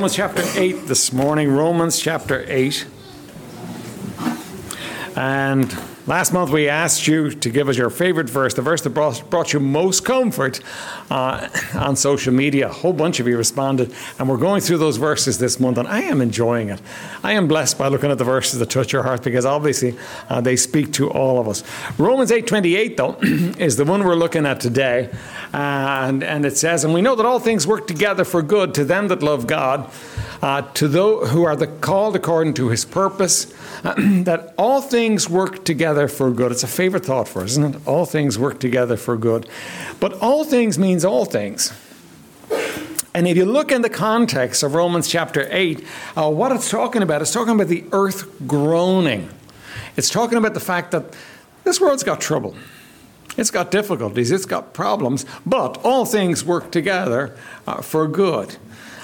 Romans 0.00 0.14
chapter 0.14 0.44
8 0.54 0.86
this 0.86 1.12
morning, 1.12 1.50
Romans 1.50 1.98
chapter 1.98 2.44
8. 2.46 2.86
And 5.16 5.76
last 6.08 6.32
month 6.32 6.50
we 6.50 6.70
asked 6.70 7.06
you 7.06 7.30
to 7.30 7.50
give 7.50 7.68
us 7.68 7.76
your 7.76 7.90
favorite 7.90 8.30
verse, 8.30 8.54
the 8.54 8.62
verse 8.62 8.80
that 8.80 8.90
brought, 8.90 9.28
brought 9.28 9.52
you 9.52 9.60
most 9.60 10.06
comfort 10.06 10.60
uh, 11.10 11.48
on 11.74 11.96
social 11.96 12.32
media. 12.32 12.68
A 12.68 12.72
whole 12.72 12.94
bunch 12.94 13.20
of 13.20 13.28
you 13.28 13.36
responded, 13.36 13.92
and 14.18 14.26
we're 14.26 14.38
going 14.38 14.62
through 14.62 14.78
those 14.78 14.96
verses 14.96 15.38
this 15.38 15.60
month, 15.60 15.76
and 15.76 15.86
I 15.86 16.00
am 16.00 16.22
enjoying 16.22 16.70
it. 16.70 16.80
I 17.22 17.32
am 17.32 17.46
blessed 17.46 17.76
by 17.76 17.88
looking 17.88 18.10
at 18.10 18.16
the 18.16 18.24
verses 18.24 18.58
that 18.58 18.70
touch 18.70 18.90
your 18.90 19.02
heart 19.02 19.22
because 19.22 19.44
obviously 19.44 19.98
uh, 20.30 20.40
they 20.40 20.56
speak 20.56 20.94
to 20.94 21.10
all 21.10 21.38
of 21.38 21.46
us. 21.46 21.62
Romans 21.98 22.30
8:28, 22.30 22.96
though, 22.96 23.16
is 23.62 23.76
the 23.76 23.84
one 23.84 24.02
we're 24.02 24.16
looking 24.16 24.46
at 24.46 24.60
today, 24.60 25.10
and, 25.52 26.24
and 26.24 26.46
it 26.46 26.56
says, 26.56 26.84
And 26.84 26.94
we 26.94 27.02
know 27.02 27.16
that 27.16 27.26
all 27.26 27.38
things 27.38 27.66
work 27.66 27.86
together 27.86 28.24
for 28.24 28.40
good 28.40 28.74
to 28.74 28.84
them 28.84 29.08
that 29.08 29.22
love 29.22 29.46
God 29.46 29.90
uh, 30.42 30.62
to 30.72 30.88
those 30.88 31.30
who 31.30 31.44
are 31.44 31.56
the 31.56 31.66
called 31.66 32.16
according 32.16 32.54
to 32.54 32.68
his 32.68 32.84
purpose, 32.84 33.52
uh, 33.84 33.94
that 34.24 34.54
all 34.56 34.80
things 34.80 35.28
work 35.28 35.64
together 35.64 36.08
for 36.08 36.30
good. 36.30 36.52
It's 36.52 36.62
a 36.62 36.68
favorite 36.68 37.04
thought 37.04 37.28
for 37.28 37.42
us, 37.42 37.52
isn't 37.52 37.74
it? 37.74 37.86
All 37.86 38.06
things 38.06 38.38
work 38.38 38.60
together 38.60 38.96
for 38.96 39.16
good. 39.16 39.48
But 40.00 40.14
all 40.14 40.44
things 40.44 40.78
means 40.78 41.04
all 41.04 41.24
things. 41.24 41.72
And 43.14 43.26
if 43.26 43.36
you 43.36 43.46
look 43.46 43.72
in 43.72 43.82
the 43.82 43.90
context 43.90 44.62
of 44.62 44.74
Romans 44.74 45.08
chapter 45.08 45.48
8, 45.50 45.84
uh, 46.16 46.30
what 46.30 46.52
it's 46.52 46.70
talking 46.70 47.02
about, 47.02 47.22
it's 47.22 47.32
talking 47.32 47.54
about 47.54 47.68
the 47.68 47.84
earth 47.90 48.30
groaning. 48.46 49.30
It's 49.96 50.10
talking 50.10 50.38
about 50.38 50.54
the 50.54 50.60
fact 50.60 50.92
that 50.92 51.16
this 51.64 51.80
world's 51.80 52.04
got 52.04 52.20
trouble. 52.20 52.54
It's 53.36 53.50
got 53.50 53.70
difficulties, 53.70 54.30
it's 54.30 54.46
got 54.46 54.72
problems, 54.72 55.24
but 55.46 55.78
all 55.84 56.04
things 56.04 56.44
work 56.44 56.72
together 56.72 57.36
uh, 57.66 57.82
for 57.82 58.08
good. 58.08 58.56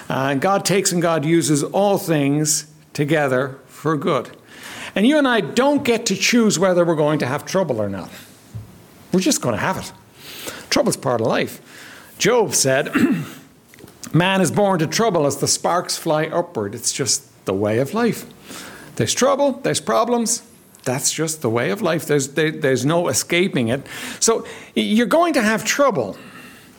Uh, 0.09 0.35
God 0.35 0.65
takes 0.65 0.93
and 0.93 1.01
God 1.01 1.25
uses 1.25 1.63
all 1.63 1.99
things 1.99 2.67
together 2.93 3.59
for 3.67 3.97
good. 3.97 4.37
And 4.95 5.06
you 5.06 5.19
and 5.19 5.27
I 5.27 5.41
don't 5.41 5.84
get 5.84 6.06
to 6.06 6.15
choose 6.15 6.59
whether 6.59 6.84
we're 6.84 6.95
going 6.95 7.19
to 7.20 7.27
have 7.27 7.45
trouble 7.45 7.81
or 7.81 7.89
not. 7.89 8.11
We're 9.12 9.20
just 9.20 9.41
going 9.41 9.55
to 9.55 9.61
have 9.61 9.78
it. 9.78 9.93
Trouble's 10.70 10.97
part 10.97 11.20
of 11.20 11.27
life. 11.27 11.61
Job 12.19 12.55
said, 12.55 12.93
Man 14.12 14.41
is 14.41 14.53
born 14.53 14.78
to 14.78 14.87
trouble 14.87 15.27
as 15.27 15.39
the 15.39 15.48
sparks 15.48 15.97
fly 15.97 16.27
upward. 16.27 16.75
It's 16.75 16.93
just 16.93 17.45
the 17.47 17.55
way 17.55 17.78
of 17.78 17.95
life. 17.95 18.27
There's 18.97 19.15
trouble, 19.15 19.53
there's 19.53 19.81
problems. 19.81 20.43
That's 20.84 21.11
just 21.11 21.43
the 21.43 21.50
way 21.50 21.71
of 21.71 21.81
life. 21.83 22.06
There's, 22.06 22.28
there, 22.34 22.50
there's 22.50 22.84
no 22.84 23.09
escaping 23.09 23.69
it. 23.69 23.87
So 24.21 24.47
you're 24.75 25.06
going 25.06 25.33
to 25.34 25.43
have 25.43 25.65
trouble. 25.65 26.17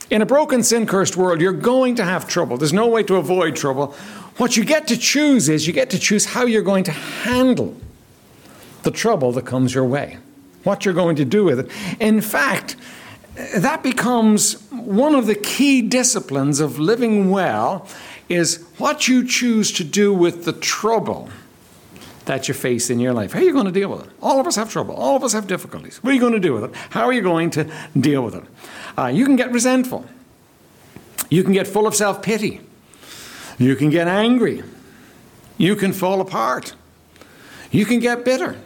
In 0.09 0.21
a 0.21 0.25
broken, 0.25 0.61
sin 0.61 0.85
cursed 0.85 1.17
world, 1.17 1.41
you're 1.41 1.51
going 1.51 1.95
to 1.95 2.03
have 2.03 2.27
trouble. 2.27 2.57
There's 2.57 2.73
no 2.73 2.87
way 2.87 3.03
to 3.03 3.15
avoid 3.15 3.55
trouble. 3.55 3.93
What 4.37 4.55
you 4.55 4.63
get 4.63 4.87
to 4.87 4.97
choose 4.97 5.49
is 5.49 5.65
you 5.65 5.73
get 5.73 5.89
to 5.91 5.99
choose 5.99 6.25
how 6.25 6.45
you're 6.45 6.61
going 6.61 6.83
to 6.85 6.91
handle 6.91 7.75
the 8.83 8.91
trouble 8.91 9.31
that 9.31 9.45
comes 9.45 9.73
your 9.73 9.85
way, 9.85 10.17
what 10.63 10.85
you're 10.85 10.93
going 10.93 11.15
to 11.15 11.25
do 11.25 11.43
with 11.43 11.59
it. 11.59 11.71
In 11.99 12.21
fact, 12.21 12.75
that 13.55 13.81
becomes 13.81 14.61
one 14.69 15.15
of 15.15 15.25
the 15.25 15.35
key 15.35 15.81
disciplines 15.81 16.59
of 16.59 16.79
living 16.79 17.31
well 17.31 17.87
is 18.29 18.63
what 18.77 19.07
you 19.07 19.27
choose 19.27 19.71
to 19.73 19.83
do 19.83 20.13
with 20.13 20.45
the 20.45 20.53
trouble 20.53 21.29
that 22.25 22.47
you 22.47 22.53
face 22.53 22.89
in 22.89 22.99
your 22.99 23.13
life. 23.13 23.33
How 23.33 23.39
are 23.39 23.43
you 23.43 23.53
going 23.53 23.65
to 23.65 23.71
deal 23.71 23.89
with 23.89 24.05
it? 24.05 24.09
All 24.21 24.39
of 24.39 24.47
us 24.47 24.55
have 24.55 24.71
trouble. 24.71 24.95
All 24.95 25.15
of 25.15 25.23
us 25.23 25.33
have 25.33 25.47
difficulties. 25.47 26.03
What 26.03 26.11
are 26.11 26.13
you 26.13 26.19
going 26.19 26.33
to 26.33 26.39
do 26.39 26.53
with 26.53 26.63
it? 26.65 26.75
How 26.89 27.05
are 27.05 27.13
you 27.13 27.21
going 27.21 27.49
to 27.51 27.71
deal 27.99 28.23
with 28.23 28.35
it? 28.35 28.43
Uh, 28.97 29.07
you 29.07 29.25
can 29.25 29.35
get 29.35 29.51
resentful. 29.51 30.05
You 31.29 31.43
can 31.43 31.53
get 31.53 31.67
full 31.67 31.87
of 31.87 31.95
self 31.95 32.21
pity. 32.21 32.61
You 33.57 33.75
can 33.75 33.89
get 33.89 34.07
angry. 34.07 34.63
You 35.57 35.75
can 35.75 35.93
fall 35.93 36.21
apart. 36.21 36.75
You 37.71 37.85
can 37.85 37.99
get 37.99 38.25
bitter. 38.25 38.57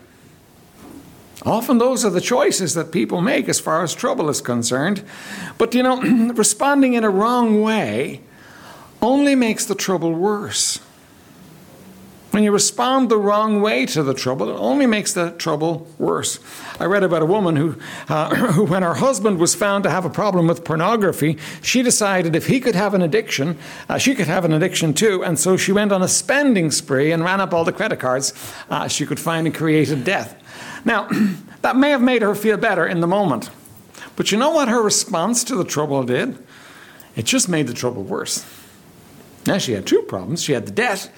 Often 1.45 1.77
those 1.77 2.03
are 2.03 2.09
the 2.09 2.21
choices 2.21 2.73
that 2.73 2.91
people 2.91 3.21
make 3.21 3.47
as 3.47 3.59
far 3.59 3.81
as 3.81 3.95
trouble 3.95 4.29
is 4.29 4.41
concerned. 4.41 5.03
But 5.57 5.73
you 5.73 5.83
know, 5.83 6.01
responding 6.33 6.93
in 6.93 7.03
a 7.03 7.09
wrong 7.09 7.61
way 7.61 8.21
only 9.01 9.35
makes 9.35 9.65
the 9.65 9.75
trouble 9.75 10.13
worse. 10.13 10.79
When 12.31 12.43
you 12.43 12.51
respond 12.51 13.09
the 13.09 13.17
wrong 13.17 13.59
way 13.59 13.87
to 13.87 14.03
the 14.03 14.13
trouble, 14.13 14.49
it 14.49 14.53
only 14.53 14.85
makes 14.85 15.13
the 15.13 15.31
trouble 15.31 15.87
worse. 15.97 16.39
I 16.79 16.85
read 16.85 17.03
about 17.03 17.23
a 17.23 17.25
woman 17.25 17.55
who, 17.55 17.75
uh, 18.07 18.35
who, 18.53 18.65
when 18.65 18.83
her 18.83 18.95
husband 18.95 19.39
was 19.39 19.55
found 19.55 19.83
to 19.85 19.89
have 19.89 20.05
a 20.05 20.09
problem 20.11 20.47
with 20.47 20.63
pornography, 20.63 21.39
she 21.63 21.81
decided 21.81 22.35
if 22.35 22.45
he 22.45 22.59
could 22.59 22.75
have 22.75 22.93
an 22.93 23.01
addiction, 23.01 23.57
uh, 23.89 23.97
she 23.97 24.13
could 24.13 24.27
have 24.27 24.45
an 24.45 24.53
addiction 24.53 24.93
too. 24.93 25.23
And 25.23 25.39
so 25.39 25.57
she 25.57 25.71
went 25.71 25.91
on 25.91 26.03
a 26.03 26.07
spending 26.07 26.69
spree 26.69 27.11
and 27.11 27.23
ran 27.23 27.41
up 27.41 27.51
all 27.51 27.63
the 27.63 27.71
credit 27.71 27.99
cards 27.99 28.33
uh, 28.69 28.87
she 28.87 29.07
could 29.07 29.19
find 29.19 29.47
and 29.47 29.55
created 29.55 30.03
death. 30.03 30.35
Now, 30.85 31.09
that 31.61 31.77
may 31.77 31.89
have 31.89 32.01
made 32.01 32.21
her 32.21 32.35
feel 32.35 32.57
better 32.57 32.85
in 32.85 32.99
the 32.99 33.07
moment. 33.07 33.49
But 34.15 34.31
you 34.31 34.37
know 34.37 34.51
what 34.51 34.67
her 34.67 34.83
response 34.83 35.43
to 35.45 35.55
the 35.55 35.63
trouble 35.63 36.03
did? 36.03 36.37
It 37.15 37.25
just 37.25 37.49
made 37.49 37.67
the 37.67 37.73
trouble 37.73 38.03
worse. 38.03 38.45
Now 39.47 39.57
she 39.57 39.71
had 39.71 39.87
two 39.87 40.03
problems. 40.03 40.43
She 40.43 40.53
had 40.53 40.65
the 40.65 40.71
debt, 40.71 41.09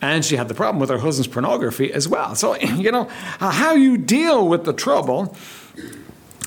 and 0.00 0.24
she 0.24 0.36
had 0.36 0.48
the 0.48 0.54
problem 0.54 0.80
with 0.80 0.90
her 0.90 0.98
husband's 0.98 1.28
pornography 1.28 1.92
as 1.92 2.08
well. 2.08 2.34
So, 2.34 2.56
you 2.60 2.90
know, 2.92 3.04
how 3.38 3.74
you 3.74 3.96
deal 3.96 4.46
with 4.46 4.64
the 4.64 4.72
trouble 4.72 5.36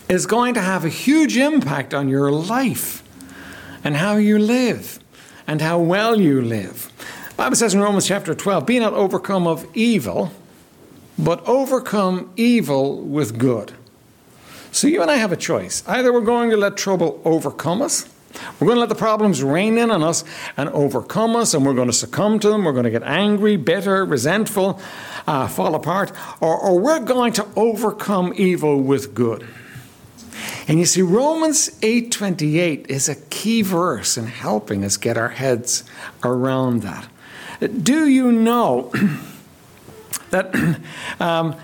is 0.08 0.26
going 0.26 0.56
to 0.56 0.62
have 0.62 0.86
a 0.86 0.90
huge 0.90 1.38
impact 1.38 1.94
on 1.94 2.10
your 2.10 2.32
life 2.32 3.04
and 3.84 3.96
how 3.96 4.16
you 4.16 4.40
live 4.40 5.00
and 5.48 5.62
how 5.62 5.80
well 5.80 6.20
you 6.20 6.42
live. 6.42 6.92
The 7.30 7.36
Bible 7.36 7.56
says 7.56 7.74
in 7.74 7.80
Romans 7.80 8.08
chapter 8.08 8.34
12, 8.34 8.66
be 8.66 8.80
not 8.80 8.94
overcome 8.94 9.48
of 9.48 9.66
evil, 9.76 10.32
but 11.18 11.46
overcome 11.48 12.32
evil 12.36 13.02
with 13.02 13.38
good. 13.38 13.74
So 14.72 14.88
you 14.88 15.02
and 15.02 15.10
I 15.10 15.16
have 15.16 15.32
a 15.32 15.38
choice. 15.38 15.84
Either 15.88 16.14
we're 16.14 16.22
going 16.22 16.50
to 16.52 16.58
let 16.58 16.78
trouble 16.78 17.22
overcome 17.26 17.82
us, 17.82 18.08
we're 18.60 18.68
going 18.68 18.76
to 18.76 18.82
let 18.82 18.90
the 18.90 18.96
problems 18.96 19.42
rain 19.42 19.78
in 19.78 19.90
on 19.90 20.04
us 20.04 20.24
and 20.56 20.70
overcome 20.70 21.36
us, 21.36 21.54
and 21.54 21.66
we're 21.66 21.74
going 21.74 21.88
to 21.88 21.94
succumb 21.94 22.40
to 22.40 22.50
them. 22.50 22.64
We're 22.64 22.74
going 22.74 22.84
to 22.84 22.92
get 22.92 23.04
angry, 23.04 23.56
bitter, 23.56 24.06
resentful, 24.06 24.80
uh, 25.28 25.48
fall 25.48 25.76
apart, 25.76 26.12
or, 26.40 26.58
or 26.58 26.80
we're 26.80 27.00
going 27.00 27.34
to 27.34 27.48
overcome 27.56 28.34
evil 28.36 28.82
with 28.82 29.14
good. 29.14 29.48
And 30.68 30.78
you 30.78 30.86
see, 30.86 31.02
Romans 31.02 31.70
8:28 31.82 32.88
is 32.88 33.10
a 33.10 33.16
key 33.16 33.62
verse 33.62 34.18
in 34.18 34.28
helping 34.28 34.86
us 34.86 34.98
get 34.98 35.18
our 35.18 35.30
heads 35.30 35.84
around 36.24 36.84
that. 36.84 37.10
Do 37.84 38.08
you 38.08 38.32
know 38.32 38.92
that 40.30 40.54
um, 41.20 41.56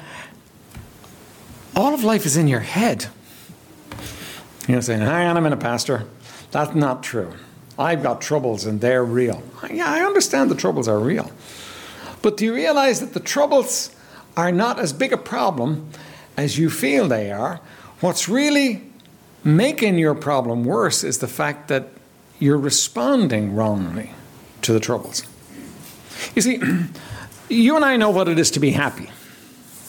all 1.75 1.93
of 1.93 2.03
life 2.03 2.25
is 2.25 2.35
in 2.35 2.47
your 2.47 2.61
head? 2.61 3.07
You 4.67 4.75
know, 4.75 4.81
saying, 4.81 5.01
"Hang 5.01 5.27
on 5.27 5.37
a 5.37 5.41
minute, 5.41 5.59
Pastor." 5.59 6.07
That's 6.55 6.73
not 6.73 7.03
true. 7.03 7.33
I've 7.77 8.01
got 8.01 8.21
troubles 8.21 8.65
and 8.65 8.79
they're 8.79 9.03
real. 9.03 9.43
Yeah, 9.69 9.89
I 9.89 10.05
understand 10.05 10.49
the 10.49 10.55
troubles 10.55 10.87
are 10.87 10.97
real. 10.97 11.29
But 12.21 12.37
do 12.37 12.45
you 12.45 12.55
realize 12.55 13.01
that 13.01 13.13
the 13.13 13.19
troubles 13.19 13.93
are 14.37 14.53
not 14.53 14.79
as 14.79 14.93
big 14.93 15.11
a 15.11 15.17
problem 15.17 15.89
as 16.37 16.57
you 16.57 16.69
feel 16.69 17.09
they 17.09 17.29
are? 17.29 17.59
What's 17.99 18.29
really 18.29 18.83
making 19.43 19.97
your 19.97 20.15
problem 20.15 20.63
worse 20.63 21.03
is 21.03 21.17
the 21.17 21.27
fact 21.27 21.67
that 21.67 21.89
you're 22.39 22.57
responding 22.57 23.53
wrongly 23.53 24.11
to 24.61 24.71
the 24.71 24.79
troubles. 24.79 25.23
You 26.35 26.41
see, 26.41 26.61
you 27.49 27.75
and 27.75 27.83
I 27.83 27.97
know 27.97 28.11
what 28.11 28.29
it 28.29 28.39
is 28.39 28.49
to 28.51 28.61
be 28.61 28.71
happy. 28.71 29.09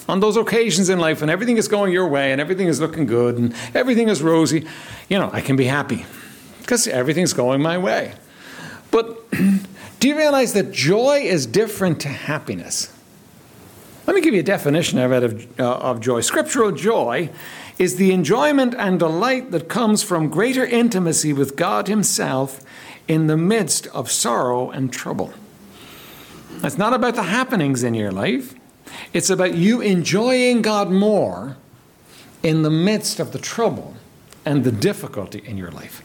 On 0.09 0.19
those 0.19 0.37
occasions 0.37 0.89
in 0.89 0.99
life 0.99 1.21
when 1.21 1.31
everything 1.31 1.59
is 1.59 1.69
going 1.69 1.93
your 1.93 2.09
way 2.09 2.33
and 2.33 2.41
everything 2.41 2.67
is 2.67 2.81
looking 2.81 3.07
good 3.07 3.39
and 3.39 3.55
everything 3.73 4.09
is 4.09 4.21
rosy, 4.21 4.67
you 5.09 5.17
know, 5.17 5.31
I 5.33 5.41
can 5.41 5.55
be 5.55 5.67
happy 5.67 6.05
because 6.67 6.89
everything's 6.89 7.33
going 7.33 7.63
my 7.63 7.79
way. 7.79 8.13
But 8.91 9.31
do 10.01 10.09
you 10.09 10.17
realize 10.17 10.53
that 10.55 10.73
joy 10.73 11.21
is 11.21 11.47
different 11.47 12.01
to 12.01 12.09
happiness? 12.09 12.93
Let 14.05 14.17
me 14.17 14.21
give 14.21 14.35
you 14.35 14.41
a 14.41 14.45
definition 14.45 14.99
read 14.99 15.23
of, 15.23 15.61
uh, 15.61 15.77
of 15.77 16.01
joy. 16.01 16.23
Scriptural 16.23 16.73
joy 16.73 17.31
is 17.79 17.97
the 17.97 18.11
enjoyment 18.11 18.75
and 18.75 18.99
delight 18.99 19.53
that 19.53 19.69
comes 19.69 20.03
from 20.03 20.29
greater 20.29 20.65
intimacy 20.65 21.33
with 21.33 21.55
God 21.55 21.87
Himself 21.87 22.65
in 23.07 23.29
the 23.29 23.37
midst 23.37 23.87
of 23.89 24.11
sorrow 24.11 24.71
and 24.71 24.93
trouble. 24.93 25.33
It's 26.65 26.79
not 26.79 26.95
about 26.95 27.15
the 27.15 27.25
happenings 27.25 27.85
in 27.85 27.95
your 27.95 28.11
life, 28.11 28.55
it's 29.13 29.31
about 29.31 29.55
you 29.55 29.81
enjoying 29.81 30.63
God 30.63 30.91
more 30.91 31.57
in 32.43 32.63
the 32.63 32.71
midst 32.71 33.21
of 33.21 33.31
the 33.31 33.39
trouble 33.39 33.95
and 34.45 34.65
the 34.65 34.73
difficulty 34.73 35.43
in 35.45 35.57
your 35.57 35.71
life. 35.71 36.03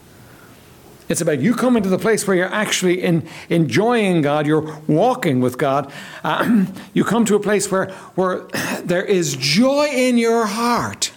It's 1.08 1.20
about 1.20 1.40
you 1.40 1.54
coming 1.54 1.82
to 1.82 1.88
the 1.88 1.98
place 1.98 2.26
where 2.26 2.36
you're 2.36 2.52
actually 2.52 3.02
in, 3.02 3.28
enjoying 3.48 4.22
God, 4.22 4.46
you're 4.46 4.80
walking 4.86 5.40
with 5.40 5.58
God. 5.58 5.92
Uh, 6.22 6.66
you 6.94 7.04
come 7.04 7.24
to 7.26 7.34
a 7.34 7.40
place 7.40 7.70
where, 7.70 7.90
where 8.14 8.40
there 8.84 9.04
is 9.04 9.36
joy 9.36 9.88
in 9.88 10.18
your 10.18 10.46
heart, 10.46 11.12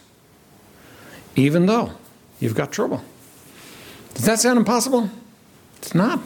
even 1.36 1.66
though 1.66 1.92
you've 2.40 2.56
got 2.56 2.72
trouble. 2.72 3.04
Does 4.16 4.26
that 4.26 4.40
sound 4.40 4.58
impossible? 4.58 5.10
It's 5.78 5.94
not. 5.94 6.20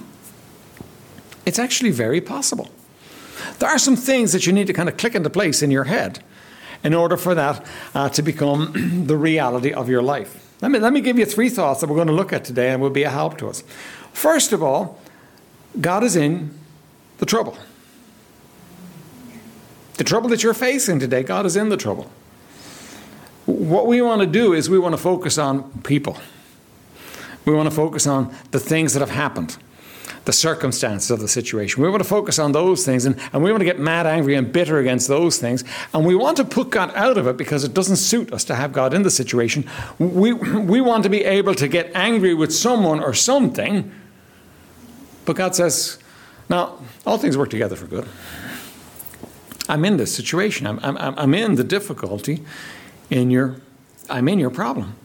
It's 1.46 1.60
actually 1.60 1.92
very 1.92 2.22
possible. 2.22 2.70
There 3.60 3.70
are 3.70 3.80
some 3.80 3.96
things 3.96 4.32
that 4.34 4.46
you 4.46 4.54
need 4.54 4.68
to 4.68 4.74
kind 4.74 4.88
of 4.88 4.98
click 4.98 5.16
into 5.16 5.30
place 5.30 5.62
in 5.62 5.72
your 5.72 5.86
head 5.86 6.24
in 6.84 6.94
order 6.94 7.18
for 7.18 7.36
that 7.36 7.66
uh, 7.94 8.10
to 8.10 8.22
become 8.22 9.04
the 9.08 9.18
reality 9.18 9.74
of 9.74 9.90
your 9.90 10.02
life. 10.02 10.49
Let 10.62 10.72
me, 10.72 10.80
let 10.80 10.92
me 10.92 11.02
give 11.02 11.18
you 11.18 11.26
three 11.26 11.50
thoughts 11.50 11.82
that 11.82 11.88
we're 11.88 11.96
going 11.96 12.08
to 12.08 12.14
look 12.14 12.34
at 12.34 12.44
today 12.44 12.72
and 12.72 12.82
will 12.82 12.90
be 12.90 13.04
a 13.04 13.10
help 13.10 13.38
to 13.38 13.48
us. 13.48 13.64
First 14.12 14.52
of 14.52 14.62
all, 14.62 15.00
God 15.80 16.04
is 16.04 16.16
in 16.16 16.58
the 17.20 17.26
trouble. 17.26 17.58
The 19.96 20.04
trouble 20.04 20.30
that 20.30 20.44
you're 20.44 20.54
facing 20.54 21.00
today, 21.00 21.24
God 21.24 21.46
is 21.46 21.56
in 21.56 21.70
the 21.70 21.78
trouble. 21.78 22.12
What 23.46 23.88
we 23.88 24.02
want 24.02 24.22
to 24.22 24.28
do 24.28 24.54
is 24.54 24.70
we 24.70 24.80
want 24.80 24.94
to 24.94 24.98
focus 24.98 25.38
on 25.38 25.82
people. 25.84 26.18
We 27.46 27.54
want 27.54 27.70
to 27.70 27.76
focus 27.76 28.06
on 28.06 28.34
the 28.52 28.60
things 28.60 28.94
that 28.94 29.00
have 29.00 29.10
happened 29.10 29.58
the 30.26 30.34
circumstances 30.34 31.12
of 31.12 31.20
the 31.20 31.28
situation. 31.28 31.82
We 31.82 31.90
want 31.90 32.04
to 32.04 32.08
focus 32.08 32.40
on 32.40 32.52
those 32.52 32.86
things 32.86 33.06
and, 33.06 33.20
and 33.34 33.44
we 33.44 33.52
want 33.52 33.62
to 33.62 33.66
get 33.66 33.80
mad, 33.80 34.06
angry, 34.06 34.36
and 34.36 34.52
bitter 34.52 34.78
against 34.80 35.08
those 35.08 35.38
things. 35.38 35.64
And 35.94 36.06
we 36.06 36.16
want 36.16 36.38
to 36.38 36.46
put 36.46 36.70
God 36.70 36.92
out 36.96 37.18
of 37.18 37.28
it 37.28 37.38
because 37.38 37.64
it 37.64 37.74
doesn't 37.74 37.98
suit 37.98 38.32
us 38.34 38.44
to 38.46 38.56
have 38.56 38.74
God 38.74 38.94
in 38.94 39.04
the 39.04 39.12
situation. 39.12 39.68
We, 39.98 40.34
we 40.34 40.82
want 40.82 41.04
to 41.04 41.10
be 41.10 41.24
able 41.24 41.56
to 41.56 41.68
get 41.68 41.92
angry 41.96 42.34
with 42.34 42.54
someone 42.54 43.00
or 43.00 43.14
something. 43.14 43.92
But 45.26 45.36
God 45.36 45.56
says, 45.56 46.00
now, 46.50 46.80
all 47.06 47.18
things 47.18 47.38
work 47.38 47.50
together 47.50 47.76
for 47.76 47.86
good. 47.86 48.08
I'm 49.68 49.86
in 49.86 49.98
this 49.98 50.14
situation. 50.14 50.66
I'm, 50.66 50.80
I'm, 50.80 50.98
I'm 50.98 51.34
in 51.34 51.56
the 51.56 51.64
difficulty 51.64 52.44
in 53.10 53.30
your, 53.30 53.58
I'm 54.10 54.28
in 54.28 54.40
your 54.40 54.50
problem. 54.50 54.96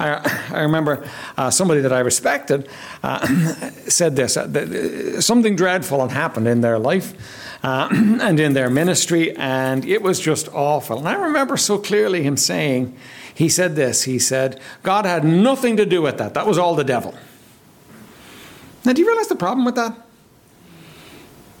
I, 0.00 0.40
I 0.52 0.60
remember 0.62 1.06
uh, 1.36 1.50
somebody 1.50 1.82
that 1.82 1.92
I 1.92 2.00
respected 2.00 2.68
uh, 3.02 3.26
said 3.88 4.16
this 4.16 4.36
uh, 4.36 4.44
uh, 4.44 5.20
something 5.20 5.56
dreadful 5.56 6.00
had 6.00 6.10
happened 6.10 6.48
in 6.48 6.62
their 6.62 6.78
life 6.78 7.12
uh, 7.62 7.88
and 7.92 8.40
in 8.40 8.54
their 8.54 8.70
ministry, 8.70 9.36
and 9.36 9.84
it 9.84 10.02
was 10.02 10.18
just 10.18 10.48
awful. 10.54 10.98
And 10.98 11.08
I 11.08 11.14
remember 11.14 11.56
so 11.56 11.76
clearly 11.76 12.22
him 12.22 12.36
saying, 12.36 12.96
he 13.34 13.48
said 13.48 13.76
this, 13.76 14.04
he 14.04 14.18
said, 14.18 14.60
God 14.82 15.04
had 15.04 15.24
nothing 15.24 15.76
to 15.76 15.84
do 15.84 16.00
with 16.02 16.18
that. 16.18 16.34
That 16.34 16.46
was 16.46 16.58
all 16.58 16.74
the 16.74 16.84
devil. 16.84 17.14
Now, 18.84 18.94
do 18.94 19.02
you 19.02 19.06
realize 19.06 19.28
the 19.28 19.36
problem 19.36 19.66
with 19.66 19.74
that? 19.74 19.94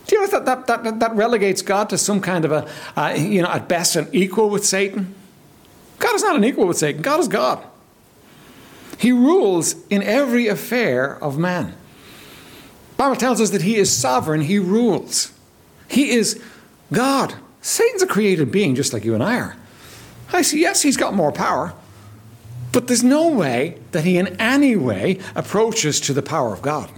Do 0.06 0.16
you 0.16 0.22
realize 0.22 0.44
that 0.44 0.66
that, 0.66 0.82
that, 0.84 0.98
that 1.00 1.14
relegates 1.14 1.60
God 1.62 1.90
to 1.90 1.98
some 1.98 2.20
kind 2.20 2.44
of 2.44 2.52
a, 2.52 2.68
uh, 2.96 3.14
you 3.14 3.42
know, 3.42 3.48
at 3.48 3.68
best 3.68 3.96
an 3.96 4.08
equal 4.12 4.48
with 4.48 4.64
Satan? 4.64 5.14
God 5.98 6.14
is 6.14 6.22
not 6.22 6.36
an 6.36 6.44
equal 6.44 6.66
with 6.66 6.78
Satan. 6.78 7.02
God 7.02 7.20
is 7.20 7.28
God. 7.28 7.64
He 9.00 9.12
rules 9.12 9.76
in 9.88 10.02
every 10.02 10.46
affair 10.46 11.16
of 11.24 11.38
man. 11.38 11.74
Bible 12.98 13.16
tells 13.16 13.40
us 13.40 13.48
that 13.48 13.62
he 13.62 13.76
is 13.76 13.90
sovereign, 13.90 14.42
he 14.42 14.58
rules. 14.58 15.32
He 15.88 16.10
is 16.10 16.38
God. 16.92 17.34
Satan's 17.62 18.02
a 18.02 18.06
created 18.06 18.52
being 18.52 18.74
just 18.74 18.92
like 18.92 19.02
you 19.06 19.14
and 19.14 19.22
I 19.22 19.36
are. 19.36 19.56
I 20.34 20.42
see, 20.42 20.60
yes, 20.60 20.82
he's 20.82 20.98
got 20.98 21.14
more 21.14 21.32
power, 21.32 21.72
but 22.72 22.88
there's 22.88 23.02
no 23.02 23.28
way 23.28 23.78
that 23.92 24.04
he 24.04 24.18
in 24.18 24.38
any 24.38 24.76
way 24.76 25.18
approaches 25.34 25.98
to 26.02 26.12
the 26.12 26.20
power 26.20 26.52
of 26.52 26.60
God. 26.60 26.90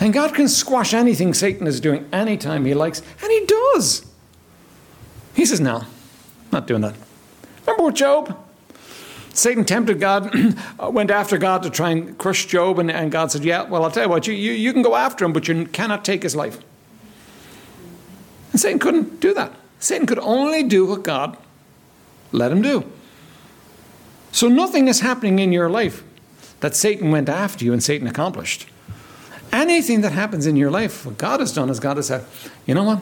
And 0.00 0.10
God 0.14 0.34
can 0.34 0.48
squash 0.48 0.94
anything 0.94 1.34
Satan 1.34 1.66
is 1.66 1.80
doing 1.80 2.08
anytime 2.14 2.64
he 2.64 2.72
likes, 2.72 3.02
and 3.22 3.30
he 3.30 3.44
does. 3.44 4.06
He 5.34 5.44
says, 5.44 5.60
No, 5.60 5.82
not 6.50 6.66
doing 6.66 6.80
that. 6.80 6.94
Remember 7.66 7.84
with 7.84 7.96
Job? 7.96 8.49
Satan 9.32 9.64
tempted 9.64 10.00
God, 10.00 10.34
uh, 10.78 10.90
went 10.90 11.10
after 11.10 11.38
God 11.38 11.62
to 11.62 11.70
try 11.70 11.90
and 11.90 12.18
crush 12.18 12.46
Job, 12.46 12.78
and, 12.78 12.90
and 12.90 13.12
God 13.12 13.30
said, 13.30 13.44
Yeah, 13.44 13.62
well, 13.62 13.84
I'll 13.84 13.90
tell 13.90 14.04
you 14.04 14.08
what, 14.08 14.26
you, 14.26 14.34
you, 14.34 14.52
you 14.52 14.72
can 14.72 14.82
go 14.82 14.96
after 14.96 15.24
him, 15.24 15.32
but 15.32 15.48
you 15.48 15.66
cannot 15.66 16.04
take 16.04 16.22
his 16.22 16.34
life. 16.34 16.58
And 18.52 18.60
Satan 18.60 18.78
couldn't 18.78 19.20
do 19.20 19.32
that. 19.34 19.52
Satan 19.78 20.06
could 20.06 20.18
only 20.18 20.62
do 20.62 20.84
what 20.84 21.02
God 21.02 21.36
let 22.32 22.52
him 22.52 22.62
do. 22.62 22.84
So 24.32 24.48
nothing 24.48 24.88
is 24.88 25.00
happening 25.00 25.38
in 25.38 25.52
your 25.52 25.68
life 25.68 26.04
that 26.60 26.76
Satan 26.76 27.10
went 27.10 27.28
after 27.28 27.64
you 27.64 27.72
and 27.72 27.82
Satan 27.82 28.06
accomplished. 28.06 28.66
Anything 29.52 30.02
that 30.02 30.12
happens 30.12 30.46
in 30.46 30.56
your 30.56 30.70
life, 30.70 31.04
what 31.04 31.18
God 31.18 31.40
has 31.40 31.52
done 31.52 31.70
is 31.70 31.80
God 31.80 31.96
has 31.96 32.06
said, 32.06 32.24
you 32.66 32.74
know 32.74 32.84
what? 32.84 33.00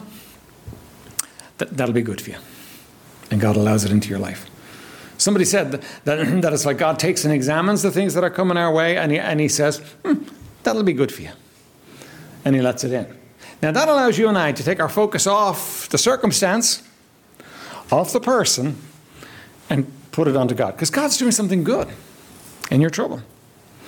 That, 1.59 1.77
that'll 1.77 1.93
be 1.93 2.01
good 2.01 2.21
for 2.21 2.31
you. 2.31 2.37
And 3.29 3.39
God 3.39 3.55
allows 3.55 3.85
it 3.85 3.91
into 3.91 4.09
your 4.09 4.17
life. 4.17 4.48
Somebody 5.19 5.45
said 5.45 5.71
that, 5.71 5.81
that, 6.05 6.53
it's 6.53 6.65
like 6.65 6.77
God 6.77 6.97
takes 6.97 7.25
and 7.25 7.33
examines 7.33 7.81
the 7.81 7.91
things 7.91 8.13
that 8.15 8.23
are 8.23 8.29
coming 8.29 8.57
our 8.57 8.73
way 8.73 8.97
and 8.97 9.11
he, 9.11 9.19
and 9.19 9.39
he 9.39 9.47
says, 9.47 9.77
hmm, 10.03 10.23
that'll 10.63 10.83
be 10.83 10.93
good 10.93 11.11
for 11.11 11.21
you. 11.21 11.31
And 12.45 12.55
he 12.55 12.61
lets 12.61 12.83
it 12.83 12.93
in. 12.93 13.05
Now, 13.61 13.71
that 13.71 13.89
allows 13.89 14.17
you 14.17 14.29
and 14.29 14.37
I 14.37 14.53
to 14.53 14.63
take 14.63 14.79
our 14.79 14.87
focus 14.87 15.27
off 15.27 15.89
the 15.89 15.97
circumstance, 15.97 16.81
off 17.91 18.13
the 18.13 18.21
person, 18.21 18.77
and 19.69 19.91
put 20.13 20.29
it 20.29 20.37
onto 20.37 20.55
God. 20.55 20.71
Because 20.71 20.89
God's 20.89 21.17
doing 21.17 21.33
something 21.33 21.65
good 21.65 21.89
in 22.71 22.79
your 22.79 22.89
trouble. 22.89 23.21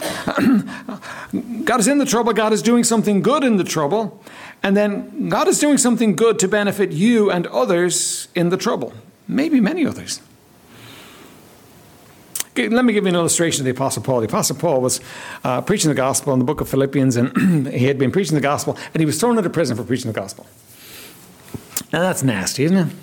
God 1.64 1.80
is 1.80 1.88
in 1.88 2.00
the 2.00 2.06
trouble, 2.06 2.34
God 2.34 2.52
is 2.52 2.62
doing 2.62 2.84
something 2.84 3.22
good 3.22 3.46
in 3.46 3.56
the 3.56 3.64
trouble, 3.64 4.22
and 4.62 4.76
then 4.76 5.30
God 5.30 5.48
is 5.48 5.60
doing 5.60 5.78
something 5.78 6.16
good 6.16 6.40
to 6.40 6.50
benefit 6.50 6.92
you 6.92 7.32
and 7.32 7.48
others 7.48 8.28
in 8.36 8.50
the 8.50 8.58
trouble, 8.58 8.94
maybe 9.28 9.62
many 9.62 9.86
others. 9.86 10.20
Let 12.56 12.84
me 12.84 12.92
give 12.92 13.06
you 13.06 13.10
an 13.10 13.16
illustration 13.16 13.62
of 13.62 13.66
the 13.66 13.72
Apostle 13.72 14.04
Paul. 14.04 14.20
The 14.20 14.28
Apostle 14.28 14.58
Paul 14.58 14.82
was 14.82 15.00
uh, 15.44 15.62
preaching 15.62 15.90
the 15.90 15.96
gospel 15.96 16.34
in 16.34 16.40
the 16.40 16.46
book 16.46 16.60
of 16.60 16.68
Philippians, 16.68 17.16
and 17.16 17.68
he 17.74 17.86
had 17.86 17.98
been 17.98 18.12
preaching 18.12 18.36
the 18.36 18.42
gospel, 18.42 18.78
and 18.94 19.00
he 19.00 19.06
was 19.06 19.20
thrown 19.20 19.38
into 19.38 19.50
prison 19.50 19.78
for 19.78 19.84
preaching 19.84 20.12
the 20.12 20.20
gospel. 20.20 20.46
Now 21.94 22.02
that's 22.02 22.24
nasty, 22.24 22.66
isn't 22.66 22.78
it? 22.78 22.94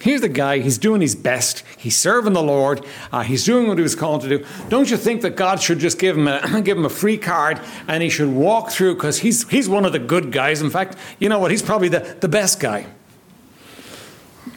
Here's 0.00 0.20
the 0.20 0.28
guy, 0.28 0.58
he's 0.58 0.78
doing 0.78 1.00
his 1.00 1.14
best. 1.14 1.62
He's 1.76 1.96
serving 1.96 2.32
the 2.32 2.42
Lord. 2.42 2.86
Uh, 3.10 3.22
he's 3.22 3.44
doing 3.44 3.66
what 3.66 3.76
he 3.76 3.82
was 3.82 3.94
called 3.94 4.22
to 4.22 4.28
do. 4.28 4.44
Don't 4.68 4.90
you 4.90 4.96
think 4.96 5.22
that 5.22 5.36
God 5.36 5.60
should 5.60 5.78
just 5.78 5.98
give 5.98 6.16
him 6.16 6.28
a, 6.28 6.60
give 6.62 6.78
him 6.78 6.84
a 6.84 6.90
free 6.90 7.18
card 7.18 7.60
and 7.88 8.02
he 8.02 8.08
should 8.08 8.28
walk 8.28 8.70
through 8.70 8.94
because 8.94 9.18
he's, 9.18 9.48
he's 9.48 9.68
one 9.68 9.84
of 9.84 9.92
the 9.92 9.98
good 9.98 10.32
guys. 10.32 10.62
In 10.62 10.70
fact, 10.70 10.96
you 11.18 11.28
know 11.28 11.38
what? 11.38 11.50
He's 11.50 11.62
probably 11.62 11.88
the, 11.88 12.16
the 12.20 12.28
best 12.28 12.60
guy. 12.60 12.86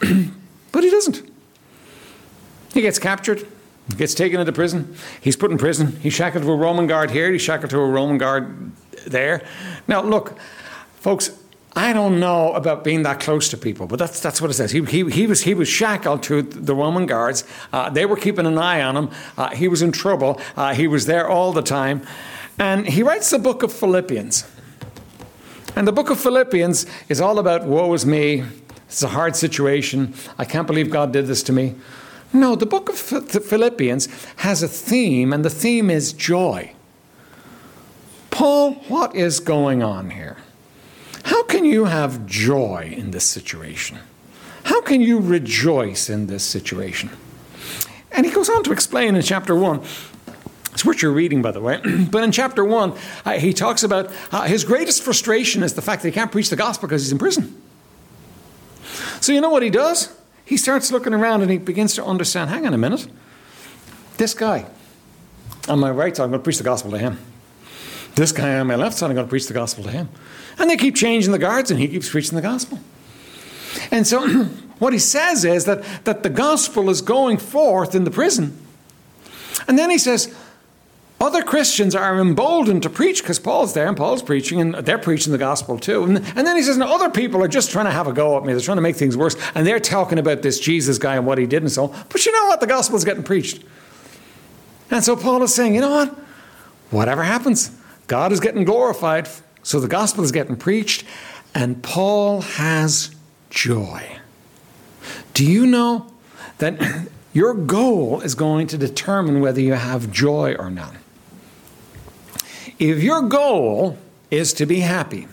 but 0.00 0.84
he 0.84 0.90
doesn't. 0.90 1.28
He 2.72 2.82
gets 2.82 2.98
captured 2.98 3.46
gets 3.96 4.14
taken 4.14 4.40
into 4.40 4.52
prison. 4.52 4.94
He's 5.20 5.36
put 5.36 5.50
in 5.50 5.58
prison. 5.58 5.98
He's 6.00 6.12
shackled 6.12 6.44
to 6.44 6.50
a 6.50 6.56
Roman 6.56 6.86
guard 6.86 7.10
here. 7.10 7.30
He's 7.32 7.42
shackled 7.42 7.70
to 7.70 7.78
a 7.78 7.86
Roman 7.86 8.18
guard 8.18 8.72
there. 9.06 9.42
Now, 9.88 10.02
look, 10.02 10.38
folks, 10.96 11.30
I 11.74 11.92
don't 11.92 12.18
know 12.18 12.52
about 12.54 12.82
being 12.82 13.04
that 13.04 13.20
close 13.20 13.48
to 13.50 13.56
people, 13.56 13.86
but 13.86 13.98
that's, 13.98 14.20
that's 14.20 14.40
what 14.40 14.50
it 14.50 14.54
says. 14.54 14.72
He, 14.72 14.84
he, 14.84 15.08
he, 15.08 15.26
was, 15.26 15.42
he 15.42 15.54
was 15.54 15.68
shackled 15.68 16.22
to 16.24 16.42
the 16.42 16.74
Roman 16.74 17.06
guards. 17.06 17.44
Uh, 17.72 17.88
they 17.90 18.06
were 18.06 18.16
keeping 18.16 18.44
an 18.46 18.58
eye 18.58 18.82
on 18.82 18.96
him. 18.96 19.10
Uh, 19.38 19.50
he 19.50 19.68
was 19.68 19.80
in 19.80 19.92
trouble. 19.92 20.40
Uh, 20.56 20.74
he 20.74 20.88
was 20.88 21.06
there 21.06 21.28
all 21.28 21.52
the 21.52 21.62
time. 21.62 22.02
And 22.58 22.88
he 22.88 23.02
writes 23.02 23.30
the 23.30 23.38
book 23.38 23.62
of 23.62 23.72
Philippians. 23.72 24.50
And 25.76 25.86
the 25.86 25.92
book 25.92 26.10
of 26.10 26.18
Philippians 26.18 26.86
is 27.08 27.20
all 27.20 27.38
about 27.38 27.64
woe 27.64 27.92
is 27.94 28.04
me. 28.04 28.44
It's 28.86 29.02
a 29.04 29.08
hard 29.08 29.36
situation. 29.36 30.14
I 30.36 30.44
can't 30.44 30.66
believe 30.66 30.90
God 30.90 31.12
did 31.12 31.28
this 31.28 31.44
to 31.44 31.52
me. 31.52 31.76
No, 32.32 32.54
the 32.54 32.66
book 32.66 32.88
of 32.88 32.96
Philippians 32.96 34.08
has 34.36 34.62
a 34.62 34.68
theme, 34.68 35.32
and 35.32 35.44
the 35.44 35.50
theme 35.50 35.90
is 35.90 36.12
joy. 36.12 36.72
Paul, 38.30 38.74
what 38.88 39.14
is 39.16 39.40
going 39.40 39.82
on 39.82 40.10
here? 40.10 40.36
How 41.24 41.42
can 41.42 41.64
you 41.64 41.86
have 41.86 42.26
joy 42.26 42.94
in 42.96 43.10
this 43.10 43.24
situation? 43.24 43.98
How 44.64 44.80
can 44.80 45.00
you 45.00 45.18
rejoice 45.18 46.08
in 46.08 46.28
this 46.28 46.44
situation? 46.44 47.10
And 48.12 48.24
he 48.24 48.32
goes 48.32 48.48
on 48.48 48.62
to 48.64 48.72
explain 48.72 49.16
in 49.16 49.22
chapter 49.22 49.54
1. 49.54 49.82
It's 50.72 50.84
what 50.84 51.02
you're 51.02 51.12
reading, 51.12 51.42
by 51.42 51.50
the 51.50 51.60
way. 51.60 51.80
but 52.10 52.22
in 52.22 52.30
chapter 52.30 52.64
1, 52.64 52.94
uh, 53.24 53.32
he 53.32 53.52
talks 53.52 53.82
about 53.82 54.10
uh, 54.30 54.44
his 54.44 54.64
greatest 54.64 55.02
frustration 55.02 55.62
is 55.62 55.74
the 55.74 55.82
fact 55.82 56.02
that 56.02 56.08
he 56.08 56.12
can't 56.12 56.30
preach 56.30 56.48
the 56.48 56.56
gospel 56.56 56.88
because 56.88 57.02
he's 57.02 57.12
in 57.12 57.18
prison. 57.18 57.60
So, 59.20 59.32
you 59.32 59.40
know 59.40 59.50
what 59.50 59.62
he 59.62 59.70
does? 59.70 60.16
He 60.50 60.56
starts 60.56 60.90
looking 60.90 61.14
around 61.14 61.42
and 61.42 61.50
he 61.52 61.58
begins 61.58 61.94
to 61.94 62.04
understand 62.04 62.50
hang 62.50 62.66
on 62.66 62.74
a 62.74 62.76
minute. 62.76 63.06
This 64.16 64.34
guy 64.34 64.66
on 65.68 65.78
my 65.78 65.92
right 65.92 66.16
side, 66.16 66.24
I'm 66.24 66.30
going 66.30 66.40
to 66.40 66.42
preach 66.42 66.58
the 66.58 66.64
gospel 66.64 66.90
to 66.90 66.98
him. 66.98 67.20
This 68.16 68.32
guy 68.32 68.58
on 68.58 68.66
my 68.66 68.74
left 68.74 68.98
side, 68.98 69.10
I'm 69.10 69.14
going 69.14 69.28
to 69.28 69.30
preach 69.30 69.46
the 69.46 69.54
gospel 69.54 69.84
to 69.84 69.92
him. 69.92 70.08
And 70.58 70.68
they 70.68 70.76
keep 70.76 70.96
changing 70.96 71.30
the 71.30 71.38
guards, 71.38 71.70
and 71.70 71.78
he 71.78 71.86
keeps 71.86 72.10
preaching 72.10 72.34
the 72.34 72.42
gospel. 72.42 72.80
And 73.92 74.04
so, 74.04 74.26
what 74.80 74.92
he 74.92 74.98
says 74.98 75.44
is 75.44 75.66
that, 75.66 75.84
that 76.02 76.24
the 76.24 76.30
gospel 76.30 76.90
is 76.90 77.00
going 77.00 77.36
forth 77.36 77.94
in 77.94 78.02
the 78.02 78.10
prison. 78.10 78.58
And 79.68 79.78
then 79.78 79.88
he 79.88 79.98
says, 79.98 80.36
other 81.20 81.42
Christians 81.42 81.94
are 81.94 82.18
emboldened 82.18 82.82
to 82.82 82.90
preach 82.90 83.22
because 83.22 83.38
Paul's 83.38 83.74
there 83.74 83.86
and 83.86 83.96
Paul's 83.96 84.22
preaching 84.22 84.58
and 84.58 84.74
they're 84.74 84.98
preaching 84.98 85.32
the 85.32 85.38
gospel 85.38 85.78
too. 85.78 86.02
And, 86.02 86.16
and 86.16 86.46
then 86.46 86.56
he 86.56 86.62
says, 86.62 86.78
no, 86.78 86.94
other 86.94 87.10
people 87.10 87.42
are 87.44 87.48
just 87.48 87.70
trying 87.70 87.84
to 87.84 87.90
have 87.90 88.06
a 88.06 88.12
go 88.12 88.38
at 88.38 88.44
me. 88.44 88.54
They're 88.54 88.62
trying 88.62 88.78
to 88.78 88.82
make 88.82 88.96
things 88.96 89.18
worse. 89.18 89.36
And 89.54 89.66
they're 89.66 89.80
talking 89.80 90.18
about 90.18 90.40
this 90.40 90.58
Jesus 90.58 90.96
guy 90.96 91.16
and 91.16 91.26
what 91.26 91.36
he 91.36 91.44
did 91.44 91.62
and 91.62 91.70
so 91.70 91.88
on. 91.88 92.04
But 92.08 92.24
you 92.24 92.32
know 92.32 92.46
what? 92.46 92.60
The 92.60 92.66
gospel 92.66 92.96
is 92.96 93.04
getting 93.04 93.22
preached. 93.22 93.62
And 94.90 95.04
so 95.04 95.14
Paul 95.14 95.42
is 95.42 95.54
saying, 95.54 95.74
you 95.74 95.82
know 95.82 95.90
what? 95.90 96.18
Whatever 96.90 97.22
happens, 97.22 97.70
God 98.06 98.32
is 98.32 98.40
getting 98.40 98.64
glorified 98.64 99.28
So 99.62 99.78
the 99.78 99.88
gospel 99.88 100.24
is 100.24 100.32
getting 100.32 100.56
preached, 100.56 101.04
and 101.54 101.82
Paul 101.82 102.40
has 102.40 103.14
joy. 103.50 104.18
Do 105.34 105.44
you 105.44 105.66
know 105.66 106.10
that 106.58 106.80
your 107.34 107.52
goal 107.52 108.22
is 108.22 108.34
going 108.34 108.66
to 108.68 108.78
determine 108.78 109.40
whether 109.40 109.60
you 109.60 109.74
have 109.74 110.10
joy 110.10 110.54
or 110.58 110.70
not? 110.70 110.94
If 112.78 113.02
your 113.02 113.22
goal 113.22 113.98
is 114.30 114.52
to 114.54 114.66
be 114.66 114.80
happy, 114.80 115.28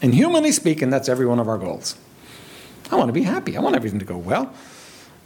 and 0.00 0.14
humanly 0.14 0.52
speaking, 0.52 0.90
that's 0.90 1.08
every 1.08 1.26
one 1.26 1.38
of 1.38 1.48
our 1.48 1.58
goals. 1.58 1.96
I 2.90 2.96
want 2.96 3.08
to 3.08 3.12
be 3.12 3.22
happy. 3.22 3.56
I 3.56 3.60
want 3.60 3.76
everything 3.76 3.98
to 3.98 4.04
go 4.04 4.16
well. 4.16 4.52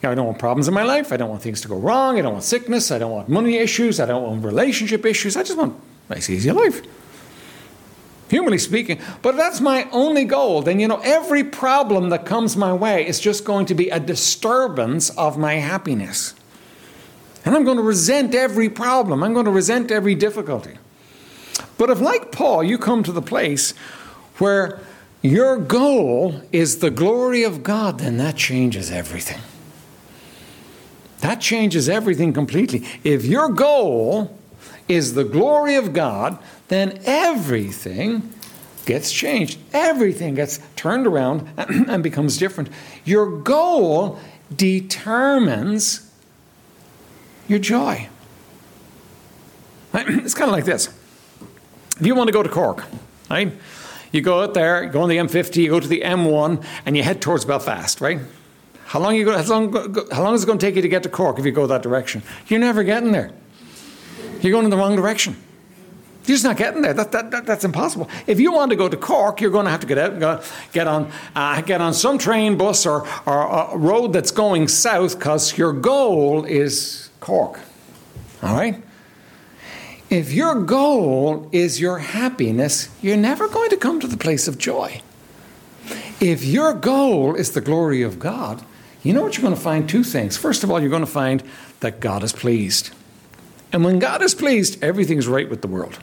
I 0.03 0.15
don't 0.17 0.27
want 0.27 0.39
problems 0.41 0.67
in 0.67 0.75
my 0.75 0.83
life. 0.83 1.13
I 1.13 1.17
don't 1.17 1.31
want 1.31 1.43
things 1.43 1.61
to 1.61 1.69
go 1.69 1.77
wrong. 1.77 2.19
I 2.19 2.23
don't 2.23 2.33
want 2.33 2.45
sickness. 2.45 2.91
I 2.91 2.99
don't 2.99 3.13
want 3.13 3.29
money 3.29 3.57
issues. 3.57 4.01
I 4.01 4.07
don't 4.07 4.25
want 4.25 4.45
relationship 4.45 5.07
issues. 5.07 5.37
I 5.37 5.45
just 5.45 5.57
want 5.57 5.79
a 6.09 6.15
nice, 6.15 6.29
easy 6.29 6.51
life. 6.51 6.83
Humanly 8.29 8.59
speaking. 8.59 8.99
But 9.21 9.31
if 9.31 9.37
that's 9.37 9.61
my 9.61 9.89
only 9.93 10.25
goal, 10.25 10.63
then 10.63 10.81
you 10.81 10.89
know, 10.89 11.01
every 11.05 11.45
problem 11.45 12.09
that 12.09 12.27
comes 12.27 12.57
my 12.57 12.73
way 12.73 13.07
is 13.07 13.21
just 13.21 13.45
going 13.45 13.67
to 13.67 13.75
be 13.75 13.91
a 13.91 14.01
disturbance 14.01 15.11
of 15.11 15.39
my 15.39 15.55
happiness. 15.55 16.35
And 17.45 17.55
I'm 17.55 17.65
going 17.65 17.77
to 17.77 17.83
resent 17.83 18.35
every 18.35 18.69
problem. 18.69 19.23
I'm 19.23 19.35
going 19.35 19.45
to 19.45 19.53
resent 19.53 19.91
every 19.91 20.15
difficulty. 20.15 20.79
But 21.83 21.91
if, 21.91 22.01
like 22.01 22.31
Paul, 22.31 22.63
you 22.63 22.79
come 22.79 23.03
to 23.03 23.11
the 23.11 23.21
place 23.21 23.73
where 24.39 24.79
your 25.21 25.59
goal 25.59 26.41
is 26.53 26.79
the 26.79 26.93
glory 26.93 27.43
of 27.43 27.65
God, 27.65 27.99
then 27.99 28.19
that 28.19 28.37
changes 28.37 28.93
everything. 28.93 29.41
That 31.23 31.41
changes 31.41 31.89
everything 31.89 32.33
completely. 32.33 32.87
If 33.03 33.25
your 33.25 33.49
goal 33.49 34.39
is 34.87 35.15
the 35.15 35.25
glory 35.25 35.75
of 35.75 35.93
God, 35.93 36.39
then 36.69 37.01
everything 37.05 38.33
gets 38.87 39.11
changed. 39.11 39.59
Everything 39.73 40.37
gets 40.37 40.61
turned 40.77 41.09
around 41.09 41.49
and 41.57 42.01
becomes 42.01 42.39
different. 42.39 42.69
Your 43.05 43.41
goal 43.41 44.21
determines 44.55 46.09
your 47.49 47.59
joy. 47.59 48.09
It's 49.95 50.35
kind 50.35 50.49
of 50.49 50.55
like 50.55 50.65
this. 50.65 50.89
If 52.03 52.07
you 52.09 52.17
want 52.17 52.27
to 52.27 52.33
go 52.33 52.43
to 52.43 52.49
Cork, 52.49 52.83
right? 53.31 53.53
You 54.11 54.23
go 54.23 54.43
out 54.43 54.55
there, 54.55 54.83
you 54.83 54.91
go 54.91 55.03
on 55.03 55.09
the 55.09 55.19
M50, 55.19 55.63
you 55.63 55.69
go 55.69 55.79
to 55.79 55.87
the 55.87 56.01
M1, 56.01 56.65
and 56.85 56.97
you 56.97 57.05
head 57.05 57.23
towards 57.23 57.45
Belfast, 57.45 58.01
right? 58.01 58.19
How 58.87 58.99
long, 58.99 59.15
you 59.15 59.25
go, 59.25 59.41
how, 59.41 59.49
long, 59.49 59.73
how 60.11 60.25
long 60.25 60.35
is 60.35 60.43
it 60.43 60.47
going 60.47 60.59
to 60.59 60.67
take 60.67 60.75
you 60.75 60.83
to 60.83 60.89
get 60.89 61.05
to 61.05 61.09
Cork 61.09 61.39
if 61.39 61.47
you 61.47 61.53
go 61.53 61.65
that 61.69 61.81
direction? 61.81 62.25
You're 62.49 62.59
never 62.59 62.83
getting 62.83 63.13
there. 63.13 63.31
You're 64.41 64.51
going 64.51 64.65
in 64.65 64.71
the 64.73 64.77
wrong 64.77 64.97
direction. 64.97 65.37
You're 66.27 66.35
just 66.35 66.43
not 66.43 66.57
getting 66.57 66.83
there. 66.83 66.93
That, 66.93 67.13
that, 67.13 67.31
that, 67.31 67.47
that's 67.47 67.65
impossible. 67.65 68.11
If 68.27 68.41
you 68.41 68.51
want 68.51 68.71
to 68.71 68.77
go 68.77 68.89
to 68.89 68.97
Cork, 68.97 69.41
you're 69.41 69.53
going 69.53 69.67
to 69.67 69.71
have 69.71 69.83
to 69.83 69.87
get 69.87 69.99
out 69.99 70.11
and 70.11 70.19
go, 70.19 70.43
get 70.73 70.89
on 70.89 71.09
uh, 71.37 71.61
get 71.61 71.81
on 71.81 71.95
some 71.95 72.19
train, 72.19 72.57
bus, 72.57 72.85
or, 72.85 73.07
or 73.27 73.75
a 73.75 73.79
road 73.79 74.13
that's 74.13 74.33
going 74.33 74.67
south 74.67 75.21
because 75.21 75.57
your 75.57 75.73
goal 75.73 76.45
is 76.47 77.11
Cork. 77.21 77.61
All 78.43 78.57
right? 78.57 78.83
If 80.13 80.31
your 80.31 80.57
goal 80.57 81.49
is 81.53 81.81
your 81.81 81.97
happiness, 81.97 82.91
you're 83.01 83.17
never 83.17 83.49
going 83.49 83.71
to 83.71 83.79
come 83.79 83.99
to 83.99 84.07
the 84.07 84.19
place 84.19 84.47
of 84.47 84.59
joy. 84.59 85.01
If 86.21 86.45
your 86.45 86.75
goal 86.75 87.35
is 87.35 87.53
the 87.53 87.63
glory 87.63 88.03
of 88.03 88.19
God, 88.19 88.63
you 89.03 89.15
know 89.15 89.23
what 89.23 89.39
you're 89.39 89.43
going 89.43 89.57
to 89.57 89.61
find? 89.61 89.89
Two 89.89 90.05
things. 90.05 90.37
First 90.37 90.65
of 90.65 90.71
all, 90.71 90.81
you're 90.81 90.91
going 90.91 91.01
to 91.01 91.07
find 91.07 91.43
that 91.81 92.01
God 92.01 92.23
is 92.23 92.35
pleased. 92.35 92.91
And 93.73 93.87
when 93.87 93.99
God 93.99 94.21
is 94.21 94.35
pleased, 94.35 94.85
everything's 94.85 95.27
right 95.27 95.49
with 95.49 95.63
the 95.63 95.67
world. 95.67 95.99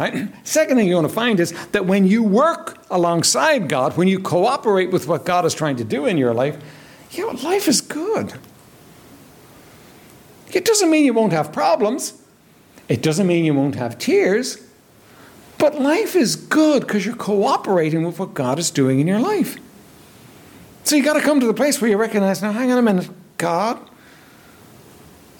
Right? 0.00 0.28
Second 0.44 0.76
thing 0.76 0.88
you're 0.88 1.00
going 1.00 1.08
to 1.08 1.14
find 1.14 1.38
is 1.38 1.52
that 1.68 1.86
when 1.86 2.04
you 2.04 2.24
work 2.24 2.84
alongside 2.90 3.68
God, 3.68 3.96
when 3.96 4.08
you 4.08 4.18
cooperate 4.18 4.90
with 4.90 5.06
what 5.06 5.24
God 5.24 5.44
is 5.44 5.54
trying 5.54 5.76
to 5.76 5.84
do 5.84 6.06
in 6.06 6.18
your 6.18 6.34
life, 6.34 6.60
you 7.12 7.32
know, 7.32 7.40
life 7.42 7.68
is 7.68 7.80
good. 7.80 8.32
It 10.52 10.64
doesn't 10.64 10.90
mean 10.90 11.04
you 11.04 11.14
won't 11.14 11.32
have 11.32 11.52
problems. 11.52 12.14
It 12.88 13.02
doesn't 13.02 13.26
mean 13.26 13.44
you 13.44 13.54
won't 13.54 13.76
have 13.76 13.98
tears. 13.98 14.58
But 15.58 15.80
life 15.80 16.16
is 16.16 16.34
good 16.34 16.80
because 16.80 17.06
you're 17.06 17.14
cooperating 17.14 18.04
with 18.04 18.18
what 18.18 18.34
God 18.34 18.58
is 18.58 18.70
doing 18.70 19.00
in 19.00 19.06
your 19.06 19.20
life. 19.20 19.58
So 20.84 20.96
you 20.96 21.04
got 21.04 21.14
to 21.14 21.20
come 21.20 21.40
to 21.40 21.46
the 21.46 21.54
place 21.54 21.80
where 21.80 21.90
you 21.90 21.96
recognize 21.96 22.42
now, 22.42 22.52
hang 22.52 22.72
on 22.72 22.78
a 22.78 22.82
minute, 22.82 23.08
God 23.38 23.78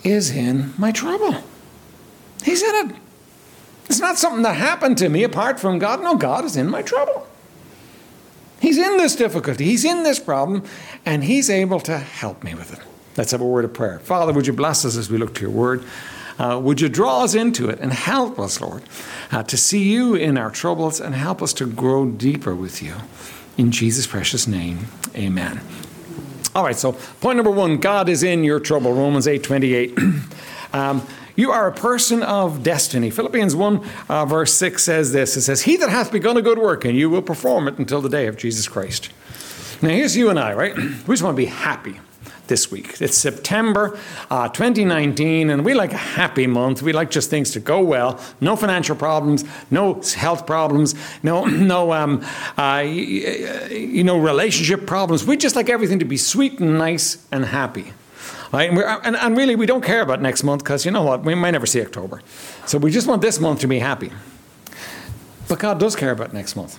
is 0.04 0.30
in 0.30 0.72
my 0.78 0.92
trouble. 0.92 1.37
He's 2.44 2.62
in 2.62 2.90
it. 2.90 2.96
It's 3.87 4.00
not 4.00 4.16
something 4.16 4.42
that 4.42 4.54
happened 4.54 4.99
to 4.99 5.08
me 5.08 5.25
apart 5.25 5.61
from 5.61 5.78
God. 5.78 6.02
No, 6.02 6.16
God 6.16 6.44
is 6.44 6.56
in 6.56 6.70
my 6.70 6.82
trouble. 6.82 7.26
He's 8.61 8.78
in 8.78 8.96
this 8.96 9.16
difficulty, 9.16 9.64
He's 9.64 9.84
in 9.84 10.04
this 10.04 10.20
problem, 10.20 10.62
and 11.04 11.25
He's 11.25 11.50
able 11.50 11.80
to 11.80 11.99
help 11.99 12.44
me 12.44 12.54
with 12.54 12.72
it. 12.72 12.78
Let's 13.16 13.32
have 13.32 13.40
a 13.40 13.46
word 13.46 13.64
of 13.64 13.75
prayer. 13.75 13.99
Father, 13.99 14.32
would 14.32 14.46
you 14.46 14.52
bless 14.52 14.84
us 14.84 14.96
as 14.96 15.11
we 15.11 15.18
look 15.18 15.34
to 15.34 15.40
your 15.40 15.50
word? 15.50 15.84
Uh, 16.39 16.59
would 16.62 16.81
you 16.81 16.89
draw 16.89 17.25
us 17.25 17.35
into 17.35 17.69
it 17.69 17.79
and 17.81 17.93
help 17.93 18.39
us, 18.39 18.61
Lord, 18.61 18.83
uh, 19.31 19.43
to 19.45 19.57
see 19.57 19.83
you 19.83 20.15
in 20.15 20.39
our 20.39 20.51
troubles 20.51 21.01
and 21.01 21.15
help 21.15 21.43
us 21.43 21.53
to 21.55 21.67
grow 21.67 22.07
deeper 22.07 22.55
with 22.55 22.83
you? 22.83 22.95
In 23.57 23.71
Jesus' 23.71 24.07
precious 24.07 24.47
name, 24.47 24.87
amen. 25.15 25.61
All 26.55 26.65
right, 26.65 26.77
so 26.77 26.93
point 27.21 27.37
number 27.37 27.51
one 27.51 27.79
God 27.79 28.09
is 28.09 28.23
in 28.23 28.45
your 28.45 28.61
trouble, 28.61 28.93
Romans 28.93 29.27
8 29.27 29.43
28. 29.43 29.99
um, 30.73 31.07
you 31.35 31.51
are 31.51 31.67
a 31.67 31.73
person 31.73 32.23
of 32.23 32.62
destiny. 32.62 33.11
Philippians 33.11 33.57
1, 33.57 33.81
uh, 34.09 34.27
verse 34.27 34.53
6 34.55 34.83
says 34.83 35.12
this 35.12 35.37
It 35.37 35.43
says, 35.43 35.62
He 35.62 35.77
that 35.77 35.89
hath 35.89 36.12
begun 36.12 36.37
a 36.37 36.43
good 36.43 36.59
work, 36.59 36.85
and 36.85 36.97
you 36.97 37.09
will 37.09 37.23
perform 37.23 37.69
it 37.69 37.79
until 37.79 38.01
the 38.01 38.09
day 38.09 38.27
of 38.27 38.37
Jesus 38.37 38.69
Christ. 38.69 39.11
Now, 39.81 39.89
here's 39.89 40.17
you 40.17 40.31
and 40.31 40.39
I, 40.39 40.53
right? 40.53 40.77
We 40.77 41.15
just 41.15 41.23
want 41.23 41.35
to 41.35 41.43
be 41.43 41.47
happy 41.47 41.99
this 42.46 42.70
week. 42.70 43.00
It's 43.00 43.16
September 43.16 43.99
uh, 44.30 44.49
2019, 44.49 45.50
and 45.50 45.64
we 45.64 45.75
like 45.75 45.92
a 45.92 45.96
happy 45.96 46.46
month. 46.46 46.82
We 46.82 46.92
like 46.92 47.11
just 47.11 47.30
things 47.30 47.50
to 47.52 47.61
go 47.61 47.80
well. 47.80 48.20
No 48.40 48.56
financial 48.56 48.96
problems, 48.96 49.44
no 49.70 50.00
health 50.16 50.46
problems, 50.46 50.94
no 51.22 51.44
no 51.72 51.92
um, 51.92 52.25
uh, 52.58 52.84
you 52.84 54.04
know 54.04 54.18
relationship 54.18 54.87
problems. 54.87 55.25
We 55.25 55.37
just 55.37 55.56
like 55.56 55.68
everything 55.68 55.99
to 56.00 56.04
be 56.04 56.16
sweet 56.16 56.58
and 56.61 56.78
nice 56.78 57.25
and 57.30 57.44
happy. 57.44 57.92
Right? 58.52 58.70
And, 58.70 58.78
and, 58.78 59.16
and 59.16 59.37
really, 59.37 59.56
we 59.56 59.64
don't 59.64 59.82
care 59.82 60.02
about 60.02 60.20
next 60.20 60.42
month 60.42 60.62
because 60.62 60.84
you 60.84 60.90
know 60.90 61.02
what? 61.02 61.25
We 61.25 61.34
might 61.34 61.52
never 61.52 61.64
see 61.64 61.80
October. 61.80 62.20
So 62.66 62.76
we 62.76 62.90
just 62.90 63.06
want 63.06 63.22
this 63.22 63.40
month 63.40 63.61
to 63.61 63.66
be 63.66 63.78
happy. 63.78 64.12
But 65.49 65.58
God 65.58 65.80
does 65.80 65.96
care 65.96 66.11
about 66.11 66.34
next 66.34 66.54
month. 66.54 66.78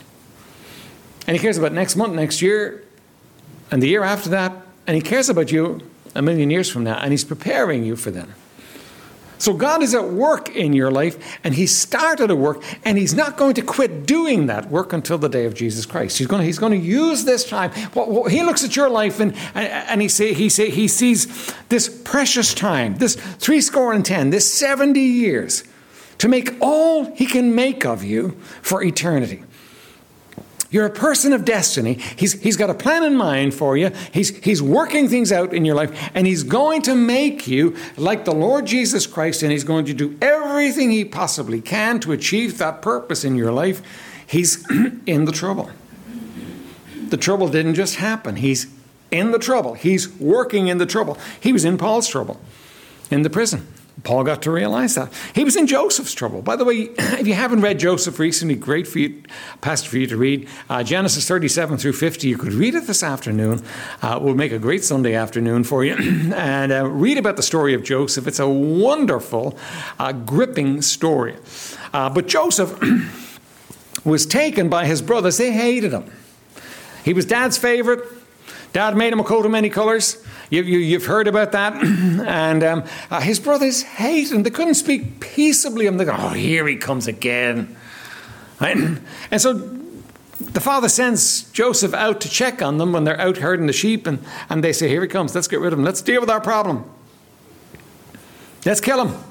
And 1.25 1.35
He 1.35 1.41
cares 1.41 1.57
about 1.57 1.73
next 1.73 1.95
month, 1.95 2.13
next 2.13 2.41
year, 2.41 2.83
and 3.71 3.81
the 3.81 3.87
year 3.87 4.03
after 4.03 4.29
that, 4.29 4.62
and 4.87 4.95
He 4.95 5.01
cares 5.01 5.29
about 5.29 5.51
you 5.51 5.81
a 6.15 6.21
million 6.21 6.49
years 6.49 6.69
from 6.69 6.83
now, 6.83 6.97
and 6.97 7.11
He's 7.11 7.23
preparing 7.23 7.83
you 7.83 7.95
for 7.95 8.11
them. 8.11 8.33
So 9.43 9.51
God 9.51 9.83
is 9.83 9.93
at 9.93 10.05
work 10.05 10.55
in 10.55 10.71
your 10.71 10.89
life, 10.89 11.37
and 11.43 11.53
He 11.53 11.67
started 11.67 12.31
a 12.31 12.35
work, 12.35 12.63
and 12.85 12.97
He's 12.97 13.13
not 13.13 13.35
going 13.35 13.55
to 13.55 13.61
quit 13.61 14.05
doing 14.05 14.45
that 14.45 14.69
work 14.69 14.93
until 14.93 15.17
the 15.17 15.27
day 15.27 15.45
of 15.45 15.53
Jesus 15.53 15.85
Christ. 15.85 16.17
He's 16.17 16.27
going 16.27 16.39
to, 16.39 16.45
he's 16.45 16.59
going 16.59 16.71
to 16.71 16.77
use 16.77 17.25
this 17.25 17.43
time. 17.43 17.71
Well, 17.93 18.23
he 18.23 18.41
looks 18.41 18.63
at 18.63 18.77
your 18.77 18.89
life, 18.89 19.19
and, 19.19 19.35
and 19.53 20.01
he, 20.01 20.07
say, 20.07 20.33
he, 20.33 20.47
say, 20.47 20.69
he 20.69 20.87
sees 20.87 21.53
this 21.67 21.89
precious 21.89 22.53
time, 22.53 22.95
this 22.99 23.15
three 23.15 23.59
score 23.59 23.91
and 23.91 24.05
ten, 24.05 24.29
this 24.29 24.49
70 24.53 24.97
years, 25.01 25.65
to 26.19 26.29
make 26.29 26.55
all 26.61 27.13
He 27.13 27.25
can 27.25 27.53
make 27.53 27.85
of 27.85 28.01
you 28.01 28.37
for 28.61 28.81
eternity. 28.81 29.43
You're 30.73 30.87
a 30.87 30.89
person 30.89 31.33
of 31.33 31.45
destiny. 31.45 31.99
He's, 32.15 32.33
he's 32.41 32.57
got 32.57 32.71
a 32.71 32.73
plan 32.73 33.03
in 33.03 33.15
mind 33.15 33.53
for 33.53 33.77
you. 33.77 33.91
He's, 34.11 34.35
he's 34.43 34.59
working 34.59 35.07
things 35.07 35.31
out 35.31 35.53
in 35.53 35.65
your 35.65 35.75
life, 35.75 36.09
and 36.15 36.25
He's 36.25 36.41
going 36.41 36.81
to 36.81 36.95
make 36.95 37.47
you 37.47 37.77
like 37.95 38.25
the 38.25 38.33
Lord 38.33 38.65
Jesus 38.65 39.05
Christ, 39.05 39.43
and 39.43 39.51
He's 39.51 39.63
going 39.63 39.85
to 39.85 39.93
do 39.93 40.17
everything 40.19 40.89
He 40.89 41.05
possibly 41.05 41.61
can 41.61 41.99
to 41.99 42.11
achieve 42.11 42.57
that 42.57 42.81
purpose 42.81 43.23
in 43.23 43.35
your 43.35 43.51
life. 43.51 43.83
He's 44.25 44.67
in 45.05 45.25
the 45.25 45.31
trouble. 45.31 45.69
The 47.09 47.17
trouble 47.17 47.49
didn't 47.49 47.75
just 47.75 47.97
happen, 47.97 48.37
He's 48.37 48.65
in 49.11 49.29
the 49.29 49.37
trouble. 49.37 49.75
He's 49.75 50.09
working 50.17 50.69
in 50.69 50.79
the 50.79 50.87
trouble. 50.87 51.19
He 51.39 51.53
was 51.53 51.65
in 51.65 51.77
Paul's 51.77 52.07
trouble 52.07 52.41
in 53.11 53.21
the 53.21 53.29
prison. 53.29 53.67
Paul 54.01 54.23
got 54.23 54.41
to 54.41 54.51
realize 54.51 54.95
that. 54.95 55.13
He 55.35 55.43
was 55.43 55.55
in 55.55 55.67
Joseph's 55.67 56.13
trouble. 56.13 56.41
By 56.41 56.55
the 56.55 56.65
way, 56.65 56.75
if 56.97 57.27
you 57.27 57.35
haven't 57.35 57.61
read 57.61 57.79
Joseph 57.79 58.17
recently, 58.17 58.55
great 58.55 58.87
for 58.87 58.99
you, 58.99 59.21
pastor 59.61 59.89
for 59.89 59.97
you 59.97 60.07
to 60.07 60.17
read. 60.17 60.49
Uh, 60.69 60.83
Genesis 60.83 61.27
37 61.27 61.77
through 61.77 61.93
50. 61.93 62.27
You 62.27 62.37
could 62.37 62.53
read 62.53 62.73
it 62.73 62.87
this 62.87 63.03
afternoon. 63.03 63.61
Uh, 64.01 64.19
we'll 64.21 64.33
make 64.33 64.51
a 64.51 64.57
great 64.57 64.83
Sunday 64.83 65.13
afternoon 65.13 65.63
for 65.63 65.85
you. 65.85 65.93
and 66.35 66.71
uh, 66.71 66.87
read 66.87 67.17
about 67.17 67.37
the 67.37 67.43
story 67.43 67.75
of 67.75 67.83
Joseph. 67.83 68.27
It's 68.27 68.39
a 68.39 68.49
wonderful, 68.49 69.57
uh, 69.99 70.11
gripping 70.11 70.81
story. 70.81 71.37
Uh, 71.93 72.09
but 72.09 72.27
Joseph 72.27 72.77
was 74.03 74.25
taken 74.25 74.69
by 74.69 74.85
his 74.85 75.03
brothers. 75.03 75.37
They 75.37 75.51
hated 75.51 75.93
him. 75.93 76.11
He 77.05 77.13
was 77.13 77.25
dad's 77.25 77.57
favorite. 77.57 78.01
Dad 78.73 78.97
made 78.97 79.13
him 79.13 79.19
a 79.19 79.23
coat 79.23 79.45
of 79.45 79.51
many 79.51 79.69
colors. 79.69 80.23
You, 80.49 80.63
have 80.63 80.67
you, 80.67 80.99
heard 80.99 81.27
about 81.27 81.51
that. 81.53 81.73
and 81.83 82.63
um, 82.63 82.83
uh, 83.09 83.21
his 83.21 83.39
brothers 83.39 83.83
hate 83.83 84.31
him. 84.31 84.43
They 84.43 84.49
couldn't 84.49 84.73
speak 84.75 85.19
peaceably. 85.19 85.87
And 85.87 85.99
they 85.99 86.05
go, 86.05 86.15
oh, 86.17 86.29
here 86.29 86.67
he 86.67 86.75
comes 86.75 87.07
again. 87.07 87.75
And 89.29 89.41
so 89.41 89.53
the 90.39 90.59
father 90.59 90.89
sends 90.89 91.49
Joseph 91.51 91.93
out 91.93 92.21
to 92.21 92.29
check 92.29 92.61
on 92.61 92.77
them 92.77 92.91
when 92.93 93.03
they're 93.03 93.19
out 93.19 93.37
herding 93.37 93.67
the 93.67 93.73
sheep, 93.73 94.07
and, 94.07 94.19
and 94.49 94.63
they 94.63 94.73
say, 94.73 94.87
Here 94.87 95.01
he 95.01 95.07
comes, 95.07 95.33
let's 95.33 95.47
get 95.47 95.59
rid 95.59 95.73
of 95.73 95.79
him, 95.79 95.85
let's 95.85 96.01
deal 96.01 96.21
with 96.21 96.29
our 96.29 96.41
problem. 96.41 96.89
Let's 98.65 98.81
kill 98.81 99.05
him. 99.05 99.23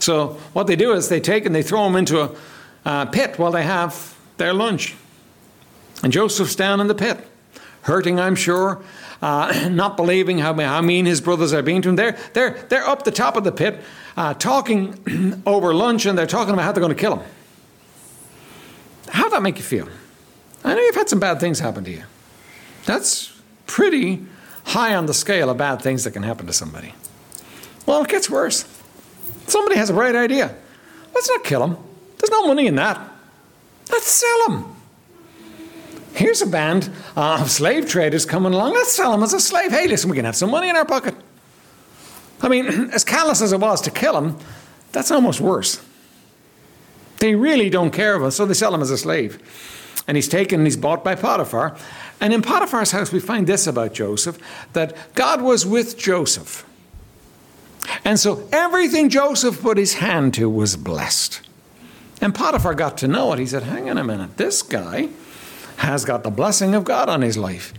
So 0.00 0.38
what 0.52 0.66
they 0.66 0.76
do 0.76 0.92
is 0.92 1.08
they 1.08 1.20
take 1.20 1.46
and 1.46 1.54
they 1.54 1.62
throw 1.62 1.86
him 1.86 1.96
into 1.96 2.20
a 2.20 2.36
uh, 2.84 3.04
pit 3.06 3.38
while 3.38 3.52
they 3.52 3.62
have 3.62 4.16
their 4.38 4.54
lunch. 4.54 4.96
And 6.02 6.12
Joseph's 6.12 6.56
down 6.56 6.80
in 6.80 6.86
the 6.86 6.94
pit, 6.94 7.18
hurting, 7.82 8.20
I'm 8.20 8.34
sure, 8.34 8.82
uh, 9.22 9.68
not 9.70 9.96
believing 9.96 10.38
how, 10.38 10.54
how 10.54 10.80
mean 10.80 11.06
his 11.06 11.20
brothers 11.20 11.52
are 11.52 11.62
being 11.62 11.82
to 11.82 11.90
him. 11.90 11.96
They're, 11.96 12.18
they're, 12.32 12.58
they're 12.68 12.86
up 12.86 13.04
the 13.04 13.10
top 13.10 13.36
of 13.36 13.44
the 13.44 13.52
pit, 13.52 13.80
uh, 14.16 14.34
talking 14.34 15.42
over 15.46 15.74
lunch, 15.74 16.06
and 16.06 16.16
they're 16.16 16.26
talking 16.26 16.54
about 16.54 16.64
how 16.64 16.72
they're 16.72 16.82
going 16.82 16.94
to 16.94 17.00
kill 17.00 17.16
him. 17.16 17.26
How'd 19.08 19.32
that 19.32 19.42
make 19.42 19.56
you 19.56 19.64
feel? 19.64 19.88
I 20.64 20.74
know 20.74 20.80
you've 20.80 20.94
had 20.94 21.08
some 21.08 21.20
bad 21.20 21.40
things 21.40 21.58
happen 21.58 21.84
to 21.84 21.90
you. 21.90 22.04
That's 22.86 23.32
pretty 23.66 24.24
high 24.64 24.94
on 24.94 25.06
the 25.06 25.14
scale 25.14 25.50
of 25.50 25.56
bad 25.56 25.82
things 25.82 26.04
that 26.04 26.12
can 26.12 26.22
happen 26.22 26.46
to 26.46 26.52
somebody. 26.52 26.94
Well, 27.86 28.02
it 28.02 28.08
gets 28.08 28.30
worse. 28.30 28.64
Somebody 29.46 29.76
has 29.76 29.90
a 29.90 29.94
bright 29.94 30.14
idea. 30.14 30.54
Let's 31.14 31.28
not 31.28 31.44
kill 31.44 31.64
him. 31.64 31.76
There's 32.18 32.30
no 32.30 32.46
money 32.46 32.66
in 32.66 32.76
that. 32.76 33.00
Let's 33.90 34.06
sell 34.06 34.50
him. 34.50 34.64
Here's 36.14 36.42
a 36.42 36.46
band 36.46 36.90
uh, 37.16 37.38
of 37.40 37.50
slave 37.50 37.88
traders 37.88 38.26
coming 38.26 38.52
along. 38.52 38.74
Let's 38.74 38.92
sell 38.92 39.14
him 39.14 39.22
as 39.22 39.32
a 39.32 39.40
slave. 39.40 39.70
Hey, 39.70 39.86
listen, 39.88 40.10
we 40.10 40.16
can 40.16 40.24
have 40.24 40.36
some 40.36 40.50
money 40.50 40.68
in 40.68 40.76
our 40.76 40.84
pocket. 40.84 41.14
I 42.42 42.48
mean, 42.48 42.66
as 42.92 43.04
callous 43.04 43.40
as 43.40 43.52
it 43.52 43.60
was 43.60 43.80
to 43.82 43.90
kill 43.90 44.16
him, 44.16 44.36
that's 44.92 45.10
almost 45.10 45.40
worse. 45.40 45.82
They 47.18 47.34
really 47.34 47.70
don't 47.70 47.90
care 47.90 48.14
of 48.14 48.22
us, 48.22 48.36
so 48.36 48.46
they 48.46 48.54
sell 48.54 48.74
him 48.74 48.82
as 48.82 48.90
a 48.90 48.98
slave. 48.98 49.38
And 50.08 50.16
he's 50.16 50.28
taken 50.28 50.60
and 50.60 50.66
he's 50.66 50.76
bought 50.76 51.04
by 51.04 51.14
Potiphar. 51.14 51.76
And 52.20 52.32
in 52.32 52.42
Potiphar's 52.42 52.90
house, 52.90 53.12
we 53.12 53.20
find 53.20 53.46
this 53.46 53.66
about 53.66 53.94
Joseph 53.94 54.38
that 54.72 55.14
God 55.14 55.42
was 55.42 55.64
with 55.64 55.96
Joseph. 55.96 56.66
And 58.04 58.18
so 58.18 58.48
everything 58.52 59.08
Joseph 59.08 59.60
put 59.60 59.78
his 59.78 59.94
hand 59.94 60.34
to 60.34 60.48
was 60.48 60.76
blessed. 60.76 61.42
And 62.20 62.34
Potiphar 62.34 62.74
got 62.74 62.98
to 62.98 63.08
know 63.08 63.32
it. 63.32 63.38
He 63.38 63.46
said, 63.46 63.64
Hang 63.64 63.88
on 63.88 63.98
a 63.98 64.04
minute, 64.04 64.36
this 64.36 64.62
guy 64.62 65.08
has 65.80 66.04
got 66.04 66.22
the 66.22 66.30
blessing 66.30 66.74
of 66.74 66.84
God 66.84 67.08
on 67.08 67.22
his 67.22 67.38
life. 67.38 67.72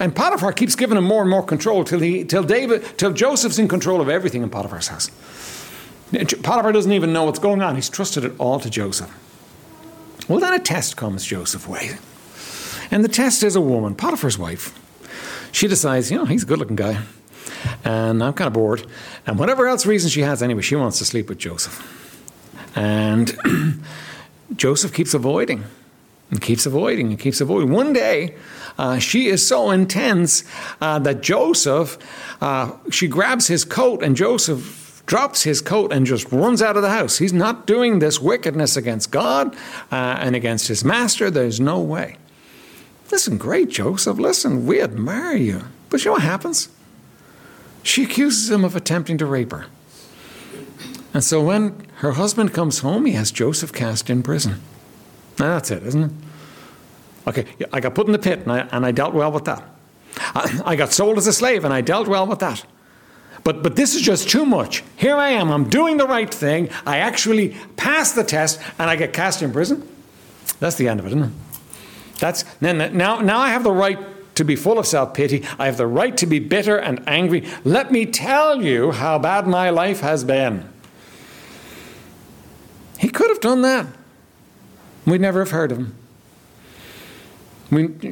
And 0.00 0.14
Potiphar 0.14 0.52
keeps 0.52 0.74
giving 0.74 0.98
him 0.98 1.04
more 1.04 1.22
and 1.22 1.30
more 1.30 1.42
control 1.42 1.84
till 1.84 2.00
he 2.00 2.24
till 2.24 2.42
David 2.42 2.98
till 2.98 3.12
Joseph's 3.12 3.60
in 3.60 3.68
control 3.68 4.00
of 4.00 4.08
everything 4.08 4.42
in 4.42 4.50
Potiphar's 4.50 4.88
house. 4.88 5.08
Potiphar 6.12 6.72
doesn't 6.72 6.92
even 6.92 7.12
know 7.12 7.24
what's 7.24 7.38
going 7.38 7.62
on. 7.62 7.76
He's 7.76 7.88
trusted 7.88 8.24
it 8.24 8.32
all 8.38 8.58
to 8.58 8.68
Joseph. 8.68 9.12
Well, 10.28 10.40
then 10.40 10.52
a 10.52 10.58
test 10.58 10.96
comes 10.96 11.24
Joseph 11.24 11.68
way. 11.68 11.92
And 12.90 13.04
the 13.04 13.08
test 13.08 13.44
is 13.44 13.54
a 13.54 13.60
woman, 13.60 13.94
Potiphar's 13.94 14.38
wife. 14.38 14.78
She 15.52 15.68
decides, 15.68 16.10
you 16.10 16.18
know, 16.18 16.24
he's 16.24 16.42
a 16.42 16.46
good 16.46 16.58
looking 16.58 16.76
guy. 16.76 17.02
And 17.84 18.22
I'm 18.22 18.32
kind 18.32 18.48
of 18.48 18.52
bored. 18.52 18.84
And 19.26 19.38
whatever 19.38 19.68
else 19.68 19.86
reason 19.86 20.10
she 20.10 20.22
has, 20.22 20.42
anyway, 20.42 20.62
she 20.62 20.74
wants 20.74 20.98
to 20.98 21.04
sleep 21.04 21.28
with 21.28 21.38
Joseph. 21.38 21.76
And 22.74 23.38
Joseph 24.56 24.92
keeps 24.92 25.14
avoiding 25.14 25.64
and 26.30 26.40
keeps 26.40 26.66
avoiding 26.66 27.08
and 27.08 27.18
keeps 27.18 27.40
avoiding. 27.40 27.70
One 27.70 27.92
day, 27.92 28.34
uh, 28.78 28.98
she 28.98 29.28
is 29.28 29.46
so 29.46 29.70
intense 29.70 30.44
uh, 30.80 30.98
that 31.00 31.20
Joseph, 31.20 31.98
uh, 32.40 32.72
she 32.90 33.06
grabs 33.06 33.46
his 33.46 33.64
coat, 33.64 34.02
and 34.02 34.16
Joseph 34.16 35.02
drops 35.06 35.42
his 35.42 35.60
coat 35.60 35.92
and 35.92 36.06
just 36.06 36.30
runs 36.32 36.62
out 36.62 36.76
of 36.76 36.82
the 36.82 36.90
house. 36.90 37.18
He's 37.18 37.32
not 37.32 37.66
doing 37.66 37.98
this 37.98 38.20
wickedness 38.20 38.76
against 38.76 39.10
God 39.10 39.54
uh, 39.92 40.18
and 40.20 40.34
against 40.34 40.68
his 40.68 40.84
master. 40.84 41.30
There's 41.30 41.60
no 41.60 41.78
way. 41.78 42.16
Listen, 43.10 43.36
great, 43.36 43.68
Joseph. 43.68 44.18
Listen, 44.18 44.66
we 44.66 44.80
admire 44.80 45.36
you. 45.36 45.64
But 45.90 46.04
you 46.04 46.08
know 46.08 46.14
what 46.14 46.22
happens? 46.22 46.68
She 47.82 48.04
accuses 48.04 48.50
him 48.50 48.64
of 48.64 48.74
attempting 48.74 49.18
to 49.18 49.26
rape 49.26 49.52
her. 49.52 49.66
And 51.12 51.22
so 51.22 51.42
when 51.42 51.86
her 51.96 52.12
husband 52.12 52.52
comes 52.52 52.80
home, 52.80 53.04
he 53.04 53.12
has 53.12 53.30
Joseph 53.30 53.72
cast 53.72 54.10
in 54.10 54.22
prison. 54.22 54.60
That's 55.36 55.70
it, 55.70 55.82
isn't 55.82 56.04
it? 56.04 56.10
Okay, 57.26 57.46
I 57.72 57.80
got 57.80 57.94
put 57.94 58.06
in 58.06 58.12
the 58.12 58.18
pit 58.18 58.40
and 58.40 58.52
I, 58.52 58.60
and 58.70 58.84
I 58.84 58.92
dealt 58.92 59.14
well 59.14 59.32
with 59.32 59.44
that. 59.46 59.62
I, 60.18 60.62
I 60.64 60.76
got 60.76 60.92
sold 60.92 61.18
as 61.18 61.26
a 61.26 61.32
slave 61.32 61.64
and 61.64 61.72
I 61.72 61.80
dealt 61.80 62.06
well 62.06 62.26
with 62.26 62.38
that. 62.40 62.64
But, 63.42 63.62
but 63.62 63.76
this 63.76 63.94
is 63.94 64.02
just 64.02 64.28
too 64.28 64.46
much. 64.46 64.82
Here 64.96 65.16
I 65.16 65.30
am, 65.30 65.50
I'm 65.50 65.68
doing 65.68 65.96
the 65.96 66.06
right 66.06 66.32
thing. 66.32 66.70
I 66.86 66.98
actually 66.98 67.56
pass 67.76 68.12
the 68.12 68.24
test 68.24 68.60
and 68.78 68.88
I 68.88 68.96
get 68.96 69.12
cast 69.12 69.42
in 69.42 69.52
prison. 69.52 69.86
That's 70.60 70.76
the 70.76 70.88
end 70.88 71.00
of 71.00 71.06
it, 71.06 71.10
isn't 71.10 71.22
it? 71.24 71.32
That's, 72.18 72.44
now, 72.60 73.20
now 73.20 73.38
I 73.38 73.50
have 73.50 73.64
the 73.64 73.72
right 73.72 73.98
to 74.36 74.44
be 74.44 74.56
full 74.56 74.78
of 74.78 74.86
self 74.86 75.14
pity. 75.14 75.44
I 75.58 75.66
have 75.66 75.76
the 75.76 75.86
right 75.86 76.16
to 76.16 76.26
be 76.26 76.38
bitter 76.38 76.76
and 76.76 77.02
angry. 77.06 77.46
Let 77.64 77.92
me 77.92 78.06
tell 78.06 78.62
you 78.62 78.92
how 78.92 79.18
bad 79.18 79.46
my 79.46 79.70
life 79.70 80.00
has 80.00 80.24
been. 80.24 80.68
He 82.98 83.08
could 83.08 83.28
have 83.28 83.40
done 83.40 83.62
that. 83.62 83.86
We'd 85.06 85.20
never 85.20 85.40
have 85.40 85.50
heard 85.50 85.72
of 85.72 85.78
him. 85.78 85.94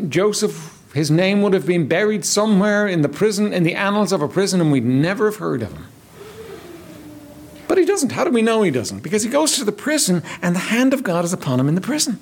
Joseph, 0.09 0.83
his 0.95 1.11
name 1.11 1.43
would 1.43 1.55
have 1.55 1.67
been 1.67 1.89
buried 1.89 2.25
somewhere 2.25 2.87
in 2.87 3.03
the 3.03 3.09
prison, 3.09 3.53
in 3.53 3.63
the 3.63 3.75
annals 3.75 4.13
of 4.13 4.23
a 4.23 4.29
prison, 4.29 4.61
and 4.61 4.73
we'd 4.73 4.85
never 4.85 5.27
have 5.27 5.37
heard 5.37 5.63
of 5.63 5.73
him. 5.73 5.87
But 7.69 7.79
he 7.79 7.85
doesn't. 7.85 8.13
How 8.13 8.25
do 8.25 8.31
we 8.31 8.43
know 8.43 8.63
he 8.63 8.71
doesn't? 8.71 9.03
Because 9.03 9.23
he 9.23 9.31
goes 9.31 9.57
to 9.57 9.65
the 9.65 9.73
prison, 9.73 10.23
and 10.43 10.55
the 10.55 10.61
hand 10.61 10.93
of 10.93 11.03
God 11.03 11.25
is 11.25 11.33
upon 11.33 11.59
him 11.59 11.69
in 11.69 11.75
the 11.75 11.81
prison. 11.81 12.19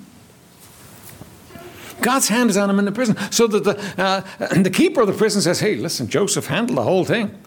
God's 2.01 2.29
hand 2.29 2.49
is 2.49 2.57
on 2.57 2.69
him 2.69 2.79
in 2.79 2.85
the 2.85 2.91
prison. 2.91 3.15
So 3.31 3.47
that 3.47 3.63
the, 3.63 4.01
uh, 4.01 4.21
the 4.61 4.69
keeper 4.69 5.01
of 5.01 5.07
the 5.07 5.13
prison 5.13 5.41
says, 5.41 5.59
Hey, 5.59 5.75
listen, 5.75 6.07
Joseph 6.07 6.47
handled 6.47 6.77
the 6.77 6.83
whole 6.83 7.05
thing. 7.05 7.37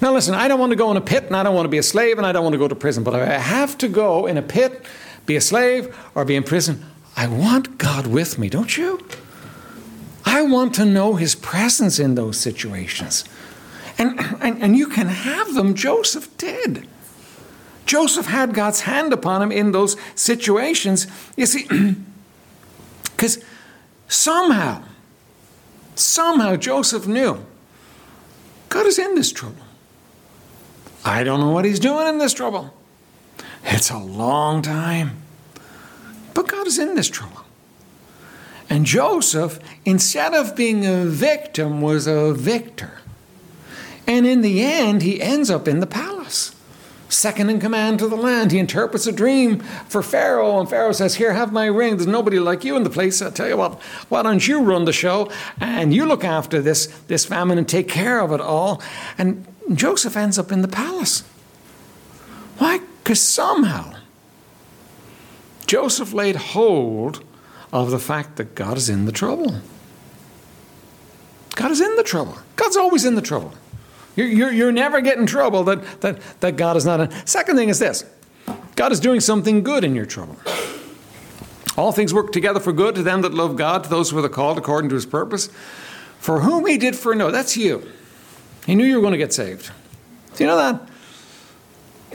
Now, 0.00 0.12
listen, 0.12 0.34
I 0.34 0.48
don't 0.48 0.58
want 0.58 0.70
to 0.70 0.76
go 0.76 0.90
in 0.90 0.96
a 0.96 1.00
pit 1.02 1.24
and 1.24 1.36
I 1.36 1.42
don't 1.42 1.54
want 1.54 1.66
to 1.66 1.70
be 1.70 1.78
a 1.78 1.82
slave 1.82 2.16
and 2.16 2.26
I 2.26 2.32
don't 2.32 2.42
want 2.42 2.54
to 2.54 2.58
go 2.58 2.68
to 2.68 2.74
prison, 2.74 3.04
but 3.04 3.14
I 3.14 3.38
have 3.38 3.76
to 3.78 3.88
go 3.88 4.26
in 4.26 4.38
a 4.38 4.42
pit, 4.42 4.86
be 5.26 5.36
a 5.36 5.40
slave, 5.40 5.96
or 6.14 6.24
be 6.24 6.36
in 6.36 6.42
prison. 6.42 6.84
I 7.16 7.26
want 7.26 7.78
God 7.78 8.06
with 8.06 8.38
me, 8.38 8.48
don't 8.48 8.76
you? 8.76 9.00
I 10.24 10.42
want 10.42 10.74
to 10.76 10.84
know 10.84 11.14
his 11.14 11.34
presence 11.34 11.98
in 11.98 12.14
those 12.14 12.38
situations. 12.38 13.24
And, 13.98 14.18
and, 14.40 14.62
and 14.62 14.76
you 14.76 14.88
can 14.88 15.08
have 15.08 15.54
them. 15.54 15.74
Joseph 15.74 16.36
did. 16.38 16.88
Joseph 17.86 18.26
had 18.26 18.54
God's 18.54 18.82
hand 18.82 19.12
upon 19.12 19.42
him 19.42 19.50
in 19.50 19.72
those 19.72 19.96
situations. 20.14 21.06
You 21.36 21.46
see, 21.46 21.66
because 23.02 23.42
somehow, 24.08 24.82
somehow 25.96 26.56
Joseph 26.56 27.06
knew 27.06 27.44
God 28.68 28.86
is 28.86 28.98
in 28.98 29.16
this 29.16 29.32
trouble. 29.32 29.64
I 31.04 31.24
don't 31.24 31.40
know 31.40 31.50
what 31.50 31.64
he's 31.64 31.80
doing 31.80 32.06
in 32.06 32.18
this 32.18 32.32
trouble. 32.32 32.72
It's 33.64 33.90
a 33.90 33.98
long 33.98 34.62
time. 34.62 35.22
But 36.34 36.48
God 36.48 36.66
is 36.66 36.78
in 36.78 36.94
this 36.94 37.08
trouble. 37.08 37.44
And 38.68 38.86
Joseph, 38.86 39.58
instead 39.84 40.32
of 40.32 40.54
being 40.54 40.86
a 40.86 41.04
victim, 41.04 41.80
was 41.80 42.06
a 42.06 42.32
victor. 42.32 42.98
And 44.06 44.26
in 44.26 44.42
the 44.42 44.62
end, 44.62 45.02
he 45.02 45.20
ends 45.20 45.50
up 45.50 45.66
in 45.66 45.80
the 45.80 45.86
palace, 45.86 46.54
second 47.08 47.50
in 47.50 47.58
command 47.58 47.98
to 47.98 48.08
the 48.08 48.16
land. 48.16 48.52
He 48.52 48.58
interprets 48.60 49.08
a 49.08 49.12
dream 49.12 49.58
for 49.88 50.02
Pharaoh, 50.02 50.60
and 50.60 50.70
Pharaoh 50.70 50.92
says, 50.92 51.16
Here, 51.16 51.32
have 51.32 51.52
my 51.52 51.66
ring. 51.66 51.96
There's 51.96 52.06
nobody 52.06 52.38
like 52.38 52.64
you 52.64 52.76
in 52.76 52.84
the 52.84 52.90
place. 52.90 53.20
I 53.20 53.30
tell 53.30 53.48
you 53.48 53.56
what, 53.56 53.80
why 54.08 54.22
don't 54.22 54.46
you 54.46 54.62
run 54.62 54.84
the 54.84 54.92
show 54.92 55.30
and 55.60 55.92
you 55.92 56.06
look 56.06 56.24
after 56.24 56.62
this, 56.62 56.86
this 57.08 57.24
famine 57.24 57.58
and 57.58 57.68
take 57.68 57.88
care 57.88 58.20
of 58.20 58.32
it 58.32 58.40
all? 58.40 58.80
And 59.18 59.46
Joseph 59.74 60.16
ends 60.16 60.38
up 60.38 60.52
in 60.52 60.62
the 60.62 60.68
palace. 60.68 61.22
Why? 62.58 62.80
Because 63.10 63.22
somehow 63.22 63.94
Joseph 65.66 66.12
laid 66.12 66.36
hold 66.36 67.24
of 67.72 67.90
the 67.90 67.98
fact 67.98 68.36
that 68.36 68.54
God 68.54 68.76
is 68.76 68.88
in 68.88 69.04
the 69.04 69.10
trouble. 69.10 69.56
God 71.56 71.72
is 71.72 71.80
in 71.80 71.96
the 71.96 72.04
trouble. 72.04 72.38
God's 72.54 72.76
always 72.76 73.04
in 73.04 73.16
the 73.16 73.20
trouble. 73.20 73.52
You're, 74.14 74.28
you're, 74.28 74.52
you're 74.52 74.70
never 74.70 75.00
getting 75.00 75.26
trouble 75.26 75.64
that, 75.64 76.02
that, 76.02 76.20
that 76.38 76.56
God 76.56 76.76
is 76.76 76.84
not 76.84 77.00
in. 77.00 77.26
Second 77.26 77.56
thing 77.56 77.68
is 77.68 77.80
this 77.80 78.04
God 78.76 78.92
is 78.92 79.00
doing 79.00 79.18
something 79.18 79.64
good 79.64 79.82
in 79.82 79.96
your 79.96 80.06
trouble. 80.06 80.36
All 81.76 81.90
things 81.90 82.14
work 82.14 82.30
together 82.30 82.60
for 82.60 82.72
good 82.72 82.94
to 82.94 83.02
them 83.02 83.22
that 83.22 83.34
love 83.34 83.56
God, 83.56 83.82
to 83.82 83.90
those 83.90 84.10
who 84.10 84.24
are 84.24 84.28
called 84.28 84.56
according 84.56 84.88
to 84.90 84.94
his 84.94 85.04
purpose. 85.04 85.48
For 86.20 86.42
whom 86.42 86.64
he 86.64 86.78
did 86.78 86.94
foreknow, 86.94 87.32
that's 87.32 87.56
you. 87.56 87.90
He 88.66 88.76
knew 88.76 88.84
you 88.84 88.94
were 88.94 89.02
going 89.02 89.14
to 89.14 89.18
get 89.18 89.32
saved. 89.32 89.72
Do 90.36 90.44
you 90.44 90.48
know 90.48 90.56
that? 90.56 90.86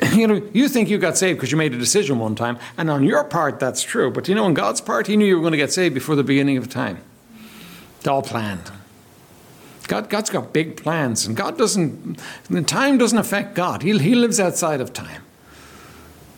You 0.16 0.28
know, 0.28 0.42
you 0.54 0.70
think 0.70 0.90
you 0.90 0.98
got 0.98 1.18
saved 1.18 1.38
because 1.38 1.52
you 1.52 1.58
made 1.58 1.74
a 1.74 1.78
decision 1.78 2.20
one 2.20 2.36
time, 2.36 2.58
and 2.78 2.90
on 2.90 3.04
your 3.04 3.24
part, 3.24 3.60
that's 3.60 3.82
true. 3.84 4.12
But 4.12 4.28
you 4.28 4.36
know, 4.36 4.46
on 4.46 4.54
God's 4.54 4.82
part, 4.82 5.08
He 5.08 5.18
knew 5.18 5.26
you 5.26 5.36
were 5.36 5.42
going 5.42 5.52
to 5.52 5.58
get 5.58 5.72
saved 5.72 5.94
before 5.94 6.16
the 6.16 6.24
beginning 6.24 6.58
of 6.58 6.70
time. 6.70 7.00
It's 8.00 8.08
all 8.08 8.22
planned. 8.22 8.72
God, 9.88 10.10
God's 10.10 10.30
got 10.30 10.54
big 10.54 10.78
plans, 10.78 11.26
and 11.26 11.36
God 11.36 11.58
doesn't, 11.58 12.20
time 12.68 12.98
doesn't 12.98 13.18
affect 13.18 13.56
God. 13.56 13.84
He, 13.84 13.98
he 14.00 14.16
lives 14.16 14.40
outside 14.40 14.82
of 14.82 14.94
time. 14.94 15.22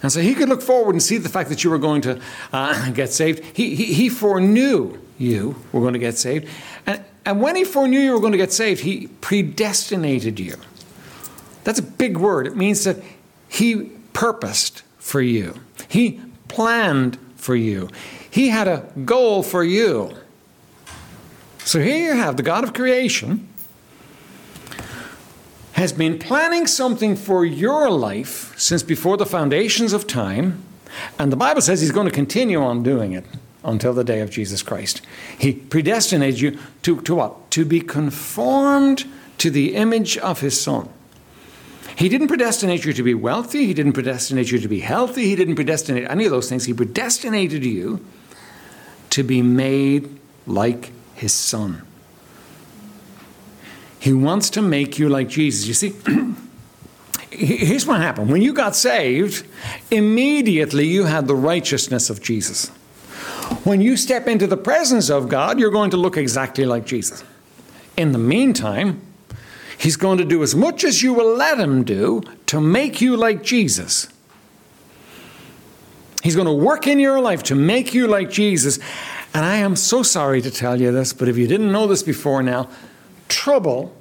And 0.03 0.11
so 0.11 0.21
he 0.21 0.35
could 0.35 0.49
look 0.49 0.61
forward 0.61 0.93
and 0.93 1.01
see 1.01 1.17
the 1.17 1.29
fact 1.29 1.49
that 1.49 1.63
you 1.63 1.69
were 1.69 1.77
going 1.77 2.01
to 2.01 2.21
uh, 2.53 2.91
get 2.91 3.11
saved. 3.11 3.43
He, 3.55 3.75
he, 3.75 3.93
he 3.93 4.09
foreknew 4.09 4.99
you 5.17 5.55
were 5.71 5.81
going 5.81 5.93
to 5.93 5.99
get 5.99 6.17
saved. 6.17 6.47
And, 6.85 7.03
and 7.25 7.41
when 7.41 7.55
he 7.55 7.63
foreknew 7.63 7.99
you 7.99 8.13
were 8.13 8.19
going 8.19 8.33
to 8.33 8.37
get 8.37 8.53
saved, 8.53 8.81
he 8.81 9.07
predestinated 9.21 10.39
you. 10.39 10.55
That's 11.63 11.79
a 11.79 11.83
big 11.83 12.17
word. 12.17 12.47
It 12.47 12.55
means 12.55 12.83
that 12.83 12.97
he 13.47 13.91
purposed 14.13 14.83
for 14.97 15.21
you, 15.21 15.59
he 15.87 16.21
planned 16.47 17.17
for 17.35 17.55
you, 17.55 17.89
he 18.29 18.49
had 18.49 18.67
a 18.67 18.85
goal 19.05 19.43
for 19.43 19.63
you. 19.63 20.15
So 21.59 21.81
here 21.81 22.13
you 22.13 22.17
have 22.17 22.37
the 22.37 22.43
God 22.43 22.63
of 22.63 22.73
creation 22.73 23.47
has 25.77 25.93
been 25.93 26.17
planning 26.17 26.65
something 26.65 27.15
for 27.15 27.45
your 27.45 27.87
life 27.91 28.57
since 28.57 28.81
before 28.81 29.15
the 29.15 29.27
foundations 29.27 29.93
of 29.93 30.07
time, 30.07 30.63
and 31.19 31.31
the 31.31 31.35
Bible 31.35 31.61
says 31.61 31.81
He's 31.81 31.91
going 31.91 32.07
to 32.07 32.13
continue 32.13 32.59
on 32.59 32.81
doing 32.81 33.11
it 33.13 33.25
until 33.63 33.93
the 33.93 34.03
day 34.03 34.21
of 34.21 34.31
Jesus 34.31 34.63
Christ. 34.63 35.03
He 35.37 35.53
predestinated 35.53 36.39
you 36.39 36.57
to, 36.81 36.99
to 37.01 37.15
what? 37.15 37.51
To 37.51 37.63
be 37.63 37.79
conformed 37.79 39.05
to 39.37 39.51
the 39.51 39.75
image 39.75 40.17
of 40.17 40.39
His 40.39 40.59
Son. 40.59 40.89
He 41.97 42.09
didn't 42.09 42.27
predestinate 42.27 42.85
you 42.85 42.93
to 42.93 43.01
be 43.01 43.15
wealthy. 43.15 43.65
He 43.65 43.73
didn't 43.73 43.93
predestinate 43.93 44.51
you 44.51 44.59
to 44.59 44.67
be 44.67 44.81
healthy. 44.81 45.23
He 45.23 45.35
didn't 45.35 45.55
predestinate 45.55 46.07
any 46.07 46.25
of 46.25 46.31
those 46.31 46.47
things. 46.47 46.65
He 46.65 46.73
predestinated 46.73 47.65
you 47.65 48.05
to 49.09 49.23
be 49.23 49.41
made 49.41 50.19
like 50.45 50.91
His 51.15 51.33
Son. 51.33 51.81
He 53.97 54.13
wants 54.13 54.51
to 54.51 54.61
make 54.61 54.99
you 54.99 55.09
like 55.09 55.27
Jesus. 55.27 55.65
You 55.67 55.73
see, 55.73 55.95
here's 57.31 57.87
what 57.87 57.99
happened. 57.99 58.29
When 58.29 58.43
you 58.43 58.53
got 58.53 58.75
saved, 58.75 59.47
immediately 59.89 60.85
you 60.85 61.05
had 61.05 61.25
the 61.25 61.35
righteousness 61.35 62.11
of 62.11 62.21
Jesus. 62.21 62.67
When 63.63 63.81
you 63.81 63.97
step 63.97 64.27
into 64.27 64.45
the 64.45 64.55
presence 64.55 65.09
of 65.09 65.29
God, 65.29 65.59
you're 65.59 65.71
going 65.71 65.89
to 65.89 65.97
look 65.97 66.15
exactly 66.15 66.63
like 66.63 66.85
Jesus. 66.85 67.23
In 67.97 68.11
the 68.11 68.19
meantime, 68.19 69.01
He's 69.77 69.95
going 69.95 70.17
to 70.17 70.25
do 70.25 70.41
as 70.41 70.55
much 70.55 70.83
as 70.83 71.03
you 71.03 71.13
will 71.13 71.35
let 71.35 71.59
Him 71.59 71.83
do 71.83 72.23
to 72.47 72.59
make 72.59 72.99
you 72.99 73.15
like 73.15 73.43
Jesus. 73.43 74.07
He's 76.23 76.35
going 76.35 76.47
to 76.47 76.53
work 76.53 76.87
in 76.87 76.99
your 76.99 77.21
life 77.21 77.43
to 77.43 77.55
make 77.55 77.93
you 77.93 78.07
like 78.07 78.29
Jesus. 78.29 78.79
And 79.33 79.45
I 79.45 79.57
am 79.57 79.75
so 79.75 80.03
sorry 80.03 80.41
to 80.41 80.49
tell 80.49 80.81
you 80.81 80.91
this, 80.91 81.13
but 81.13 81.29
if 81.29 81.37
you 81.37 81.47
didn't 81.47 81.71
know 81.71 81.87
this 81.87 82.03
before 82.03 82.41
now, 82.41 82.69
trouble 83.27 83.95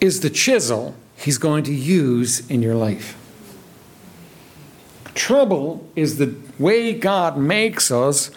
is 0.00 0.20
the 0.20 0.30
chisel 0.30 0.94
he's 1.16 1.38
going 1.38 1.64
to 1.64 1.74
use 1.74 2.48
in 2.48 2.62
your 2.62 2.74
life. 2.74 3.16
Trouble 5.14 5.86
is 5.96 6.18
the 6.18 6.34
way 6.58 6.92
God 6.92 7.36
makes 7.36 7.90
us 7.90 8.30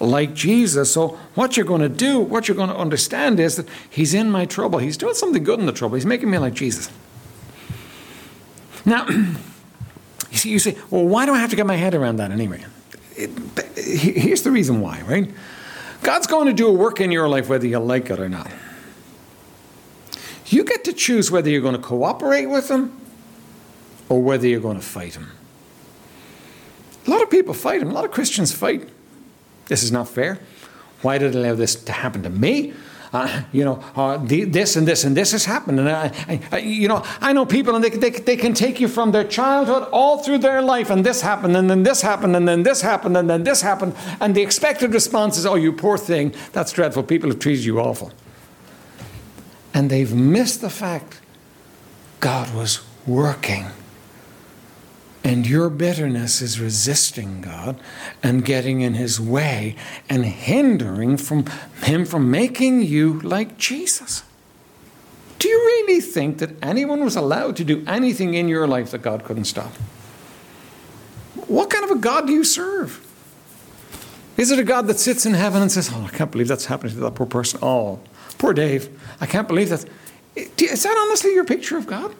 like 0.00 0.34
Jesus. 0.34 0.92
So, 0.92 1.18
what 1.34 1.56
you're 1.56 1.66
going 1.66 1.80
to 1.80 1.88
do, 1.88 2.20
what 2.20 2.48
you're 2.48 2.56
going 2.56 2.68
to 2.68 2.76
understand 2.76 3.40
is 3.40 3.56
that 3.56 3.66
He's 3.88 4.14
in 4.14 4.30
my 4.30 4.44
trouble. 4.44 4.78
He's 4.78 4.96
doing 4.96 5.14
something 5.14 5.42
good 5.42 5.58
in 5.58 5.66
the 5.66 5.72
trouble. 5.72 5.94
He's 5.94 6.06
making 6.06 6.30
me 6.30 6.38
like 6.38 6.54
Jesus. 6.54 6.90
Now, 8.84 9.06
you 10.30 10.38
see, 10.38 10.50
you 10.50 10.58
say, 10.58 10.76
well, 10.90 11.04
why 11.04 11.26
do 11.26 11.32
I 11.32 11.38
have 11.38 11.50
to 11.50 11.56
get 11.56 11.66
my 11.66 11.76
head 11.76 11.94
around 11.94 12.16
that 12.16 12.30
anyway? 12.30 12.64
It, 13.16 13.30
here's 13.76 14.42
the 14.42 14.50
reason 14.50 14.80
why, 14.80 15.02
right? 15.02 15.30
God's 16.02 16.26
going 16.26 16.46
to 16.46 16.52
do 16.52 16.68
a 16.68 16.72
work 16.72 17.00
in 17.00 17.10
your 17.10 17.28
life 17.28 17.48
whether 17.48 17.66
you 17.66 17.78
like 17.78 18.10
it 18.10 18.20
or 18.20 18.28
not. 18.28 18.50
You 20.46 20.62
get 20.64 20.84
to 20.84 20.92
choose 20.92 21.30
whether 21.30 21.50
you're 21.50 21.62
going 21.62 21.74
to 21.74 21.82
cooperate 21.82 22.46
with 22.46 22.68
them 22.68 23.00
or 24.08 24.22
whether 24.22 24.46
you're 24.46 24.60
going 24.60 24.76
to 24.76 24.86
fight 24.86 25.14
them. 25.14 25.32
A 27.06 27.10
lot 27.10 27.22
of 27.22 27.30
people 27.30 27.54
fight 27.54 27.82
him. 27.82 27.90
A 27.90 27.92
lot 27.92 28.04
of 28.04 28.10
Christians 28.10 28.52
fight. 28.52 28.88
This 29.66 29.82
is 29.82 29.92
not 29.92 30.08
fair. 30.08 30.38
Why 31.02 31.18
did 31.18 31.36
I 31.36 31.38
allow 31.40 31.54
this 31.54 31.74
to 31.74 31.92
happen 31.92 32.22
to 32.22 32.30
me? 32.30 32.72
Uh, 33.12 33.42
you 33.52 33.64
know, 33.64 33.82
uh, 33.94 34.16
the, 34.18 34.44
this 34.44 34.76
and 34.76 34.86
this 34.86 35.04
and 35.04 35.16
this 35.16 35.32
has 35.32 35.44
happened. 35.44 35.80
And 35.80 35.88
I, 35.88 36.40
I, 36.50 36.58
you 36.58 36.88
know, 36.88 37.04
I 37.20 37.32
know 37.32 37.46
people 37.46 37.74
and 37.74 37.84
they, 37.84 37.90
they, 37.90 38.10
they 38.10 38.36
can 38.36 38.52
take 38.52 38.80
you 38.80 38.88
from 38.88 39.12
their 39.12 39.24
childhood 39.24 39.88
all 39.92 40.18
through 40.18 40.38
their 40.38 40.60
life 40.60 40.90
and 40.90 41.04
this 41.04 41.20
happened 41.20 41.56
and 41.56 41.70
then 41.70 41.82
this 41.82 42.02
happened 42.02 42.36
and 42.36 42.48
then 42.48 42.62
this 42.62 42.82
happened 42.82 43.16
and 43.16 43.30
then 43.30 43.44
this 43.44 43.62
happened. 43.62 43.94
And 44.20 44.34
the 44.34 44.42
expected 44.42 44.92
response 44.92 45.38
is, 45.38 45.46
oh, 45.46 45.54
you 45.54 45.72
poor 45.72 45.96
thing. 45.96 46.34
That's 46.52 46.72
dreadful. 46.72 47.04
People 47.04 47.30
have 47.30 47.38
treated 47.38 47.64
you 47.64 47.78
awful. 47.78 48.12
And 49.72 49.88
they've 49.88 50.12
missed 50.14 50.60
the 50.60 50.70
fact 50.70 51.20
God 52.20 52.54
was 52.54 52.80
working. 53.06 53.66
And 55.26 55.44
your 55.44 55.68
bitterness 55.70 56.40
is 56.40 56.60
resisting 56.60 57.40
God 57.40 57.80
and 58.22 58.44
getting 58.44 58.80
in 58.82 58.94
his 58.94 59.20
way 59.20 59.74
and 60.08 60.24
hindering 60.24 61.16
from 61.16 61.46
him 61.82 62.04
from 62.04 62.30
making 62.30 62.82
you 62.82 63.18
like 63.22 63.58
Jesus. 63.58 64.22
Do 65.40 65.48
you 65.48 65.58
really 65.58 66.00
think 66.00 66.38
that 66.38 66.50
anyone 66.62 67.02
was 67.02 67.16
allowed 67.16 67.56
to 67.56 67.64
do 67.64 67.84
anything 67.88 68.34
in 68.34 68.46
your 68.46 68.68
life 68.68 68.92
that 68.92 69.02
God 69.02 69.24
couldn't 69.24 69.46
stop? 69.46 69.72
What 71.48 71.70
kind 71.70 71.82
of 71.82 71.90
a 71.90 71.98
God 71.98 72.28
do 72.28 72.32
you 72.32 72.44
serve? 72.44 73.04
Is 74.36 74.52
it 74.52 74.60
a 74.60 74.64
God 74.64 74.86
that 74.86 75.00
sits 75.00 75.26
in 75.26 75.34
heaven 75.34 75.60
and 75.60 75.72
says, 75.72 75.90
Oh, 75.92 76.04
I 76.04 76.16
can't 76.16 76.30
believe 76.30 76.46
that's 76.46 76.66
happening 76.66 76.94
to 76.94 77.00
that 77.00 77.16
poor 77.16 77.26
person? 77.26 77.58
Oh, 77.62 77.98
Poor 78.38 78.52
Dave. 78.52 78.88
I 79.20 79.26
can't 79.26 79.48
believe 79.48 79.70
that. 79.70 79.84
Is 80.36 80.82
that 80.84 80.96
honestly 80.96 81.34
your 81.34 81.44
picture 81.44 81.76
of 81.76 81.88
God? 81.88 82.14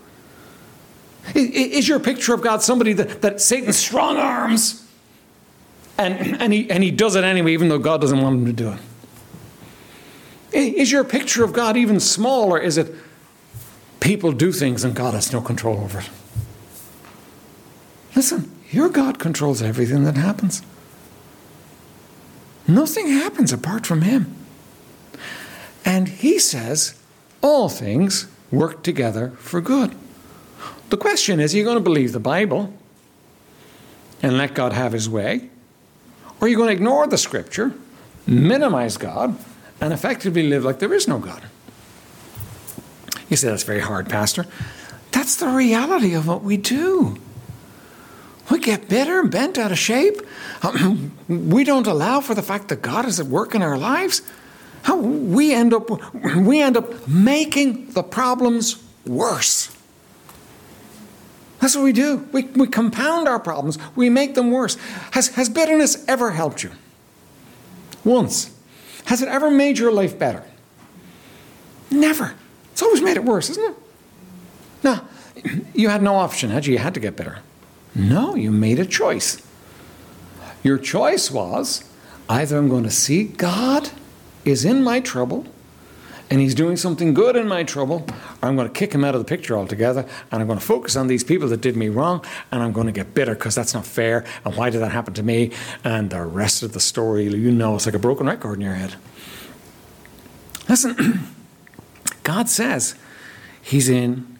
Is 1.35 1.89
your 1.89 1.99
picture 1.99 2.35
of 2.35 2.43
God 2.43 2.63
somebody 2.63 2.93
that, 2.95 3.23
that 3.23 3.41
Satan's 3.41 3.77
strong 3.77 4.17
arms 4.17 4.87
and, 5.99 6.41
and, 6.41 6.53
he, 6.53 6.71
and 6.71 6.83
he 6.83 6.91
does 6.91 7.17
it 7.17 7.25
anyway, 7.25 7.53
even 7.53 7.69
though 7.69 7.79
God 7.79 8.01
doesn't 8.01 8.21
want 8.21 8.41
him 8.41 8.47
to 8.47 8.53
do 8.53 8.73
it? 8.73 8.79
Is 10.53 10.93
your 10.93 11.05
picture 11.05 11.45
of 11.45 11.53
God 11.53 11.77
even 11.77 12.01
small, 12.01 12.53
or 12.53 12.59
is 12.59 12.79
it 12.79 12.95
people 14.01 14.33
do 14.33 14.53
things 14.53 14.85
and 14.85 14.95
God 14.95 15.15
has 15.15 15.33
no 15.33 15.41
control 15.41 15.79
over 15.79 15.99
it? 16.01 16.11
Listen, 18.15 18.51
your 18.71 18.89
God 18.89 19.19
controls 19.19 19.61
everything 19.61 20.05
that 20.05 20.17
happens. 20.17 20.63
Nothing 22.69 23.09
happens 23.09 23.53
apart 23.53 23.87
from 23.87 24.03
Him. 24.03 24.35
And 25.85 26.09
he 26.09 26.39
says, 26.39 26.99
all 27.43 27.69
things 27.69 28.27
work 28.51 28.83
together 28.83 29.31
for 29.39 29.61
good. 29.61 29.95
The 30.89 30.97
question 30.97 31.41
is, 31.41 31.55
are 31.55 31.59
you 31.59 31.65
going 31.65 31.77
to 31.77 31.83
believe 31.83 32.13
the 32.13 32.21
Bible 32.21 32.73
and 34.23 34.39
let 34.39 34.55
God 34.55 34.73
have 34.73 34.93
his 34.93 35.09
way? 35.09 35.51
Or 36.41 36.47
are 36.47 36.49
you 36.49 36.57
going 36.57 36.69
to 36.69 36.75
ignore 36.75 37.07
the 37.07 37.19
scripture, 37.19 37.75
minimize 38.27 38.97
God, 38.97 39.37
and 39.81 39.93
effectively 39.93 40.45
live 40.45 40.65
like 40.65 40.79
there 40.79 40.93
is 40.93 41.09
no 41.09 41.19
God? 41.19 41.43
You 43.29 43.37
say, 43.37 43.49
that's 43.49 43.65
very 43.65 43.81
hard, 43.81 44.09
Pastor. 44.09 44.47
That's 45.11 45.37
the 45.37 45.49
reality 45.49 46.15
of 46.15 46.29
what 46.29 46.43
we 46.43 46.57
do. 46.57 47.19
We 48.51 48.61
get 48.61 48.89
bitter 48.89 49.21
and 49.21 49.31
bent 49.31 49.59
out 49.59 49.73
of 49.73 49.79
shape. 49.79 50.21
we 51.29 51.65
don't 51.65 51.87
allow 51.87 52.21
for 52.21 52.35
the 52.35 52.43
fact 52.43 52.69
that 52.69 52.83
God 52.83 53.07
is 53.07 53.19
at 53.19 53.27
work 53.27 53.55
in 53.55 53.63
our 53.63 53.77
lives. 53.77 54.23
We 54.89 55.53
end 55.53 55.75
up 55.75 55.91
we 56.37 56.61
end 56.61 56.77
up 56.77 57.09
making 57.09 57.91
the 57.91 58.05
problems 58.05 58.81
worse. 59.05 59.76
That's 61.67 61.75
what 61.75 61.83
we 61.83 61.93
do. 61.93 62.29
We, 62.31 62.45
we 62.45 62.69
compound 62.69 63.27
our 63.27 63.41
problems. 63.41 63.77
We 63.97 64.09
make 64.09 64.37
them 64.37 64.53
worse. 64.53 64.77
Has, 65.11 65.35
has 65.35 65.49
bitterness 65.49 66.05
ever 66.07 66.31
helped 66.31 66.63
you? 66.63 66.71
Once. 68.05 68.57
Has 69.07 69.21
it 69.21 69.27
ever 69.27 69.51
made 69.51 69.77
your 69.77 69.91
life 69.91 70.17
better? 70.17 70.45
Never. 71.91 72.37
It's 72.71 72.83
always 72.83 73.03
made 73.03 73.17
it 73.17 73.25
worse, 73.25 73.51
isn't 73.51 73.65
it? 73.65 73.77
No. 74.85 75.01
You 75.75 75.89
had 75.89 76.05
no 76.05 76.15
option, 76.15 76.51
had 76.51 76.67
you? 76.67 76.75
You 76.75 76.79
had 76.79 76.95
to 76.95 77.01
get 77.01 77.17
bitter. 77.17 77.41
No, 77.97 78.37
you 78.37 78.53
made 78.53 78.79
a 78.79 78.87
choice. 78.87 79.45
Your 80.63 80.79
choice 80.79 81.33
was 81.33 81.83
either 82.29 82.59
I'm 82.59 82.69
going 82.69 82.85
to 82.85 82.93
see 82.93 83.25
God 83.25 83.91
is 84.45 84.65
in 84.65 84.85
my 84.85 85.01
trouble 85.01 85.47
and 86.29 86.41
he's 86.41 86.55
doing 86.55 86.77
something 86.77 87.15
good 87.15 87.37
in 87.37 87.47
my 87.47 87.63
trouble, 87.63 88.05
I'm 88.43 88.57
going 88.57 88.67
to 88.67 88.75
kick 88.75 88.93
him 88.93 89.05
out 89.05 89.15
of 89.15 89.21
the 89.21 89.25
picture 89.25 89.57
altogether 89.57 90.07
and 90.33 90.41
I'm 90.41 90.47
going 90.47 90.59
to 90.59 90.65
focus 90.65 90.97
on 90.97 91.07
these 91.07 91.23
people 91.23 91.49
that 91.49 91.61
did 91.61 91.77
me 91.77 91.89
wrong 91.89 92.25
and 92.51 92.63
I'm 92.63 92.73
going 92.73 92.87
to 92.87 92.93
get 92.93 93.15
bitter 93.15 93.35
because 93.35 93.55
that's 93.55 93.75
not 93.75 93.87
fair 93.87 94.25
and 94.45 94.57
why 94.57 94.71
did 94.71 94.81
that 94.81 94.91
happen 94.91 95.15
to 95.15 95.23
me? 95.23 95.53
And 95.85 96.11
the 96.11 96.25
rest 96.25 96.63
of 96.63 96.73
the 96.73 96.81
story, 96.81 97.25
you 97.25 97.53
know, 97.53 97.77
it's 97.77 97.87
like 97.87 97.95
a 97.95 98.01
broken 98.01 98.27
record 98.27 98.55
in 98.55 98.61
your 98.63 98.75
head. 98.75 98.97
Listen, 100.69 101.21
God 102.25 102.49
says 102.49 102.97
he's 103.63 103.89
in 103.89 104.39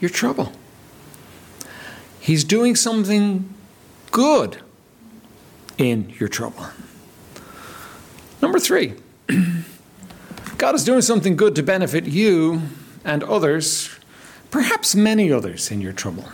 your 0.00 0.10
trouble. 0.10 0.52
He's 2.18 2.44
doing 2.44 2.74
something 2.74 3.52
good 4.10 4.58
in 5.78 6.14
your 6.18 6.28
trouble. 6.28 6.66
Number 8.40 8.58
three, 8.58 8.94
God 10.58 10.74
is 10.74 10.84
doing 10.84 11.02
something 11.02 11.36
good 11.36 11.54
to 11.56 11.62
benefit 11.62 12.06
you 12.06 12.62
and 13.04 13.22
others, 13.22 13.90
perhaps 14.50 14.94
many 14.94 15.30
others, 15.30 15.70
in 15.70 15.82
your 15.82 15.92
trouble. 15.92 16.24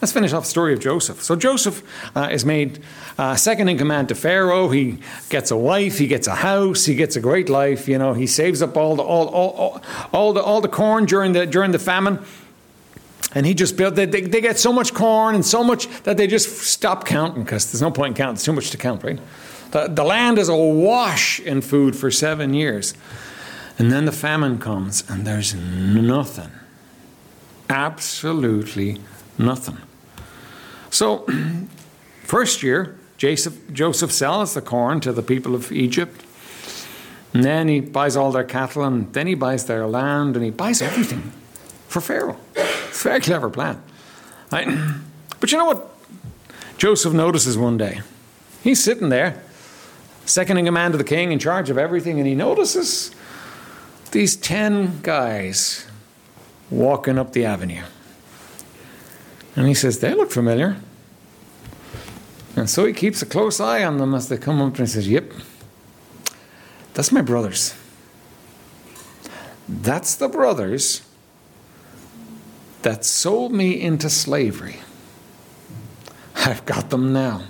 Let's 0.00 0.12
finish 0.12 0.32
off 0.32 0.44
the 0.44 0.50
story 0.50 0.74
of 0.74 0.80
Joseph. 0.80 1.22
So 1.22 1.34
Joseph 1.34 1.82
uh, 2.14 2.28
is 2.30 2.44
made 2.44 2.82
uh, 3.16 3.36
second 3.36 3.68
in 3.68 3.78
command 3.78 4.08
to 4.08 4.14
Pharaoh. 4.14 4.68
He 4.68 4.98
gets 5.28 5.50
a 5.50 5.56
wife, 5.56 5.98
he 5.98 6.06
gets 6.06 6.26
a 6.26 6.34
house, 6.34 6.84
he 6.84 6.94
gets 6.94 7.16
a 7.16 7.20
great 7.20 7.48
life. 7.48 7.88
You 7.88 7.98
know, 7.98 8.12
he 8.12 8.26
saves 8.26 8.60
up 8.60 8.76
all 8.76 8.96
the 8.96 9.02
all, 9.02 9.28
all, 9.28 9.50
all, 9.50 9.82
all 10.12 10.32
the 10.32 10.42
all 10.42 10.60
the 10.60 10.68
corn 10.68 11.06
during 11.06 11.32
the 11.32 11.46
during 11.46 11.72
the 11.72 11.78
famine. 11.78 12.18
And 13.34 13.44
he 13.44 13.54
just 13.54 13.76
built, 13.76 13.96
they, 13.96 14.06
they, 14.06 14.20
they 14.20 14.40
get 14.40 14.58
so 14.58 14.72
much 14.72 14.94
corn 14.94 15.34
and 15.34 15.44
so 15.44 15.64
much 15.64 15.88
that 16.04 16.16
they 16.16 16.26
just 16.26 16.62
stop 16.62 17.04
counting 17.04 17.42
because 17.42 17.72
there's 17.72 17.82
no 17.82 17.90
point 17.90 18.12
in 18.12 18.14
counting. 18.14 18.34
It's 18.34 18.44
too 18.44 18.52
much 18.52 18.70
to 18.70 18.76
count, 18.76 19.02
right? 19.02 19.18
The, 19.72 19.88
the 19.88 20.04
land 20.04 20.38
is 20.38 20.48
awash 20.48 21.40
in 21.40 21.60
food 21.60 21.96
for 21.96 22.10
seven 22.10 22.54
years. 22.54 22.94
And 23.76 23.90
then 23.90 24.04
the 24.04 24.12
famine 24.12 24.58
comes 24.58 25.02
and 25.10 25.26
there's 25.26 25.52
nothing. 25.54 26.50
Absolutely 27.68 29.00
nothing. 29.36 29.78
So, 30.90 31.26
first 32.22 32.62
year, 32.62 32.96
Joseph, 33.16 33.72
Joseph 33.72 34.12
sells 34.12 34.54
the 34.54 34.60
corn 34.60 35.00
to 35.00 35.12
the 35.12 35.22
people 35.22 35.56
of 35.56 35.72
Egypt. 35.72 36.24
And 37.32 37.42
then 37.42 37.66
he 37.66 37.80
buys 37.80 38.16
all 38.16 38.30
their 38.30 38.44
cattle 38.44 38.84
and 38.84 39.12
then 39.12 39.26
he 39.26 39.34
buys 39.34 39.66
their 39.66 39.88
land 39.88 40.36
and 40.36 40.44
he 40.44 40.52
buys 40.52 40.80
everything 40.80 41.32
for 41.88 42.00
Pharaoh. 42.00 42.36
It's 42.94 43.00
a 43.04 43.08
very 43.08 43.20
clever 43.20 43.50
plan. 43.50 43.82
Right? 44.52 44.68
But 45.40 45.52
you 45.52 45.58
know 45.58 45.66
what 45.66 45.94
Joseph 46.78 47.12
notices 47.12 47.58
one 47.58 47.76
day? 47.76 48.00
He's 48.62 48.82
sitting 48.82 49.10
there, 49.10 49.42
second 50.24 50.56
in 50.56 50.64
command 50.64 50.94
of 50.94 50.98
the 50.98 51.04
king, 51.04 51.32
in 51.32 51.38
charge 51.38 51.68
of 51.68 51.76
everything, 51.76 52.18
and 52.18 52.26
he 52.26 52.34
notices 52.34 53.10
these 54.12 54.36
10 54.36 55.02
guys 55.02 55.86
walking 56.70 57.18
up 57.18 57.34
the 57.34 57.44
avenue. 57.44 57.82
And 59.54 59.66
he 59.66 59.74
says, 59.74 59.98
They 59.98 60.14
look 60.14 60.30
familiar. 60.30 60.78
And 62.56 62.70
so 62.70 62.86
he 62.86 62.94
keeps 62.94 63.20
a 63.20 63.26
close 63.26 63.60
eye 63.60 63.84
on 63.84 63.98
them 63.98 64.14
as 64.14 64.30
they 64.30 64.38
come 64.38 64.62
up 64.62 64.78
and 64.78 64.78
he 64.78 64.86
says, 64.86 65.06
Yep, 65.06 65.30
that's 66.94 67.12
my 67.12 67.20
brothers. 67.20 67.74
That's 69.68 70.14
the 70.14 70.28
brothers 70.28 71.02
that 72.84 73.04
sold 73.04 73.50
me 73.50 73.80
into 73.80 74.10
slavery. 74.10 74.76
I've 76.36 76.64
got 76.66 76.90
them 76.90 77.12
now. 77.12 77.44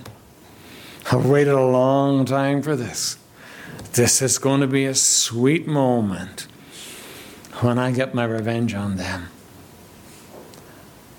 I've 1.11 1.25
waited 1.25 1.53
a 1.53 1.65
long 1.65 2.25
time 2.25 2.61
for 2.61 2.75
this. 2.75 3.17
This 3.93 4.21
is 4.21 4.37
going 4.37 4.61
to 4.61 4.67
be 4.67 4.85
a 4.85 4.95
sweet 4.95 5.67
moment 5.67 6.47
when 7.59 7.77
I 7.77 7.91
get 7.91 8.15
my 8.15 8.23
revenge 8.23 8.73
on 8.73 8.95
them. 8.95 9.27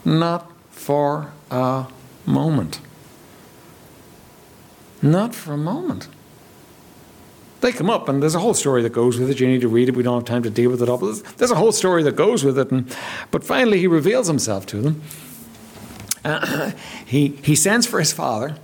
Not 0.02 0.50
for 0.70 1.32
a 1.50 1.86
moment. 2.24 2.80
Not 5.02 5.34
for 5.34 5.52
a 5.52 5.58
moment. 5.58 6.08
They 7.66 7.72
come 7.72 7.90
up, 7.90 8.08
and 8.08 8.22
there's 8.22 8.36
a 8.36 8.38
whole 8.38 8.54
story 8.54 8.80
that 8.82 8.92
goes 8.92 9.18
with 9.18 9.28
it. 9.28 9.40
You 9.40 9.48
need 9.48 9.62
to 9.62 9.66
read 9.66 9.88
it. 9.88 9.96
We 9.96 10.04
don't 10.04 10.14
have 10.14 10.24
time 10.24 10.44
to 10.44 10.50
deal 10.50 10.70
with 10.70 10.80
it 10.82 10.88
all. 10.88 10.98
But 10.98 11.24
there's 11.36 11.50
a 11.50 11.56
whole 11.56 11.72
story 11.72 12.04
that 12.04 12.14
goes 12.14 12.44
with 12.44 12.56
it. 12.60 12.70
And, 12.70 12.96
but 13.32 13.42
finally, 13.42 13.80
he 13.80 13.88
reveals 13.88 14.28
himself 14.28 14.66
to 14.66 14.80
them. 14.80 15.02
Uh, 16.24 16.70
he, 17.06 17.30
he 17.42 17.56
sends 17.56 17.84
for 17.84 17.98
his 17.98 18.12
father. 18.12 18.56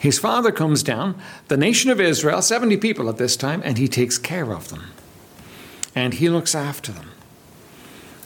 His 0.00 0.18
father 0.18 0.50
comes 0.50 0.82
down, 0.82 1.14
the 1.46 1.56
nation 1.56 1.92
of 1.92 2.00
Israel, 2.00 2.42
70 2.42 2.76
people 2.78 3.08
at 3.08 3.18
this 3.18 3.36
time, 3.36 3.62
and 3.64 3.78
he 3.78 3.86
takes 3.86 4.18
care 4.18 4.52
of 4.52 4.68
them. 4.68 4.82
And 5.94 6.14
he 6.14 6.28
looks 6.28 6.56
after 6.56 6.90
them. 6.90 7.10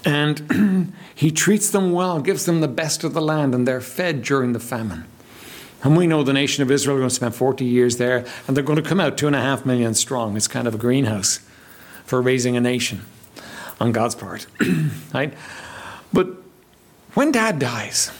And 0.07 0.95
he 1.15 1.31
treats 1.31 1.69
them 1.69 1.93
well, 1.93 2.19
gives 2.23 2.47
them 2.47 2.63
the 2.63 2.67
best 2.67 3.05
of 3.05 3.13
the 3.13 3.21
land, 3.21 3.55
and 3.55 3.69
they're 3.69 3.83
fed 3.83 4.23
during 4.23 4.55
the 4.55 4.59
famine. 4.59 5.05
And 5.83 5.97
we 5.97 6.07
know 6.07 6.23
the 6.23 6.33
nation 6.33 6.63
of 6.63 6.71
Israel 6.71 6.97
are 6.97 7.01
going 7.01 7.09
to 7.09 7.15
spend 7.15 7.35
40 7.35 7.65
years 7.65 7.99
there, 7.99 8.27
and 8.47 8.57
they're 8.57 8.65
going 8.65 8.83
to 8.83 8.89
come 8.89 8.99
out 8.99 9.17
two 9.17 9.27
and 9.27 9.37
a 9.37 9.41
half 9.41 9.65
million 9.65 9.95
strong. 9.95 10.37
It's 10.37 10.49
kind 10.49 10.67
of 10.67 10.75
a 10.75 10.79
greenhouse 10.79 11.41
for 12.05 12.21
raising 12.21 12.57
a 12.57 12.61
nation 12.61 13.03
on 13.81 13.93
God's 13.93 14.15
part. 14.15 14.47
right? 15.15 15.33
But 16.13 16.29
when 17.15 17.31
dad 17.31 17.59
dies, 17.59 18.11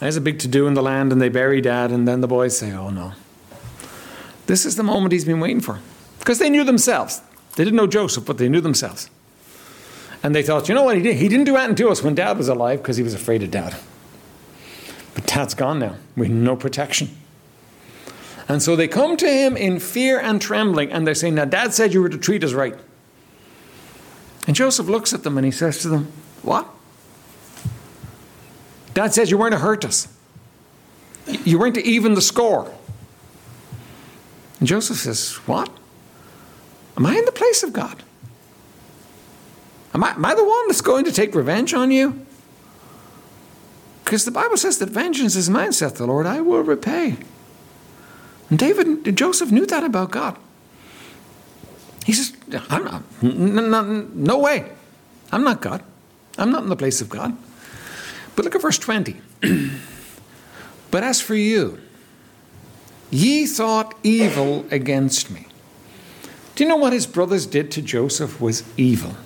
there's 0.00 0.16
a 0.16 0.20
big 0.20 0.38
to 0.40 0.48
do 0.48 0.66
in 0.66 0.74
the 0.74 0.82
land, 0.82 1.12
and 1.12 1.20
they 1.22 1.30
bury 1.30 1.60
dad, 1.60 1.90
and 1.90 2.06
then 2.06 2.20
the 2.20 2.28
boys 2.28 2.58
say, 2.58 2.72
Oh 2.72 2.90
no. 2.90 3.12
This 4.46 4.66
is 4.66 4.76
the 4.76 4.82
moment 4.82 5.12
he's 5.12 5.24
been 5.24 5.40
waiting 5.40 5.60
for. 5.60 5.80
Because 6.18 6.38
they 6.38 6.50
knew 6.50 6.64
themselves. 6.64 7.22
They 7.56 7.64
didn't 7.64 7.76
know 7.76 7.86
Joseph, 7.86 8.26
but 8.26 8.38
they 8.38 8.48
knew 8.48 8.60
themselves. 8.60 9.08
And 10.22 10.34
they 10.34 10.42
thought, 10.42 10.68
you 10.68 10.74
know 10.74 10.82
what 10.82 10.96
he 10.96 11.02
did? 11.02 11.16
He 11.16 11.28
didn't 11.28 11.44
do 11.44 11.56
anything 11.56 11.76
to 11.76 11.90
us 11.90 12.02
when 12.02 12.14
dad 12.14 12.36
was 12.36 12.48
alive 12.48 12.82
because 12.82 12.96
he 12.96 13.02
was 13.02 13.14
afraid 13.14 13.42
of 13.42 13.50
dad. 13.50 13.76
But 15.14 15.26
dad's 15.26 15.54
gone 15.54 15.78
now. 15.78 15.96
We 16.16 16.26
have 16.26 16.36
no 16.36 16.56
protection. 16.56 17.10
And 18.48 18.62
so 18.62 18.76
they 18.76 18.88
come 18.88 19.16
to 19.16 19.28
him 19.28 19.56
in 19.56 19.78
fear 19.78 20.20
and 20.20 20.40
trembling, 20.40 20.92
and 20.92 21.06
they 21.06 21.14
say, 21.14 21.30
Now, 21.30 21.44
dad 21.44 21.72
said 21.72 21.94
you 21.94 22.02
were 22.02 22.08
to 22.08 22.18
treat 22.18 22.44
us 22.44 22.52
right. 22.52 22.76
And 24.46 24.54
Joseph 24.54 24.86
looks 24.86 25.14
at 25.14 25.22
them 25.22 25.38
and 25.38 25.44
he 25.44 25.50
says 25.50 25.78
to 25.82 25.88
them, 25.88 26.12
What? 26.42 26.68
Dad 28.92 29.14
says 29.14 29.30
you 29.30 29.38
weren't 29.38 29.52
to 29.52 29.58
hurt 29.58 29.84
us. 29.84 30.08
You 31.26 31.58
weren't 31.58 31.74
to 31.76 31.84
even 31.84 32.14
the 32.14 32.20
score. 32.20 32.72
And 34.58 34.68
Joseph 34.68 34.98
says, 34.98 35.34
What? 35.46 35.70
Am 36.96 37.06
I 37.06 37.16
in 37.16 37.24
the 37.24 37.32
place 37.32 37.62
of 37.62 37.72
God? 37.72 38.02
Am 39.94 40.04
I, 40.04 40.10
am 40.10 40.24
I 40.24 40.34
the 40.34 40.44
one 40.44 40.68
that's 40.68 40.80
going 40.80 41.04
to 41.06 41.12
take 41.12 41.34
revenge 41.34 41.72
on 41.72 41.90
you? 41.90 42.26
Because 44.04 44.24
the 44.24 44.30
Bible 44.30 44.56
says 44.56 44.78
that 44.78 44.90
vengeance 44.90 45.34
is 45.34 45.48
mine, 45.48 45.72
saith 45.72 45.96
the 45.96 46.06
Lord, 46.06 46.26
I 46.26 46.40
will 46.40 46.62
repay. 46.62 47.16
And 48.50 48.58
David, 48.58 49.16
Joseph 49.16 49.50
knew 49.50 49.66
that 49.66 49.82
about 49.82 50.10
God. 50.10 50.36
He 52.04 52.12
says, 52.12 52.36
I'm 52.68 52.84
not, 52.84 53.02
no, 53.22 53.82
no 54.14 54.38
way. 54.38 54.70
I'm 55.32 55.42
not 55.42 55.62
God. 55.62 55.82
I'm 56.36 56.50
not 56.50 56.62
in 56.62 56.68
the 56.68 56.76
place 56.76 57.00
of 57.00 57.08
God. 57.08 57.34
But 58.36 58.44
look 58.44 58.54
at 58.54 58.60
verse 58.60 58.78
20. 58.78 59.16
but 60.90 61.02
as 61.02 61.20
for 61.22 61.34
you, 61.34 61.78
ye 63.10 63.46
thought 63.46 63.94
evil 64.02 64.66
against 64.70 65.30
me. 65.30 65.46
Do 66.54 66.64
you 66.64 66.68
know 66.68 66.76
what 66.76 66.92
his 66.92 67.06
brothers 67.06 67.46
did 67.46 67.70
to 67.72 67.82
Joseph 67.82 68.40
was 68.40 68.64
evil? 68.76 69.16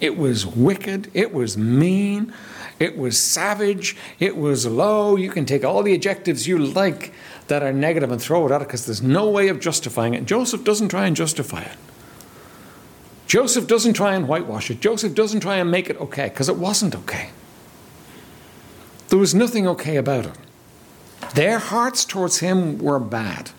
It 0.00 0.16
was 0.16 0.46
wicked, 0.46 1.10
it 1.12 1.32
was 1.32 1.56
mean, 1.56 2.32
it 2.78 2.96
was 2.96 3.18
savage, 3.18 3.96
it 4.20 4.36
was 4.36 4.64
low. 4.66 5.16
You 5.16 5.30
can 5.30 5.44
take 5.44 5.64
all 5.64 5.82
the 5.82 5.94
adjectives 5.94 6.46
you 6.46 6.58
like 6.58 7.12
that 7.48 7.62
are 7.62 7.72
negative 7.72 8.12
and 8.12 8.22
throw 8.22 8.46
it 8.46 8.52
out 8.52 8.60
because 8.60 8.86
there's 8.86 9.02
no 9.02 9.28
way 9.28 9.48
of 9.48 9.58
justifying 9.58 10.14
it. 10.14 10.24
Joseph 10.24 10.62
doesn't 10.62 10.90
try 10.90 11.06
and 11.06 11.16
justify 11.16 11.62
it. 11.62 11.76
Joseph 13.26 13.66
doesn't 13.66 13.94
try 13.94 14.14
and 14.14 14.28
whitewash 14.28 14.70
it. 14.70 14.80
Joseph 14.80 15.14
doesn't 15.14 15.40
try 15.40 15.56
and 15.56 15.70
make 15.70 15.90
it 15.90 16.00
okay 16.00 16.28
because 16.28 16.48
it 16.48 16.56
wasn't 16.56 16.94
okay. 16.94 17.30
There 19.08 19.18
was 19.18 19.34
nothing 19.34 19.66
okay 19.66 19.96
about 19.96 20.26
it. 20.26 20.34
Their 21.34 21.58
hearts 21.58 22.04
towards 22.04 22.38
him 22.38 22.78
were 22.78 23.00
bad. 23.00 23.50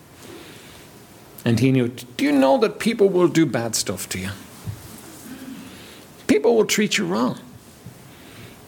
And 1.46 1.60
he 1.60 1.72
knew, 1.72 1.90
do 1.90 2.26
you 2.26 2.32
know 2.32 2.58
that 2.60 2.80
people 2.80 3.10
will 3.10 3.28
do 3.28 3.46
bad 3.46 3.76
stuff 3.76 4.08
to 4.10 4.20
you? 4.20 4.30
People 6.30 6.56
will 6.56 6.66
treat 6.66 7.00
you 7.00 7.08
wrong. 7.08 7.40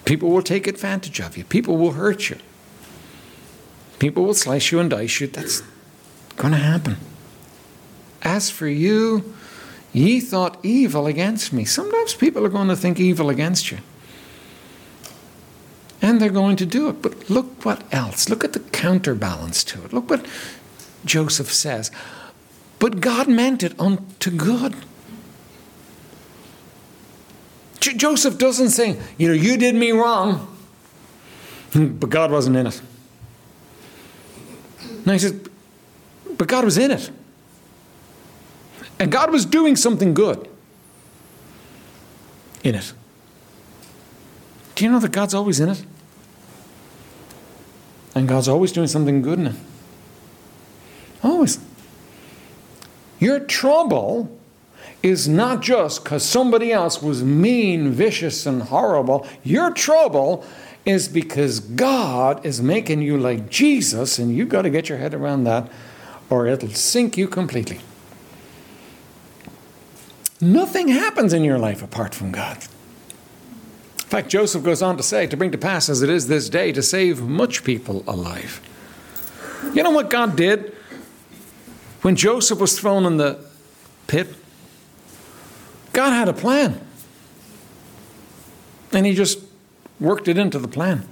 People 0.04 0.32
will 0.32 0.42
take 0.42 0.66
advantage 0.66 1.20
of 1.22 1.38
you. 1.38 1.44
People 1.44 1.78
will 1.78 1.92
hurt 1.92 2.30
you. 2.30 2.38
People 4.00 4.24
will 4.24 4.34
slice 4.34 4.72
you 4.72 4.80
and 4.80 4.90
dice 4.90 5.22
you. 5.22 5.28
That's 5.28 5.62
going 6.38 6.54
to 6.54 6.60
happen. 6.60 6.98
As 8.24 8.50
for 8.50 8.68
you, 8.68 9.36
ye 9.94 10.20
thought 10.20 10.58
evil 10.64 11.06
against 11.06 11.54
me. 11.54 11.64
Sometimes 11.64 12.16
people 12.16 12.44
are 12.44 12.50
going 12.50 12.68
to 12.68 12.76
think 12.76 13.00
evil 13.00 13.30
against 13.30 13.72
you. 13.72 13.78
And 16.02 16.20
they're 16.20 16.32
going 16.32 16.56
to 16.56 16.66
do 16.66 16.90
it. 16.90 17.04
But 17.04 17.30
look 17.30 17.64
what 17.64 17.84
else. 17.94 18.28
Look 18.28 18.44
at 18.44 18.54
the 18.54 18.60
counterbalance 18.60 19.64
to 19.66 19.86
it. 19.86 19.94
Look 19.94 20.10
what 20.10 20.26
Joseph 21.06 21.54
says. 21.54 21.92
But 22.80 23.02
God 23.02 23.28
meant 23.28 23.62
it 23.62 23.80
unto 23.80 24.32
good 24.32 24.76
J- 27.82 27.96
Joseph 27.96 28.38
doesn't 28.38 28.70
say, 28.70 28.98
you 29.18 29.28
know, 29.28 29.34
you 29.34 29.58
did 29.58 29.76
me 29.76 29.92
wrong, 29.92 30.48
but 31.74 32.10
God 32.10 32.32
wasn't 32.32 32.56
in 32.56 32.68
it. 32.68 32.82
No, 35.06 35.14
he 35.14 35.20
says, 35.20 35.34
but 36.38 36.48
God 36.48 36.64
was 36.64 36.78
in 36.78 36.92
it. 36.92 37.10
And 39.00 39.12
God 39.12 39.32
was 39.32 39.46
doing 39.46 39.76
something 39.76 40.14
good 40.14 40.48
in 42.64 42.76
it. 42.76 42.94
Do 44.76 44.86
you 44.86 44.92
know 44.92 45.00
that 45.00 45.12
God's 45.12 45.34
always 45.34 45.60
in 45.60 45.70
it? 45.70 45.84
And 48.14 48.28
God's 48.28 48.48
always 48.48 48.72
doing 48.72 48.88
something 48.88 49.24
good 49.24 49.40
in 49.40 49.48
it. 49.48 49.56
Always. 51.24 51.60
Your 53.20 53.40
trouble 53.40 54.40
is 55.04 55.28
not 55.28 55.62
just 55.62 56.04
because 56.04 56.24
somebody 56.24 56.72
else 56.72 57.02
was 57.02 57.24
mean, 57.24 57.92
vicious, 57.92 58.46
and 58.46 58.64
horrible. 58.64 59.28
Your 59.44 59.72
trouble 59.72 60.46
is 60.86 61.08
because 61.08 61.60
God 61.60 62.46
is 62.46 62.62
making 62.62 63.02
you 63.02 63.18
like 63.18 63.50
Jesus, 63.50 64.20
and 64.20 64.36
you've 64.36 64.50
got 64.50 64.64
to 64.64 64.70
get 64.70 64.90
your 64.90 64.98
head 64.98 65.14
around 65.14 65.44
that, 65.46 65.70
or 66.30 66.48
it'll 66.48 66.70
sink 66.70 67.18
you 67.18 67.28
completely. 67.28 67.80
Nothing 70.40 70.88
happens 70.88 71.34
in 71.34 71.44
your 71.44 71.60
life 71.60 71.84
apart 71.84 72.16
from 72.16 72.32
God. 72.32 72.58
In 72.58 74.08
fact, 74.08 74.30
Joseph 74.30 74.64
goes 74.64 74.82
on 74.82 74.98
to 74.98 75.04
say, 75.04 75.28
to 75.28 75.38
bring 75.38 75.52
to 75.52 75.58
pass 75.58 75.88
as 75.88 76.02
it 76.02 76.10
is 76.10 76.28
this 76.28 76.50
day, 76.50 76.72
to 76.72 76.82
save 76.82 77.22
much 77.22 77.64
people 77.64 78.04
alive. 78.08 78.60
You 79.74 79.84
know 79.84 79.92
what 79.92 80.10
God 80.10 80.36
did 80.36 80.76
when 82.02 82.16
Joseph 82.16 82.60
was 82.60 82.78
thrown 82.80 83.06
in 83.06 83.18
the 83.18 83.40
pit? 84.08 84.36
God 85.94 86.12
had 86.12 86.28
a 86.28 86.34
plan. 86.34 86.80
And 88.94 89.06
he 89.06 89.14
just 89.14 89.40
worked 90.00 90.28
it 90.28 90.38
into 90.38 90.60
the 90.60 90.68
plan. 90.68 91.08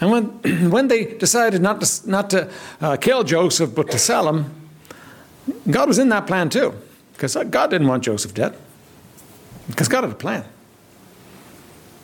And 0.00 0.10
when, 0.10 0.24
when 0.70 0.88
they 0.88 1.04
decided 1.04 1.62
not 1.62 1.80
to, 1.80 2.10
not 2.10 2.30
to 2.30 2.50
uh, 2.80 2.96
kill 2.96 3.24
Joseph 3.24 3.74
but 3.74 3.90
to 3.90 3.98
sell 3.98 4.28
him, 4.28 4.54
God 5.70 5.88
was 5.88 5.98
in 5.98 6.08
that 6.10 6.26
plan 6.26 6.48
too. 6.48 6.74
Because 7.12 7.34
God 7.50 7.70
didn't 7.70 7.88
want 7.88 8.02
Joseph 8.02 8.32
dead. 8.32 8.56
Because 9.68 9.88
God 9.88 10.04
had 10.04 10.12
a 10.12 10.16
plan. 10.16 10.44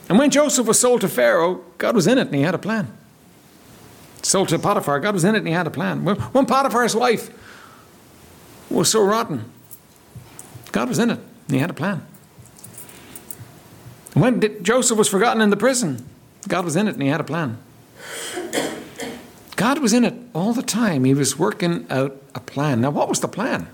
And 0.09 0.19
when 0.19 0.31
Joseph 0.31 0.67
was 0.67 0.79
sold 0.79 1.01
to 1.01 1.09
Pharaoh, 1.09 1.65
God 1.79 1.95
was 1.95 2.07
in 2.07 2.19
it 2.19 2.27
and 2.27 2.35
he 2.35 2.43
had 2.43 2.55
a 2.55 2.59
plan. 2.59 2.93
Sold 4.23 4.49
to 4.51 4.59
Potiphar, 4.59 5.01
God 5.01 5.15
was 5.15 5.25
in 5.25 5.35
it 5.35 5.39
and 5.39 5.47
he 5.47 5.53
had 5.53 5.67
a 5.67 5.71
plan. 5.71 6.05
When 6.05 6.47
Potiphar's 6.47 6.95
wife 6.95 7.31
was 8.71 8.91
so 8.91 9.03
rotten, 9.05 9.51
God 10.77 10.91
was 10.91 10.99
in 10.99 11.09
it 11.09 11.19
and 11.19 11.55
he 11.55 11.57
had 11.57 11.71
a 11.71 11.73
plan. 11.73 12.07
When 14.13 14.63
Joseph 14.63 14.99
was 14.99 15.09
forgotten 15.09 15.41
in 15.41 15.49
the 15.49 15.57
prison, 15.57 16.07
God 16.49 16.67
was 16.67 16.77
in 16.77 16.87
it 16.87 16.93
and 16.93 17.03
he 17.03 17.09
had 17.09 17.19
a 17.19 17.25
plan. 17.25 17.57
God 19.57 19.79
was 19.79 19.95
in 19.95 20.05
it 20.05 20.13
all 20.35 20.53
the 20.53 20.61
time. 20.61 21.05
He 21.05 21.15
was 21.15 21.39
working 21.39 21.87
out 21.89 22.23
a 22.35 22.41
plan. 22.41 22.83
Now, 22.83 22.91
what 22.91 23.09
was 23.09 23.21
the 23.21 23.29
plan? 23.29 23.69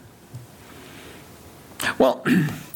Well, 1.98 2.24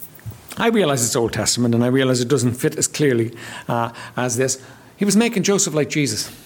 I 0.56 0.70
realize 0.70 1.04
it's 1.04 1.14
Old 1.14 1.32
Testament 1.32 1.72
and 1.72 1.84
I 1.84 1.86
realize 1.86 2.20
it 2.20 2.26
doesn't 2.26 2.54
fit 2.54 2.76
as 2.76 2.88
clearly 2.88 3.32
uh, 3.68 3.92
as 4.16 4.36
this. 4.36 4.60
He 4.96 5.04
was 5.04 5.16
making 5.16 5.44
Joseph 5.44 5.72
like 5.72 5.88
Jesus. 5.88 6.36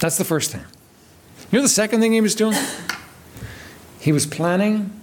That's 0.00 0.18
the 0.18 0.24
first 0.24 0.50
thing. 0.50 0.64
You 1.52 1.60
know 1.60 1.62
the 1.62 1.68
second 1.68 2.00
thing 2.00 2.12
he 2.12 2.20
was 2.20 2.34
doing? 2.34 2.58
He 4.00 4.10
was 4.10 4.26
planning 4.26 4.98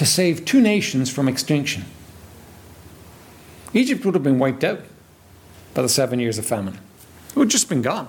to 0.00 0.06
save 0.06 0.46
two 0.46 0.62
nations 0.62 1.10
from 1.10 1.28
extinction. 1.28 1.84
Egypt 3.74 4.02
would 4.02 4.14
have 4.14 4.22
been 4.22 4.38
wiped 4.38 4.64
out 4.64 4.80
by 5.74 5.82
the 5.82 5.90
seven 5.90 6.18
years 6.18 6.38
of 6.38 6.46
famine. 6.46 6.78
It 7.28 7.36
would 7.36 7.48
have 7.48 7.52
just 7.52 7.68
been 7.68 7.82
gone. 7.82 8.08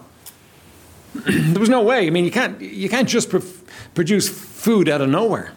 there 1.14 1.60
was 1.60 1.68
no 1.68 1.82
way. 1.82 2.08
I 2.08 2.10
mean, 2.10 2.24
you 2.24 2.32
can't, 2.32 2.62
you 2.62 2.88
can't 2.88 3.10
just 3.10 3.30
pr- 3.30 3.40
produce 3.94 4.30
food 4.30 4.88
out 4.88 5.02
of 5.02 5.10
nowhere. 5.10 5.52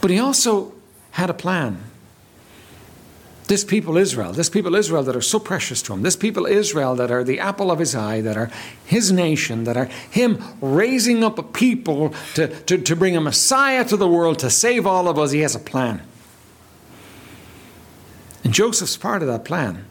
But 0.00 0.12
he 0.12 0.20
also 0.20 0.74
had 1.10 1.28
a 1.28 1.34
plan. 1.34 1.82
This 3.50 3.64
people 3.64 3.96
Israel, 3.96 4.30
this 4.30 4.48
people 4.48 4.76
Israel 4.76 5.02
that 5.02 5.16
are 5.16 5.20
so 5.20 5.40
precious 5.40 5.82
to 5.82 5.92
him, 5.92 6.02
this 6.02 6.14
people 6.14 6.46
Israel 6.46 6.94
that 6.94 7.10
are 7.10 7.24
the 7.24 7.40
apple 7.40 7.72
of 7.72 7.80
his 7.80 7.96
eye, 7.96 8.20
that 8.20 8.36
are 8.36 8.48
his 8.84 9.10
nation, 9.10 9.64
that 9.64 9.76
are 9.76 9.86
him 10.08 10.40
raising 10.60 11.24
up 11.24 11.36
a 11.36 11.42
people 11.42 12.14
to, 12.34 12.46
to, 12.46 12.78
to 12.78 12.94
bring 12.94 13.16
a 13.16 13.20
Messiah 13.20 13.84
to 13.86 13.96
the 13.96 14.06
world 14.06 14.38
to 14.38 14.50
save 14.50 14.86
all 14.86 15.08
of 15.08 15.18
us, 15.18 15.32
he 15.32 15.40
has 15.40 15.56
a 15.56 15.58
plan. 15.58 16.00
And 18.44 18.54
Joseph's 18.54 18.96
part 18.96 19.20
of 19.20 19.26
that 19.26 19.44
plan. 19.44 19.84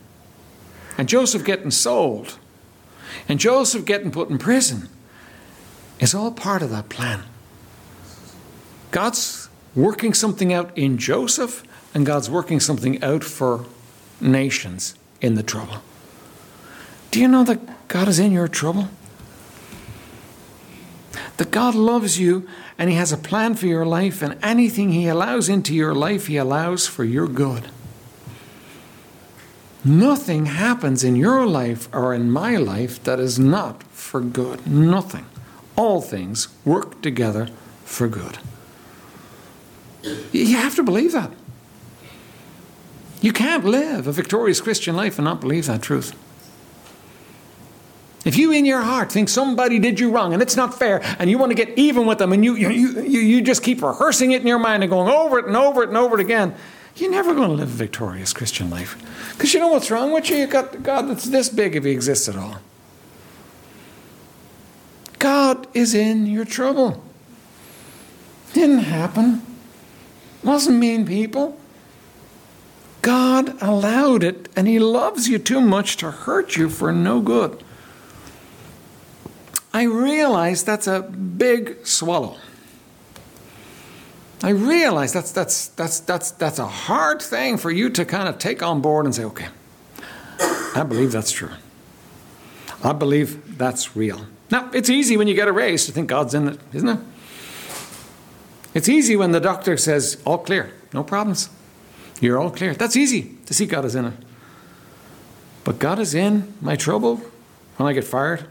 And 0.98 1.10
Joseph 1.10 1.44
getting 1.44 1.70
sold, 1.70 2.40
and 3.28 3.42
Joseph 3.42 3.84
getting 3.84 4.10
put 4.10 4.30
in 4.30 4.38
prison 4.38 4.88
is 6.00 6.16
all 6.16 6.32
part 6.32 6.62
of 6.62 6.70
that 6.70 6.88
plan. 6.88 7.24
God's 8.92 9.50
working 9.76 10.14
something 10.14 10.54
out 10.54 10.78
in 10.78 10.98
Joseph, 10.98 11.66
and 11.94 12.06
God's 12.06 12.30
working 12.30 12.60
something 12.60 13.02
out 13.04 13.24
for 13.24 13.66
nations 14.22 14.96
in 15.22 15.36
the 15.36 15.44
trouble. 15.44 15.78
Do 17.12 17.20
you 17.20 17.28
know 17.28 17.44
that 17.44 17.88
God 17.88 18.08
is 18.08 18.20
in 18.20 18.32
your 18.32 18.48
trouble? 18.48 18.90
That 21.38 21.52
God 21.52 21.74
loves 21.74 22.20
you 22.20 22.48
and 22.78 22.90
He 22.90 22.96
has 22.96 23.12
a 23.12 23.18
plan 23.18 23.56
for 23.56 23.68
your 23.68 23.86
life, 23.86 24.22
and 24.22 24.38
anything 24.42 24.94
He 24.94 25.08
allows 25.08 25.50
into 25.50 25.76
your 25.76 25.94
life, 25.94 26.28
He 26.28 26.38
allows 26.38 26.88
for 26.88 27.04
your 27.04 27.28
good. 27.28 27.70
Nothing 29.84 30.46
happens 30.46 31.04
in 31.04 31.18
your 31.18 31.46
life 31.46 31.90
or 31.94 32.14
in 32.14 32.32
my 32.32 32.56
life 32.56 33.04
that 33.04 33.20
is 33.20 33.38
not 33.38 33.84
for 33.84 34.22
good. 34.22 34.66
Nothing. 34.66 35.26
All 35.76 36.02
things 36.02 36.48
work 36.64 37.02
together 37.02 37.50
for 37.84 38.08
good. 38.08 38.40
You 40.32 40.56
have 40.56 40.76
to 40.76 40.84
believe 40.84 41.12
that. 41.12 41.32
You 43.22 43.34
can't 43.34 43.66
live 43.66 44.08
a 44.08 44.12
victorious 44.12 44.62
Christian 44.62 44.96
life 44.96 45.18
and 45.18 45.26
not 45.26 45.42
believe 45.42 45.66
that 45.68 45.82
truth. 45.82 46.16
If 48.26 48.38
you 48.38 48.52
in 48.52 48.66
your 48.66 48.82
heart 48.82 49.12
think 49.12 49.30
somebody 49.30 49.80
did 49.80 50.00
you 50.00 50.12
wrong 50.12 50.34
and 50.34 50.42
it's 50.42 50.56
not 50.56 50.78
fair 50.78 51.02
and 51.20 51.30
you 51.30 51.38
want 51.38 51.52
to 51.52 51.56
get 51.56 51.78
even 51.78 52.06
with 52.06 52.18
them 52.18 52.34
and 52.34 52.44
you, 52.44 52.56
you, 52.56 52.70
you, 52.70 53.20
you 53.20 53.42
just 53.42 53.64
keep 53.64 53.82
rehearsing 53.82 54.32
it 54.32 54.42
in 54.42 54.48
your 54.48 54.60
mind 54.60 54.84
and 54.84 54.90
going 54.90 55.12
over 55.12 55.40
it 55.40 55.46
and 55.46 55.56
over 55.56 55.84
it 55.84 55.90
and 55.90 55.98
over 55.98 56.20
it 56.20 56.22
again, 56.22 56.54
you're 56.96 57.12
never 57.12 57.34
going 57.34 57.50
to 57.50 57.56
live 57.56 57.70
a 57.70 57.78
victorious 57.78 58.34
Christian 58.34 58.70
life. 58.70 58.98
Because 59.34 59.54
you 59.54 59.60
know 59.60 59.70
what's 59.70 59.90
wrong 59.90 60.12
with 60.12 60.30
you? 60.30 60.38
You've 60.38 60.50
got 60.50 60.84
God 60.84 61.08
that's 61.08 61.26
this 61.26 61.50
big 61.50 61.76
if 61.76 61.86
he 61.86 61.92
exists 61.92 62.28
at 62.28 62.36
all. 62.36 62.58
God 65.18 65.68
is 65.74 65.94
in 65.94 66.26
your 66.26 66.46
trouble. 66.46 67.04
Didn't 68.54 68.80
happen 68.80 69.46
wasn't 70.44 70.80
mean 70.80 71.06
people. 71.06 71.58
God 73.02 73.62
allowed 73.62 74.24
it, 74.24 74.50
and 74.56 74.68
He 74.68 74.80
loves 74.80 75.28
you 75.28 75.40
too 75.40 75.62
much 75.62 75.98
to 75.98 76.12
hurt 76.12 76.56
you 76.56 76.70
for 76.70 76.92
no 76.92 77.22
good. 77.22 77.64
I 79.74 79.84
realize 79.84 80.64
that's 80.64 80.88
a 80.88 81.02
big 81.02 81.86
swallow. 81.86 82.38
I 84.42 84.50
realize 84.50 85.14
that's, 85.14 85.32
that's, 85.32 85.68
that's, 85.68 86.00
that's, 86.00 86.32
that's 86.32 86.60
a 86.60 86.68
hard 86.68 87.22
thing 87.22 87.58
for 87.58 87.70
you 87.70 87.90
to 87.90 88.06
kind 88.06 88.30
of 88.30 88.40
take 88.40 88.64
on 88.64 88.82
board 88.82 89.06
and 89.06 89.14
say, 89.14 89.26
okay, 89.26 89.48
I 90.76 90.84
believe 90.88 91.12
that's 91.12 91.32
true. 91.32 91.52
I 92.84 92.94
believe 92.94 93.58
that's 93.58 93.96
real. 93.96 94.26
Now, 94.50 94.70
it's 94.74 94.90
easy 94.90 95.18
when 95.18 95.28
you 95.28 95.34
get 95.34 95.48
a 95.48 95.52
raise 95.52 95.86
to 95.86 95.92
think 95.92 96.10
God's 96.10 96.34
in 96.34 96.48
it, 96.48 96.60
isn't 96.74 96.88
it? 96.88 97.00
It's 98.74 98.88
easy 98.88 99.16
when 99.16 99.32
the 99.34 99.42
doctor 99.42 99.76
says, 99.78 100.22
all 100.26 100.38
clear, 100.38 100.72
no 100.94 101.04
problems. 101.04 101.50
You're 102.22 102.38
all 102.38 102.52
clear. 102.52 102.74
That's 102.74 102.96
easy 102.96 103.36
to 103.46 103.54
see 103.54 103.66
God 103.66 103.86
is 103.86 103.96
in 103.96 104.06
it. 104.06 104.14
But 105.64 105.80
God 105.80 106.00
is 106.00 106.14
in 106.14 106.54
my 106.62 106.76
trouble 106.76 107.18
when 107.78 107.88
I 107.88 107.94
get 107.94 108.04
fired. 108.04 108.46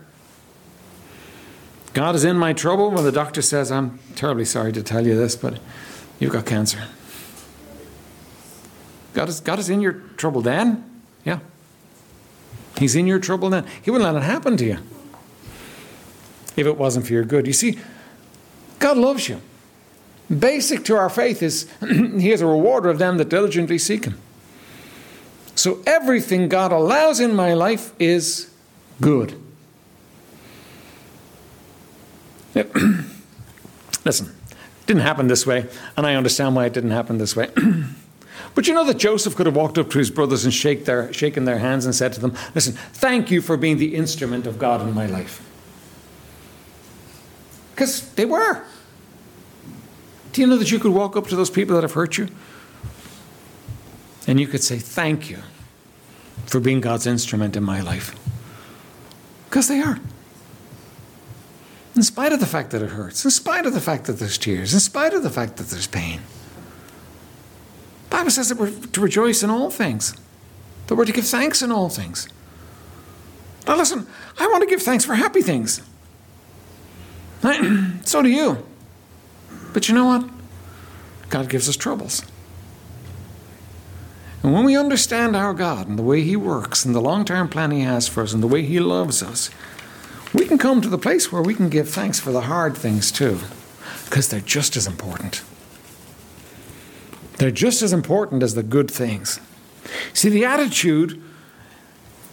God 1.92 2.14
is 2.14 2.24
in 2.24 2.36
my 2.36 2.52
trouble 2.52 2.90
when 2.90 3.04
the 3.04 3.12
doctor 3.12 3.42
says, 3.42 3.72
I'm 3.72 3.98
terribly 4.14 4.44
sorry 4.44 4.72
to 4.72 4.82
tell 4.82 5.06
you 5.06 5.16
this, 5.16 5.34
but 5.34 5.58
you've 6.18 6.32
got 6.32 6.46
cancer. 6.46 6.82
God 9.14 9.28
is, 9.28 9.40
God 9.40 9.58
is 9.58 9.68
in 9.68 9.80
your 9.80 9.94
trouble 10.16 10.42
then? 10.42 11.02
Yeah. 11.24 11.40
He's 12.78 12.94
in 12.94 13.06
your 13.06 13.18
trouble 13.18 13.50
then. 13.50 13.66
He 13.82 13.90
wouldn't 13.90 14.12
let 14.12 14.22
it 14.22 14.24
happen 14.24 14.56
to 14.58 14.64
you 14.64 14.78
if 16.56 16.66
it 16.66 16.76
wasn't 16.76 17.06
for 17.06 17.12
your 17.12 17.24
good. 17.24 17.46
You 17.46 17.52
see, 17.52 17.78
God 18.78 18.96
loves 18.96 19.28
you. 19.28 19.40
Basic 20.36 20.84
to 20.84 20.96
our 20.96 21.08
faith 21.08 21.42
is 21.42 21.70
He 21.80 22.32
is 22.32 22.40
a 22.40 22.46
rewarder 22.46 22.90
of 22.90 22.98
them 22.98 23.16
that 23.18 23.28
diligently 23.28 23.78
seek 23.78 24.04
Him. 24.04 24.20
So 25.54 25.82
everything 25.86 26.48
God 26.48 26.70
allows 26.70 27.18
in 27.18 27.34
my 27.34 27.54
life 27.54 27.92
is 27.98 28.50
good. 29.00 29.40
Listen, 34.04 34.34
didn't 34.86 35.02
happen 35.02 35.26
this 35.28 35.46
way, 35.46 35.66
and 35.96 36.06
I 36.06 36.14
understand 36.14 36.56
why 36.56 36.66
it 36.66 36.72
didn't 36.72 36.90
happen 36.90 37.18
this 37.18 37.34
way. 37.34 37.50
but 38.54 38.66
you 38.66 38.74
know 38.74 38.84
that 38.84 38.98
Joseph 38.98 39.36
could 39.36 39.46
have 39.46 39.56
walked 39.56 39.78
up 39.78 39.90
to 39.90 39.98
his 39.98 40.10
brothers 40.10 40.44
and 40.44 40.54
shake 40.54 40.84
their, 40.84 41.12
shaken 41.12 41.44
their 41.44 41.58
hands 41.58 41.84
and 41.84 41.94
said 41.94 42.12
to 42.14 42.20
them, 42.20 42.34
Listen, 42.54 42.74
thank 42.74 43.30
you 43.30 43.42
for 43.42 43.56
being 43.56 43.78
the 43.78 43.94
instrument 43.94 44.46
of 44.46 44.58
God 44.58 44.80
in 44.80 44.94
my 44.94 45.06
life. 45.06 45.44
Because 47.74 48.10
they 48.14 48.24
were. 48.24 48.64
Do 50.38 50.42
you 50.42 50.46
know 50.46 50.56
that 50.56 50.70
you 50.70 50.78
could 50.78 50.92
walk 50.92 51.16
up 51.16 51.26
to 51.26 51.34
those 51.34 51.50
people 51.50 51.74
that 51.74 51.82
have 51.82 51.94
hurt 51.94 52.16
you? 52.16 52.28
And 54.28 54.38
you 54.38 54.46
could 54.46 54.62
say, 54.62 54.78
Thank 54.78 55.28
you 55.28 55.38
for 56.46 56.60
being 56.60 56.80
God's 56.80 57.08
instrument 57.08 57.56
in 57.56 57.64
my 57.64 57.80
life. 57.80 58.14
Because 59.50 59.66
they 59.66 59.80
are. 59.80 59.98
In 61.96 62.04
spite 62.04 62.32
of 62.32 62.38
the 62.38 62.46
fact 62.46 62.70
that 62.70 62.82
it 62.82 62.90
hurts, 62.90 63.24
in 63.24 63.32
spite 63.32 63.66
of 63.66 63.74
the 63.74 63.80
fact 63.80 64.04
that 64.04 64.20
there's 64.20 64.38
tears, 64.38 64.72
in 64.72 64.78
spite 64.78 65.12
of 65.12 65.24
the 65.24 65.30
fact 65.30 65.56
that 65.56 65.70
there's 65.70 65.88
pain. 65.88 66.20
The 68.04 68.10
Bible 68.10 68.30
says 68.30 68.48
that 68.48 68.58
we're 68.58 68.70
to 68.70 69.00
rejoice 69.00 69.42
in 69.42 69.50
all 69.50 69.70
things. 69.70 70.14
that 70.86 70.94
we're 70.94 71.04
to 71.04 71.12
give 71.12 71.26
thanks 71.26 71.62
in 71.62 71.72
all 71.72 71.88
things. 71.88 72.28
Now, 73.66 73.74
listen, 73.74 74.06
I 74.38 74.46
want 74.46 74.62
to 74.62 74.68
give 74.68 74.82
thanks 74.82 75.04
for 75.04 75.16
happy 75.16 75.42
things. 75.42 75.82
so 78.04 78.22
do 78.22 78.28
you. 78.28 78.67
But 79.72 79.88
you 79.88 79.94
know 79.94 80.06
what? 80.06 80.28
God 81.28 81.48
gives 81.48 81.68
us 81.68 81.76
troubles. 81.76 82.22
And 84.42 84.52
when 84.52 84.64
we 84.64 84.76
understand 84.76 85.34
our 85.34 85.52
God 85.52 85.88
and 85.88 85.98
the 85.98 86.02
way 86.02 86.22
He 86.22 86.36
works 86.36 86.84
and 86.84 86.94
the 86.94 87.00
long 87.00 87.24
term 87.24 87.48
plan 87.48 87.70
He 87.70 87.80
has 87.80 88.08
for 88.08 88.22
us 88.22 88.32
and 88.32 88.42
the 88.42 88.46
way 88.46 88.62
He 88.62 88.80
loves 88.80 89.22
us, 89.22 89.50
we 90.32 90.46
can 90.46 90.58
come 90.58 90.80
to 90.80 90.88
the 90.88 90.98
place 90.98 91.32
where 91.32 91.42
we 91.42 91.54
can 91.54 91.68
give 91.68 91.88
thanks 91.88 92.20
for 92.20 92.32
the 92.32 92.42
hard 92.42 92.76
things 92.76 93.10
too, 93.10 93.40
because 94.04 94.28
they're 94.28 94.40
just 94.40 94.76
as 94.76 94.86
important. 94.86 95.42
They're 97.38 97.50
just 97.50 97.82
as 97.82 97.92
important 97.92 98.42
as 98.42 98.54
the 98.54 98.62
good 98.62 98.90
things. 98.90 99.40
See, 100.12 100.28
the 100.28 100.44
attitude 100.44 101.22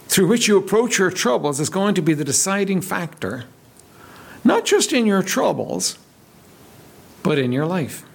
through 0.08 0.28
which 0.28 0.48
you 0.48 0.58
approach 0.58 0.98
your 0.98 1.12
troubles 1.12 1.60
is 1.60 1.70
going 1.70 1.96
to 1.96 2.02
be 2.02 2.14
the 2.14 2.24
deciding 2.24 2.82
factor, 2.82 3.46
not 4.44 4.66
just 4.66 4.94
in 4.94 5.06
your 5.06 5.22
troubles, 5.22 5.98
but 7.26 7.40
in 7.40 7.52
your 7.52 7.66
life. 7.66 8.06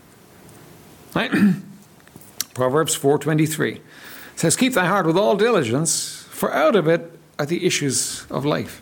Right? 1.16 1.32
Proverbs 2.54 2.96
4:23 2.96 3.80
says, 4.36 4.56
"Keep 4.56 4.74
thy 4.74 4.86
heart 4.86 5.04
with 5.04 5.16
all 5.16 5.36
diligence, 5.36 6.26
for 6.30 6.54
out 6.54 6.76
of 6.76 6.86
it 6.86 7.18
are 7.36 7.46
the 7.46 7.66
issues 7.66 8.24
of 8.30 8.44
life." 8.44 8.80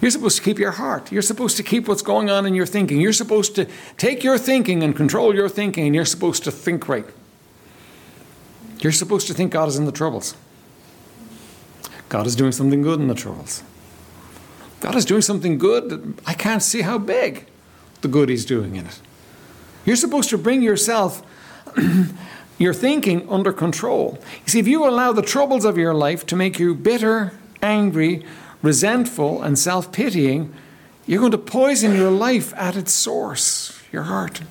You're 0.00 0.10
supposed 0.10 0.36
to 0.38 0.42
keep 0.42 0.58
your 0.58 0.70
heart. 0.70 1.12
You're 1.12 1.22
supposed 1.22 1.56
to 1.58 1.62
keep 1.62 1.88
what's 1.88 2.02
going 2.02 2.30
on 2.30 2.46
in 2.46 2.54
your 2.54 2.66
thinking. 2.66 3.00
You're 3.00 3.12
supposed 3.12 3.54
to 3.56 3.66
take 3.96 4.24
your 4.24 4.38
thinking 4.38 4.82
and 4.82 4.96
control 4.96 5.34
your 5.34 5.48
thinking, 5.48 5.86
and 5.86 5.94
you're 5.94 6.06
supposed 6.06 6.44
to 6.44 6.50
think 6.50 6.88
right. 6.88 7.06
You're 8.78 8.92
supposed 8.92 9.26
to 9.26 9.34
think 9.34 9.52
God 9.52 9.68
is 9.68 9.76
in 9.76 9.84
the 9.84 9.92
troubles. 9.92 10.36
God 12.08 12.26
is 12.26 12.36
doing 12.36 12.52
something 12.52 12.80
good 12.80 13.00
in 13.00 13.08
the 13.08 13.14
troubles. 13.14 13.62
God 14.80 14.94
is 14.94 15.04
doing 15.04 15.20
something 15.20 15.58
good. 15.58 16.18
I 16.24 16.32
can't 16.32 16.62
see 16.62 16.82
how 16.82 16.96
big 16.96 17.46
the 18.00 18.08
good 18.08 18.28
He's 18.28 18.46
doing 18.46 18.76
in 18.76 18.86
it. 18.86 19.00
You're 19.84 19.96
supposed 19.96 20.30
to 20.30 20.38
bring 20.38 20.62
yourself, 20.62 21.22
your 22.58 22.74
thinking 22.74 23.28
under 23.28 23.52
control. 23.52 24.18
You 24.44 24.50
see, 24.50 24.58
if 24.58 24.68
you 24.68 24.86
allow 24.86 25.12
the 25.12 25.22
troubles 25.22 25.64
of 25.64 25.78
your 25.78 25.94
life 25.94 26.26
to 26.26 26.36
make 26.36 26.58
you 26.58 26.74
bitter, 26.74 27.32
angry, 27.62 28.24
resentful, 28.62 29.42
and 29.42 29.58
self 29.58 29.92
pitying, 29.92 30.52
you're 31.06 31.20
going 31.20 31.32
to 31.32 31.38
poison 31.38 31.94
your 31.94 32.10
life 32.10 32.52
at 32.54 32.76
its 32.76 32.92
source, 32.92 33.80
your 33.90 34.04
heart. 34.04 34.42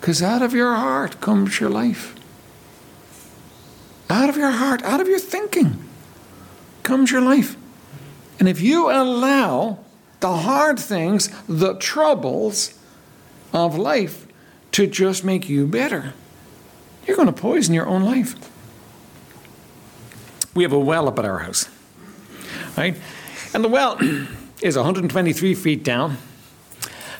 Because 0.00 0.22
out 0.22 0.42
of 0.42 0.54
your 0.54 0.74
heart 0.74 1.20
comes 1.20 1.60
your 1.60 1.70
life. 1.70 2.14
Out 4.08 4.28
of 4.28 4.36
your 4.36 4.52
heart, 4.52 4.82
out 4.84 5.00
of 5.00 5.08
your 5.08 5.18
thinking, 5.18 5.82
comes 6.82 7.10
your 7.10 7.20
life. 7.20 7.56
And 8.38 8.48
if 8.48 8.60
you 8.60 8.90
allow 8.90 9.78
the 10.20 10.32
hard 10.32 10.78
things, 10.78 11.28
the 11.48 11.74
troubles 11.74 12.78
of 13.52 13.76
life, 13.76 14.25
to 14.76 14.86
just 14.86 15.24
make 15.24 15.48
you 15.48 15.66
better, 15.66 16.12
you're 17.06 17.16
going 17.16 17.24
to 17.24 17.32
poison 17.32 17.72
your 17.72 17.86
own 17.86 18.02
life. 18.02 18.34
We 20.54 20.64
have 20.64 20.72
a 20.74 20.78
well 20.78 21.08
up 21.08 21.18
at 21.18 21.24
our 21.24 21.38
house, 21.38 21.70
right? 22.76 22.94
And 23.54 23.64
the 23.64 23.70
well 23.70 23.96
is 24.60 24.76
123 24.76 25.54
feet 25.54 25.82
down, 25.82 26.18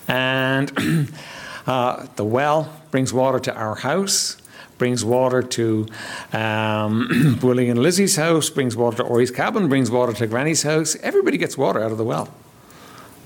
and 0.06 0.70
uh, 1.66 2.06
the 2.16 2.26
well 2.26 2.78
brings 2.90 3.14
water 3.14 3.38
to 3.38 3.54
our 3.54 3.76
house 3.76 4.36
brings 4.76 5.02
water 5.02 5.42
to 5.42 5.86
um, 6.34 7.38
Willie 7.42 7.70
and 7.70 7.80
Lizzie's 7.80 8.16
house, 8.16 8.50
brings 8.50 8.76
water 8.76 8.98
to 8.98 9.04
Ori's 9.04 9.30
cabin, 9.30 9.70
brings 9.70 9.90
water 9.90 10.12
to 10.12 10.26
Granny's 10.26 10.64
house. 10.64 10.96
Everybody 10.96 11.38
gets 11.38 11.56
water 11.56 11.82
out 11.82 11.92
of 11.92 11.96
the 11.96 12.04
well. 12.04 12.28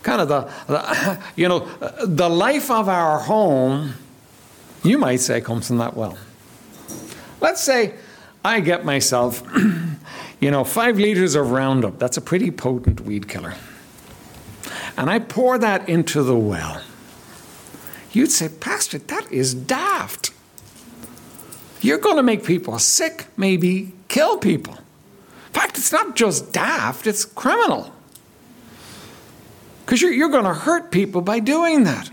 Kind 0.04 0.20
of 0.20 0.28
the, 0.28 0.42
the, 0.68 1.20
you 1.34 1.48
know, 1.48 1.68
the 2.06 2.30
life 2.30 2.70
of 2.70 2.88
our 2.88 3.18
home, 3.18 3.94
you 4.82 4.98
might 4.98 5.20
say, 5.20 5.40
comes 5.40 5.66
from 5.68 5.78
that 5.78 5.96
well. 5.96 6.16
Let's 7.40 7.62
say 7.62 7.94
I 8.44 8.60
get 8.60 8.84
myself, 8.84 9.42
you 10.40 10.50
know, 10.50 10.64
five 10.64 10.98
liters 10.98 11.34
of 11.34 11.50
Roundup. 11.50 11.98
That's 11.98 12.16
a 12.16 12.20
pretty 12.20 12.50
potent 12.50 13.00
weed 13.00 13.28
killer. 13.28 13.54
And 14.96 15.10
I 15.10 15.18
pour 15.18 15.58
that 15.58 15.88
into 15.88 16.22
the 16.22 16.36
well. 16.36 16.82
You'd 18.12 18.30
say, 18.30 18.48
Pastor, 18.48 18.98
that 18.98 19.30
is 19.30 19.54
daft. 19.54 20.32
You're 21.80 21.98
going 21.98 22.16
to 22.16 22.22
make 22.22 22.44
people 22.44 22.78
sick, 22.78 23.26
maybe 23.36 23.92
kill 24.08 24.38
people. 24.38 24.74
In 24.74 25.52
fact, 25.52 25.78
it's 25.78 25.92
not 25.92 26.16
just 26.16 26.52
daft, 26.52 27.06
it's 27.06 27.24
criminal. 27.24 27.94
Because 29.84 30.02
you're, 30.02 30.12
you're 30.12 30.30
going 30.30 30.44
to 30.44 30.54
hurt 30.54 30.90
people 30.90 31.20
by 31.20 31.40
doing 31.40 31.84
that. 31.84 32.10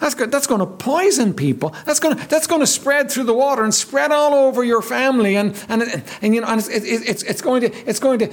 That's, 0.00 0.14
good. 0.14 0.30
that's 0.30 0.46
going 0.46 0.60
to 0.60 0.66
poison 0.66 1.34
people. 1.34 1.74
That's 1.84 2.00
going 2.00 2.16
to, 2.16 2.28
that's 2.28 2.46
going 2.46 2.60
to 2.60 2.66
spread 2.66 3.10
through 3.10 3.24
the 3.24 3.34
water 3.34 3.64
and 3.64 3.74
spread 3.74 4.12
all 4.12 4.34
over 4.34 4.62
your 4.62 4.82
family. 4.82 5.36
And, 5.36 5.60
and, 5.68 6.04
and, 6.22 6.34
you 6.34 6.40
know, 6.40 6.46
and 6.46 6.60
it's, 6.60 6.68
it, 6.68 6.84
it's, 6.84 7.22
it's, 7.24 7.42
going 7.42 7.62
to, 7.62 7.88
it's 7.88 7.98
going 7.98 8.20
to 8.20 8.32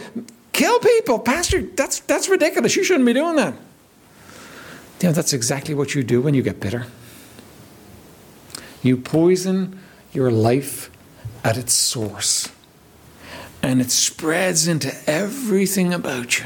kill 0.53 0.79
people. 0.79 1.19
Pastor, 1.19 1.61
that's, 1.61 2.01
that's 2.01 2.29
ridiculous. 2.29 2.75
You 2.75 2.83
shouldn't 2.83 3.05
be 3.05 3.13
doing 3.13 3.35
that. 3.37 3.55
You 5.01 5.09
know, 5.09 5.13
that's 5.13 5.33
exactly 5.33 5.75
what 5.75 5.93
you 5.93 6.03
do 6.03 6.21
when 6.21 6.33
you 6.33 6.41
get 6.41 6.59
bitter. 6.59 6.85
You 8.81 8.97
poison 8.97 9.79
your 10.13 10.31
life 10.31 10.89
at 11.43 11.57
its 11.57 11.73
source. 11.73 12.49
And 13.61 13.81
it 13.81 13.91
spreads 13.91 14.67
into 14.67 14.95
everything 15.07 15.93
about 15.93 16.39
you. 16.39 16.45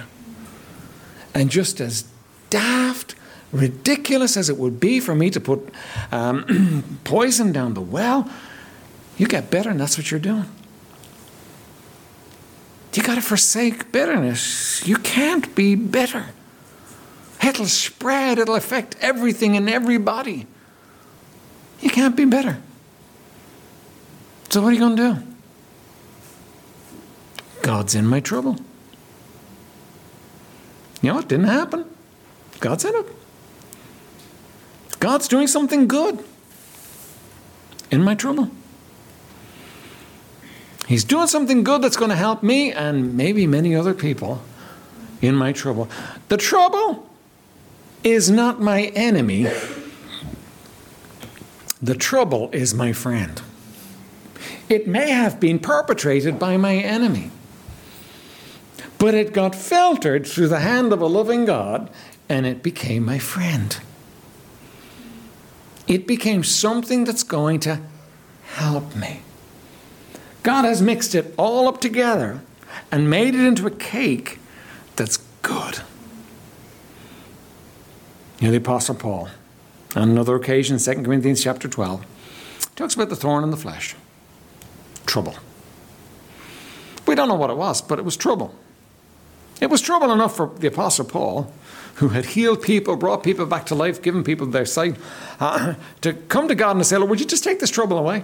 And 1.33 1.49
just 1.49 1.79
as 1.79 2.05
daft, 2.49 3.15
ridiculous 3.51 4.37
as 4.37 4.49
it 4.49 4.57
would 4.57 4.79
be 4.79 4.99
for 4.99 5.15
me 5.15 5.29
to 5.29 5.39
put 5.39 5.69
um, 6.11 6.83
poison 7.03 7.51
down 7.51 7.73
the 7.73 7.81
well, 7.81 8.29
you 9.17 9.27
get 9.27 9.49
better, 9.49 9.69
and 9.69 9.79
that's 9.79 9.97
what 9.97 10.11
you're 10.11 10.19
doing. 10.19 10.45
You 12.93 13.03
got 13.03 13.15
to 13.15 13.21
forsake 13.21 13.93
bitterness. 13.93 14.85
You 14.85 14.97
can't 14.97 15.55
be 15.55 15.75
bitter. 15.75 16.25
It'll 17.41 17.65
spread, 17.65 18.39
it'll 18.39 18.55
affect 18.55 18.97
everything 18.99 19.55
and 19.55 19.69
everybody. 19.69 20.47
You 21.79 21.89
can't 21.89 22.15
be 22.15 22.25
bitter. 22.25 22.61
So, 24.49 24.61
what 24.61 24.69
are 24.69 24.73
you 24.73 24.79
going 24.79 24.97
to 24.97 25.13
do? 25.13 25.23
God's 27.61 27.95
in 27.95 28.05
my 28.05 28.19
trouble. 28.19 28.57
You 31.01 31.13
know, 31.13 31.19
it 31.19 31.29
didn't 31.29 31.47
happen. 31.47 31.85
God's 32.59 32.83
in 32.83 32.95
it. 32.95 33.05
God's 34.99 35.27
doing 35.27 35.47
something 35.47 35.87
good 35.87 36.23
in 37.91 38.03
my 38.03 38.15
trouble. 38.15 38.51
He's 40.87 41.03
doing 41.03 41.27
something 41.27 41.63
good 41.63 41.81
that's 41.81 41.97
going 41.97 42.09
to 42.09 42.15
help 42.15 42.41
me 42.41 42.71
and 42.71 43.15
maybe 43.15 43.45
many 43.45 43.75
other 43.75 43.93
people 43.93 44.41
in 45.21 45.35
my 45.35 45.51
trouble. 45.51 45.87
The 46.29 46.37
trouble 46.37 47.07
is 48.03 48.31
not 48.31 48.59
my 48.59 48.85
enemy, 48.95 49.47
the 51.81 51.95
trouble 51.95 52.49
is 52.51 52.73
my 52.73 52.91
friend. 52.91 53.41
It 54.67 54.87
may 54.87 55.11
have 55.11 55.39
been 55.39 55.59
perpetrated 55.59 56.37
by 56.37 56.57
my 56.57 56.75
enemy. 56.75 57.31
But 58.99 59.13
it 59.13 59.33
got 59.33 59.55
filtered 59.55 60.27
through 60.27 60.49
the 60.49 60.59
hand 60.59 60.91
of 60.91 61.01
a 61.01 61.07
loving 61.07 61.45
God 61.45 61.89
and 62.27 62.45
it 62.45 62.61
became 62.61 63.05
my 63.05 63.17
friend. 63.17 63.79
It 65.89 66.05
became 66.05 66.43
something 66.43 67.03
that's 67.03 67.23
going 67.23 67.59
to 67.61 67.81
help 68.43 68.95
me. 68.95 69.21
God 70.43 70.63
has 70.63 70.83
mixed 70.83 71.15
it 71.15 71.33
all 71.35 71.67
up 71.67 71.81
together 71.81 72.41
and 72.91 73.09
made 73.09 73.33
it 73.33 73.43
into 73.43 73.65
a 73.65 73.71
cake 73.71 74.37
that's 74.95 75.17
good. 75.41 75.79
You 78.39 78.51
the 78.51 78.57
Apostle 78.57 78.95
Paul, 78.95 79.29
on 79.95 80.09
another 80.09 80.35
occasion, 80.35 80.77
2 80.77 81.03
Corinthians 81.03 81.43
chapter 81.43 81.67
12, 81.67 82.05
talks 82.75 82.93
about 82.93 83.09
the 83.09 83.15
thorn 83.15 83.43
in 83.43 83.49
the 83.49 83.57
flesh 83.57 83.95
trouble. 85.07 85.33
We 87.07 87.15
don't 87.15 87.27
know 87.27 87.35
what 87.35 87.49
it 87.49 87.57
was, 87.57 87.81
but 87.81 87.97
it 87.97 88.05
was 88.05 88.15
trouble. 88.15 88.53
It 89.59 89.69
was 89.69 89.81
trouble 89.81 90.11
enough 90.11 90.35
for 90.35 90.51
the 90.57 90.67
Apostle 90.67 91.05
Paul, 91.05 91.51
who 91.95 92.09
had 92.09 92.27
healed 92.27 92.61
people, 92.61 92.95
brought 92.95 93.23
people 93.23 93.45
back 93.45 93.65
to 93.67 93.75
life, 93.75 94.01
given 94.01 94.23
people 94.23 94.47
their 94.47 94.65
sight, 94.65 94.95
uh, 95.39 95.75
to 96.01 96.13
come 96.13 96.47
to 96.47 96.55
God 96.55 96.75
and 96.75 96.85
say, 96.85 96.97
Lord, 96.97 97.09
would 97.09 97.19
you 97.19 97.25
just 97.25 97.43
take 97.43 97.59
this 97.59 97.69
trouble 97.69 97.97
away? 97.97 98.23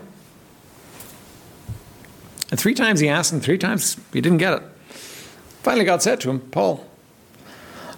And 2.52 2.60
three 2.60 2.74
times 2.74 3.00
he 3.00 3.10
asked, 3.10 3.34
and 3.34 3.44
three 3.44 3.58
times 3.58 3.98
he 4.14 4.22
didn't 4.22 4.38
get 4.38 4.54
it. 4.54 4.64
Finally, 5.62 5.86
God 5.86 6.02
said 6.02 6.22
to 6.22 6.30
him, 6.30 6.40
Paul, 6.40 6.86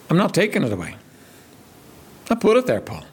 I'm 0.09 0.17
not 0.17 0.33
taking 0.33 0.63
it 0.63 0.71
away. 0.71 0.95
I 2.29 2.35
put 2.35 2.57
it 2.57 2.65
there, 2.65 2.81
Paul. 2.81 3.03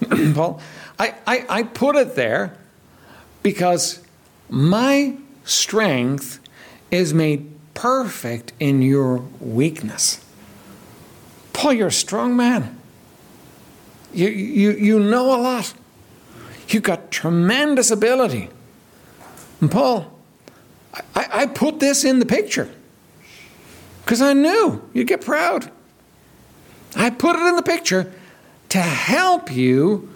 Paul, 0.34 0.60
I, 0.98 1.14
I, 1.26 1.46
I 1.48 1.62
put 1.62 1.96
it 1.96 2.16
there 2.16 2.56
because 3.42 4.02
my 4.50 5.16
strength 5.44 6.40
is 6.90 7.14
made 7.14 7.50
perfect 7.78 8.52
in 8.58 8.82
your 8.82 9.18
weakness. 9.38 10.24
Paul, 11.52 11.74
you're 11.74 11.88
a 11.88 11.92
strong 11.92 12.36
man. 12.36 12.76
You, 14.12 14.28
you, 14.28 14.72
you 14.72 14.98
know 14.98 15.32
a 15.32 15.38
lot. 15.40 15.74
You've 16.68 16.82
got 16.82 17.12
tremendous 17.12 17.92
ability. 17.92 18.50
And 19.60 19.70
Paul, 19.70 20.12
I, 21.14 21.26
I 21.32 21.46
put 21.46 21.78
this 21.78 22.04
in 22.04 22.18
the 22.18 22.26
picture 22.26 22.68
because 24.04 24.20
I 24.20 24.32
knew 24.32 24.82
you'd 24.92 25.06
get 25.06 25.20
proud. 25.20 25.70
I 26.96 27.10
put 27.10 27.36
it 27.36 27.46
in 27.46 27.54
the 27.54 27.62
picture 27.62 28.12
to 28.70 28.78
help 28.78 29.52
you 29.52 30.12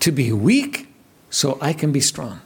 to 0.00 0.10
be 0.10 0.32
weak 0.32 0.88
so 1.30 1.56
I 1.60 1.72
can 1.72 1.92
be 1.92 2.00
strong. 2.00 2.40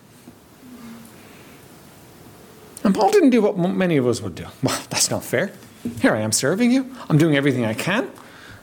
And 2.87 2.95
Paul 2.95 3.11
didn't 3.11 3.31
do 3.31 3.43
what 3.43 3.59
many 3.59 3.97
of 3.97 4.07
us 4.07 4.23
would 4.23 4.37
do. 4.37 4.47
Well, 4.63 4.81
that's 4.91 5.11
not 5.11 5.25
fair. 5.25 5.51
Here 6.01 6.15
I 6.15 6.21
am 6.21 6.31
serving 6.31 6.71
you. 6.71 6.95
I'm 7.11 7.19
doing 7.19 7.37
everything 7.37 7.65
I 7.65 7.75
can. 7.75 8.09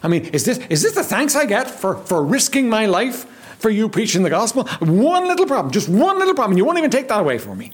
I 0.02 0.08
mean, 0.08 0.26
is 0.28 0.46
this, 0.46 0.60
is 0.70 0.82
this 0.82 0.96
the 0.96 1.04
thanks 1.04 1.36
I 1.36 1.46
get 1.46 1.70
for, 1.70 1.98
for 1.98 2.24
risking 2.24 2.70
my 2.70 2.86
life 2.86 3.26
for 3.60 3.70
you 3.70 3.90
preaching 3.90 4.24
the 4.24 4.30
gospel? 4.30 4.64
One 4.80 5.28
little 5.28 5.46
problem, 5.46 5.74
just 5.74 5.90
one 5.90 6.20
little 6.20 6.36
problem. 6.36 6.58
You 6.58 6.64
won't 6.64 6.78
even 6.78 6.90
take 6.90 7.10
that 7.10 7.20
away 7.20 7.38
from 7.38 7.58
me. 7.58 7.74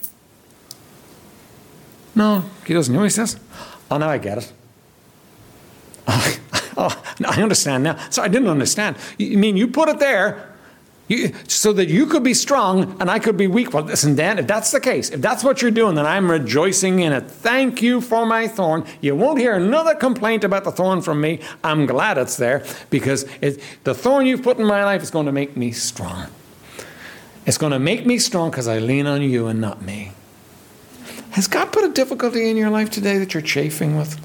No, 2.15 2.43
he 2.65 2.73
doesn't. 2.73 2.93
Know 2.93 3.03
he 3.03 3.11
says? 3.11 3.39
Oh, 3.91 3.97
now 3.97 4.09
I 4.09 4.17
get 4.17 4.39
it. 4.39 4.53
oh, 6.77 7.03
I 7.27 7.41
understand 7.43 7.83
now. 7.83 7.97
So 8.09 8.23
I 8.23 8.27
didn't 8.27 8.49
understand. 8.49 8.95
You 9.19 9.37
mean 9.37 9.55
you 9.55 9.67
put 9.67 9.87
it 9.87 9.99
there 9.99 10.48
you, 11.09 11.33
so 11.47 11.73
that 11.73 11.89
you 11.89 12.05
could 12.05 12.23
be 12.23 12.33
strong 12.33 12.95
and 13.01 13.09
I 13.11 13.19
could 13.19 13.35
be 13.35 13.47
weak. 13.47 13.73
Well, 13.73 13.83
listen, 13.83 14.15
Dan, 14.15 14.39
if 14.39 14.47
that's 14.47 14.71
the 14.71 14.79
case, 14.79 15.09
if 15.09 15.21
that's 15.21 15.43
what 15.43 15.61
you're 15.61 15.71
doing, 15.71 15.95
then 15.95 16.05
I'm 16.05 16.31
rejoicing 16.31 16.99
in 16.99 17.11
it. 17.11 17.29
Thank 17.29 17.81
you 17.81 17.99
for 17.99 18.25
my 18.25 18.47
thorn. 18.47 18.85
You 19.01 19.15
won't 19.15 19.39
hear 19.39 19.55
another 19.55 19.95
complaint 19.95 20.43
about 20.43 20.63
the 20.63 20.71
thorn 20.71 21.01
from 21.01 21.19
me. 21.19 21.41
I'm 21.63 21.85
glad 21.85 22.17
it's 22.17 22.37
there 22.37 22.63
because 22.89 23.25
it, 23.41 23.61
the 23.83 23.95
thorn 23.95 24.27
you've 24.27 24.43
put 24.43 24.59
in 24.59 24.65
my 24.65 24.85
life 24.85 25.01
is 25.01 25.09
going 25.11 25.25
to 25.25 25.31
make 25.31 25.57
me 25.57 25.71
strong. 25.71 26.27
It's 27.45 27.57
going 27.57 27.73
to 27.73 27.79
make 27.79 28.05
me 28.05 28.19
strong 28.19 28.51
because 28.51 28.67
I 28.67 28.77
lean 28.77 29.07
on 29.07 29.23
you 29.23 29.47
and 29.47 29.59
not 29.59 29.81
me. 29.81 30.11
Has 31.31 31.47
God 31.47 31.71
put 31.71 31.83
a 31.83 31.89
difficulty 31.89 32.49
in 32.49 32.57
your 32.57 32.69
life 32.69 32.89
today 32.91 33.17
that 33.17 33.33
you're 33.33 33.41
chafing 33.41 33.97
with? 33.97 34.19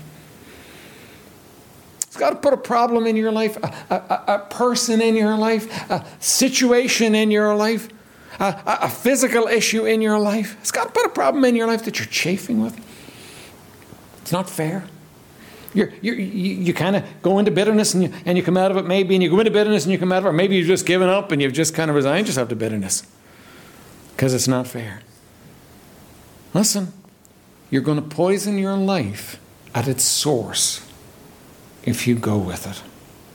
It's 2.14 2.20
got 2.20 2.30
to 2.30 2.36
put 2.36 2.54
a 2.54 2.56
problem 2.56 3.08
in 3.08 3.16
your 3.16 3.32
life, 3.32 3.56
a, 3.56 3.74
a, 3.90 4.24
a, 4.34 4.38
person 4.48 5.00
in 5.00 5.16
your 5.16 5.36
life, 5.36 5.90
a 5.90 6.06
situation 6.20 7.12
in 7.12 7.32
your 7.32 7.56
life, 7.56 7.88
a, 8.38 8.54
a 8.82 8.88
physical 8.88 9.48
issue 9.48 9.84
in 9.84 10.00
your 10.00 10.20
life. 10.20 10.56
It's 10.60 10.70
got 10.70 10.84
to 10.84 10.90
put 10.92 11.06
a 11.06 11.08
problem 11.08 11.44
in 11.44 11.56
your 11.56 11.66
life 11.66 11.84
that 11.86 11.98
you're 11.98 12.06
chafing 12.06 12.62
with. 12.62 12.78
It's 14.22 14.30
not 14.30 14.48
fair. 14.48 14.84
You're, 15.74 15.92
you're, 16.02 16.14
you 16.14 16.54
you 16.54 16.72
kind 16.72 16.94
of 16.94 17.04
go 17.20 17.40
into 17.40 17.50
bitterness 17.50 17.94
and 17.94 18.04
you, 18.04 18.12
and 18.24 18.38
you 18.38 18.44
come 18.44 18.56
out 18.56 18.70
of 18.70 18.76
it 18.76 18.86
maybe, 18.86 19.16
and 19.16 19.22
you 19.24 19.28
go 19.28 19.40
into 19.40 19.50
bitterness 19.50 19.82
and 19.82 19.90
you 19.90 19.98
come 19.98 20.12
out 20.12 20.18
of 20.18 20.26
it. 20.26 20.34
Maybe 20.34 20.54
you've 20.54 20.68
just 20.68 20.86
given 20.86 21.08
up 21.08 21.32
and 21.32 21.42
you've 21.42 21.52
just 21.52 21.74
kind 21.74 21.90
of 21.90 21.96
resigned 21.96 22.28
yourself 22.28 22.48
to 22.50 22.54
bitterness 22.54 23.04
because 24.12 24.34
it's 24.34 24.46
not 24.46 24.68
fair. 24.68 25.00
Listen, 26.54 26.92
you're 27.72 27.82
going 27.82 28.00
to 28.00 28.08
poison 28.08 28.56
your 28.56 28.76
life 28.76 29.40
at 29.74 29.88
its 29.88 30.04
source 30.04 30.93
if 31.84 32.06
you 32.06 32.14
go 32.14 32.36
with 32.36 32.66
it. 32.66 32.82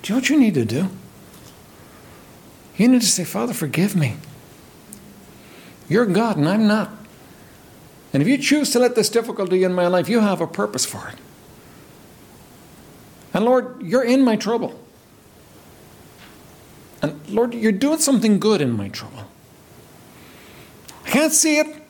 Do 0.02 0.14
you 0.14 0.16
know 0.16 0.22
what 0.22 0.30
you 0.30 0.40
need 0.40 0.54
to 0.56 0.66
do? 0.66 0.90
You 2.78 2.88
need 2.88 3.02
to 3.02 3.08
say, 3.08 3.24
Father, 3.24 3.54
forgive 3.54 3.96
me. 3.96 4.18
You're 5.88 6.06
God 6.06 6.38
and 6.38 6.48
I'm 6.48 6.68
not. 6.68 6.92
And 8.14 8.22
if 8.24 8.28
you 8.28 8.38
choose 8.38 8.72
to 8.72 8.80
let 8.80 8.96
this 8.96 9.10
difficulty 9.10 9.64
in 9.64 9.74
my 9.74 9.88
life, 9.88 10.10
you 10.10 10.20
have 10.20 10.42
a 10.42 10.48
purpose 10.48 10.86
for 10.86 11.08
it. 11.10 11.16
And 13.34 13.46
Lord, 13.46 13.82
you're 13.82 14.04
in 14.04 14.24
my 14.24 14.36
trouble. 14.36 14.80
And 17.02 17.20
Lord, 17.30 17.54
you're 17.54 17.72
doing 17.72 18.00
something 18.00 18.40
good 18.40 18.62
in 18.62 18.72
my 18.72 18.90
trouble. 18.90 19.26
I 21.06 21.10
can't 21.10 21.34
see 21.34 21.60
it, 21.60 21.84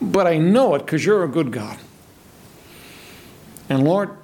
but 0.00 0.26
I 0.26 0.38
know 0.38 0.74
it 0.74 0.80
because 0.80 1.04
you're 1.04 1.24
a 1.24 1.28
good 1.28 1.50
God. 1.50 1.78
And 3.68 3.84
Lord, 3.84 4.16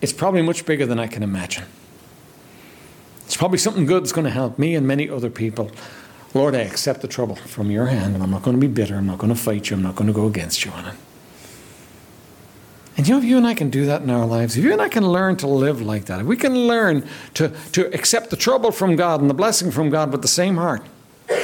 it's 0.00 0.12
probably 0.12 0.42
much 0.42 0.64
bigger 0.64 0.86
than 0.86 0.98
I 0.98 1.06
can 1.06 1.22
imagine. 1.22 1.64
It's 3.26 3.36
probably 3.36 3.58
something 3.58 3.84
good 3.84 4.02
that's 4.02 4.12
going 4.12 4.24
to 4.24 4.30
help 4.30 4.58
me 4.58 4.74
and 4.74 4.86
many 4.86 5.08
other 5.08 5.28
people. 5.30 5.70
Lord, 6.34 6.54
I 6.54 6.60
accept 6.60 7.02
the 7.02 7.08
trouble 7.08 7.36
from 7.36 7.70
your 7.70 7.86
hand, 7.86 8.14
and 8.14 8.22
I'm 8.22 8.30
not 8.30 8.42
going 8.42 8.56
to 8.56 8.60
be 8.60 8.72
bitter. 8.72 8.96
I'm 8.96 9.06
not 9.06 9.18
going 9.18 9.32
to 9.32 9.38
fight 9.38 9.70
you. 9.70 9.76
I'm 9.76 9.82
not 9.82 9.96
going 9.96 10.06
to 10.06 10.12
go 10.12 10.26
against 10.26 10.64
you 10.64 10.70
on 10.70 10.86
it. 10.86 10.94
And 12.96 13.06
you 13.06 13.14
know, 13.14 13.18
if 13.18 13.24
you 13.24 13.36
and 13.36 13.46
I 13.46 13.54
can 13.54 13.70
do 13.70 13.86
that 13.86 14.02
in 14.02 14.10
our 14.10 14.26
lives, 14.26 14.56
if 14.56 14.64
you 14.64 14.72
and 14.72 14.82
I 14.82 14.88
can 14.88 15.06
learn 15.06 15.36
to 15.36 15.46
live 15.46 15.80
like 15.80 16.06
that, 16.06 16.20
if 16.20 16.26
we 16.26 16.36
can 16.36 16.66
learn 16.66 17.06
to, 17.34 17.54
to 17.72 17.86
accept 17.94 18.30
the 18.30 18.36
trouble 18.36 18.72
from 18.72 18.96
God 18.96 19.20
and 19.20 19.30
the 19.30 19.34
blessing 19.34 19.70
from 19.70 19.88
God 19.88 20.10
with 20.10 20.22
the 20.22 20.28
same 20.28 20.56
heart, 20.56 20.84
do 21.28 21.34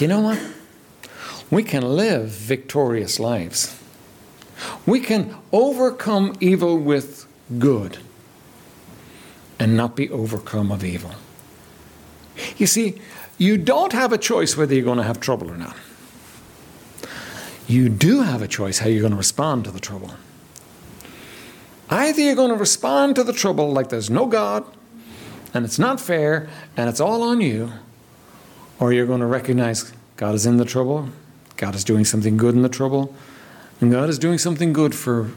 you 0.00 0.08
know 0.08 0.20
what? 0.20 0.38
We 1.50 1.62
can 1.62 1.82
live 1.82 2.28
victorious 2.28 3.18
lives. 3.20 3.80
We 4.86 5.00
can 5.00 5.34
overcome 5.52 6.34
evil 6.40 6.78
with 6.78 7.26
good 7.58 7.98
and 9.58 9.76
not 9.76 9.96
be 9.96 10.10
overcome 10.10 10.72
of 10.72 10.84
evil. 10.84 11.12
You 12.56 12.66
see, 12.66 13.00
you 13.38 13.56
don't 13.56 13.92
have 13.92 14.12
a 14.12 14.18
choice 14.18 14.56
whether 14.56 14.74
you're 14.74 14.84
going 14.84 14.98
to 14.98 15.04
have 15.04 15.20
trouble 15.20 15.50
or 15.50 15.56
not. 15.56 15.76
You 17.66 17.88
do 17.88 18.22
have 18.22 18.42
a 18.42 18.48
choice 18.48 18.78
how 18.78 18.88
you're 18.88 19.00
going 19.00 19.12
to 19.12 19.16
respond 19.16 19.64
to 19.64 19.70
the 19.70 19.80
trouble. 19.80 20.10
Either 21.88 22.20
you're 22.20 22.34
going 22.34 22.50
to 22.50 22.56
respond 22.56 23.16
to 23.16 23.24
the 23.24 23.32
trouble 23.32 23.72
like 23.72 23.88
there's 23.88 24.10
no 24.10 24.26
God 24.26 24.64
and 25.52 25.64
it's 25.64 25.78
not 25.78 26.00
fair 26.00 26.48
and 26.76 26.88
it's 26.88 27.00
all 27.00 27.22
on 27.22 27.40
you, 27.40 27.72
or 28.80 28.92
you're 28.92 29.06
going 29.06 29.20
to 29.20 29.26
recognize 29.26 29.92
God 30.16 30.34
is 30.34 30.46
in 30.46 30.56
the 30.56 30.64
trouble, 30.64 31.08
God 31.56 31.74
is 31.74 31.84
doing 31.84 32.04
something 32.04 32.36
good 32.36 32.54
in 32.54 32.62
the 32.62 32.68
trouble, 32.68 33.14
and 33.80 33.90
God 33.90 34.08
is 34.08 34.18
doing 34.18 34.38
something 34.38 34.72
good 34.72 34.94
for 34.94 35.30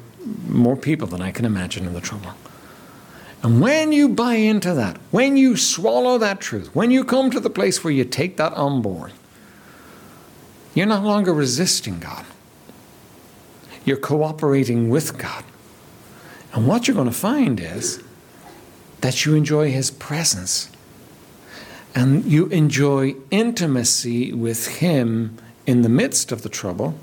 more 0.48 0.76
people 0.76 1.08
than 1.08 1.22
I 1.22 1.32
can 1.32 1.46
imagine 1.46 1.86
in 1.86 1.94
the 1.94 2.02
trouble. 2.02 2.34
And 3.44 3.62
when 3.62 3.92
you 3.92 4.10
buy 4.10 4.36
into 4.36 4.74
that, 4.74 4.98
when 5.12 5.38
you 5.38 5.58
swallow 5.58 6.18
that 6.18 6.42
truth, 6.42 6.74
when 6.76 6.92
you 6.92 7.04
come 7.04 7.30
to 7.32 7.40
the 7.40 7.50
place 7.50 7.84
where 7.84 7.94
you 7.94 8.04
take 8.04 8.38
that 8.38 8.54
on 8.54 8.82
board, 8.82 9.14
you're 10.74 10.88
no 10.88 11.00
longer 11.00 11.34
resisting 11.34 12.00
God. 12.00 12.26
You're 13.86 13.98
cooperating 13.98 14.90
with 14.90 15.18
God. 15.18 15.44
And 16.54 16.68
what 16.68 16.88
you're 16.88 16.96
going 16.96 17.08
to 17.08 17.14
find 17.14 17.60
is 17.60 18.04
that 19.02 19.26
you 19.26 19.36
enjoy 19.36 19.72
His 19.72 19.92
presence 19.92 20.70
and 21.94 22.26
you 22.26 22.48
enjoy 22.48 23.16
intimacy 23.32 24.34
with 24.34 24.68
Him 24.80 25.38
in 25.66 25.84
the 25.84 25.90
midst 25.90 26.32
of 26.32 26.42
the 26.42 26.50
trouble 26.50 26.98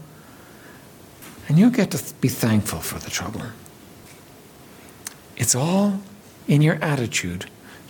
and 1.49 1.59
you'll 1.59 1.71
get 1.71 1.91
to 1.93 2.15
be 2.21 2.29
thankful 2.29 2.81
for 2.81 2.99
the 2.99 3.11
trouble. 3.11 3.43
It's 5.37 5.55
all 5.55 6.01
in 6.47 6.63
your 6.63 6.77
attitude 6.77 7.47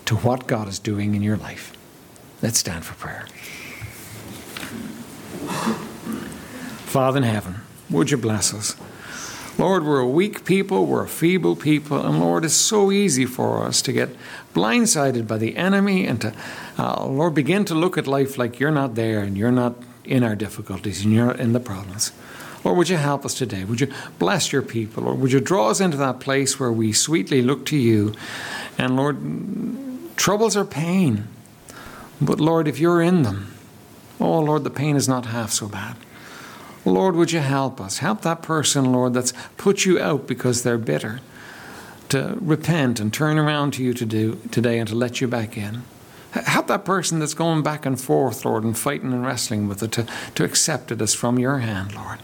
to 0.07 0.17
what 0.17 0.47
God 0.47 0.69
is 0.69 0.79
doing 0.79 1.15
in 1.15 1.23
your 1.23 1.37
life. 1.37 1.73
Let's 2.43 2.59
stand 2.59 2.85
for 2.85 2.95
prayer. 2.95 3.27
Father 6.87 7.19
in 7.19 7.25
heaven, 7.25 7.57
would 7.91 8.11
you 8.11 8.17
bless 8.17 8.55
us? 8.55 8.77
Lord, 9.57 9.85
we're 9.85 10.01
a 10.01 10.09
weak 10.09 10.45
people, 10.45 10.85
we're 10.85 11.05
a 11.05 11.09
feeble 11.09 11.55
people, 11.55 12.05
and 12.05 12.19
Lord, 12.19 12.45
it's 12.45 12.55
so 12.55 12.91
easy 12.91 13.25
for 13.25 13.65
us 13.65 13.83
to 13.83 13.93
get 13.93 14.11
blindsided 14.53 15.29
by 15.29 15.39
the 15.39 15.57
enemy 15.57 16.07
and 16.07 16.21
to, 16.23 16.35
uh, 16.77 17.07
Lord, 17.07 17.35
begin 17.35 17.65
to 17.67 17.75
look 17.75 17.97
at 17.97 18.09
life 18.09 18.37
like 18.37 18.59
you're 18.59 18.73
not 18.73 18.97
there 18.97 19.21
and 19.21 19.39
you're 19.39 19.53
not 19.53 19.75
in 20.05 20.25
our 20.25 20.35
difficulties 20.35 21.05
and 21.05 21.15
you're 21.15 21.31
in 21.31 21.53
the 21.53 21.61
problems. 21.61 22.11
Lord, 22.65 22.79
would 22.79 22.89
you 22.89 22.97
help 22.97 23.27
us 23.27 23.35
today? 23.35 23.65
Would 23.65 23.83
you 23.83 23.93
bless 24.19 24.53
your 24.53 24.62
people? 24.62 25.07
Or 25.07 25.15
would 25.15 25.33
you 25.33 25.41
draw 25.41 25.69
us 25.71 25.81
into 25.81 25.99
that 25.99 26.21
place 26.21 26.59
where 26.59 26.73
we 26.73 26.93
sweetly 26.93 27.43
look 27.43 27.67
to 27.67 27.77
you? 27.77 28.15
And 28.79 28.97
Lord, 28.97 29.19
troubles 30.17 30.57
are 30.57 30.65
pain. 30.65 31.29
But 32.21 32.41
Lord, 32.41 32.67
if 32.67 32.79
you're 32.79 33.03
in 33.03 33.23
them, 33.23 33.55
oh 34.19 34.41
Lord, 34.41 34.65
the 34.65 34.71
pain 34.71 34.97
is 34.97 35.09
not 35.09 35.27
half 35.27 35.51
so 35.51 35.69
bad. 35.69 35.97
Lord, 36.87 37.17
would 37.17 37.33
you 37.33 37.41
help 37.41 37.81
us? 37.81 37.99
Help 37.99 38.23
that 38.23 38.43
person, 38.43 38.93
Lord, 38.93 39.15
that's 39.15 39.33
put 39.57 39.85
you 39.85 40.01
out 40.01 40.27
because 40.27 40.62
they're 40.62 40.79
bitter 40.79 41.21
to 42.11 42.37
repent 42.41 43.01
and 43.01 43.12
turn 43.12 43.39
around 43.39 43.73
to 43.75 43.83
you 43.83 43.95
to 43.95 44.05
do, 44.05 44.41
today 44.51 44.79
and 44.79 44.89
to 44.89 44.95
let 44.95 45.21
you 45.21 45.29
back 45.29 45.57
in. 45.57 45.83
Help 46.33 46.67
that 46.67 46.85
person 46.85 47.21
that's 47.21 47.35
going 47.35 47.62
back 47.62 47.87
and 47.87 48.01
forth, 48.01 48.45
Lord, 48.45 48.65
and 48.65 48.77
fighting 48.77 49.12
and 49.12 49.25
wrestling 49.25 49.69
with 49.69 49.83
it 49.83 49.93
to, 49.93 50.07
to 50.35 50.45
accept 50.45 50.91
it 50.91 51.01
as 51.01 51.15
from 51.15 51.39
your 51.39 51.59
hand, 51.59 51.95
Lord. 51.95 52.19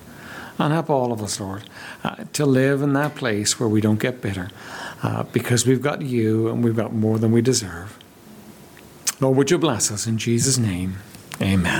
And 0.60 0.74
help 0.74 0.90
all 0.90 1.10
of 1.10 1.22
us, 1.22 1.40
Lord, 1.40 1.62
uh, 2.04 2.16
to 2.34 2.44
live 2.44 2.82
in 2.82 2.92
that 2.92 3.14
place 3.14 3.58
where 3.58 3.68
we 3.68 3.80
don't 3.80 3.98
get 3.98 4.20
bitter 4.20 4.50
uh, 5.02 5.22
because 5.22 5.66
we've 5.66 5.80
got 5.80 6.02
you 6.02 6.48
and 6.48 6.62
we've 6.62 6.76
got 6.76 6.92
more 6.92 7.18
than 7.18 7.32
we 7.32 7.40
deserve. 7.40 7.98
Lord, 9.20 9.38
would 9.38 9.50
you 9.50 9.56
bless 9.56 9.90
us 9.90 10.06
in 10.06 10.18
Jesus' 10.18 10.58
name? 10.58 10.98
Amen. 11.40 11.78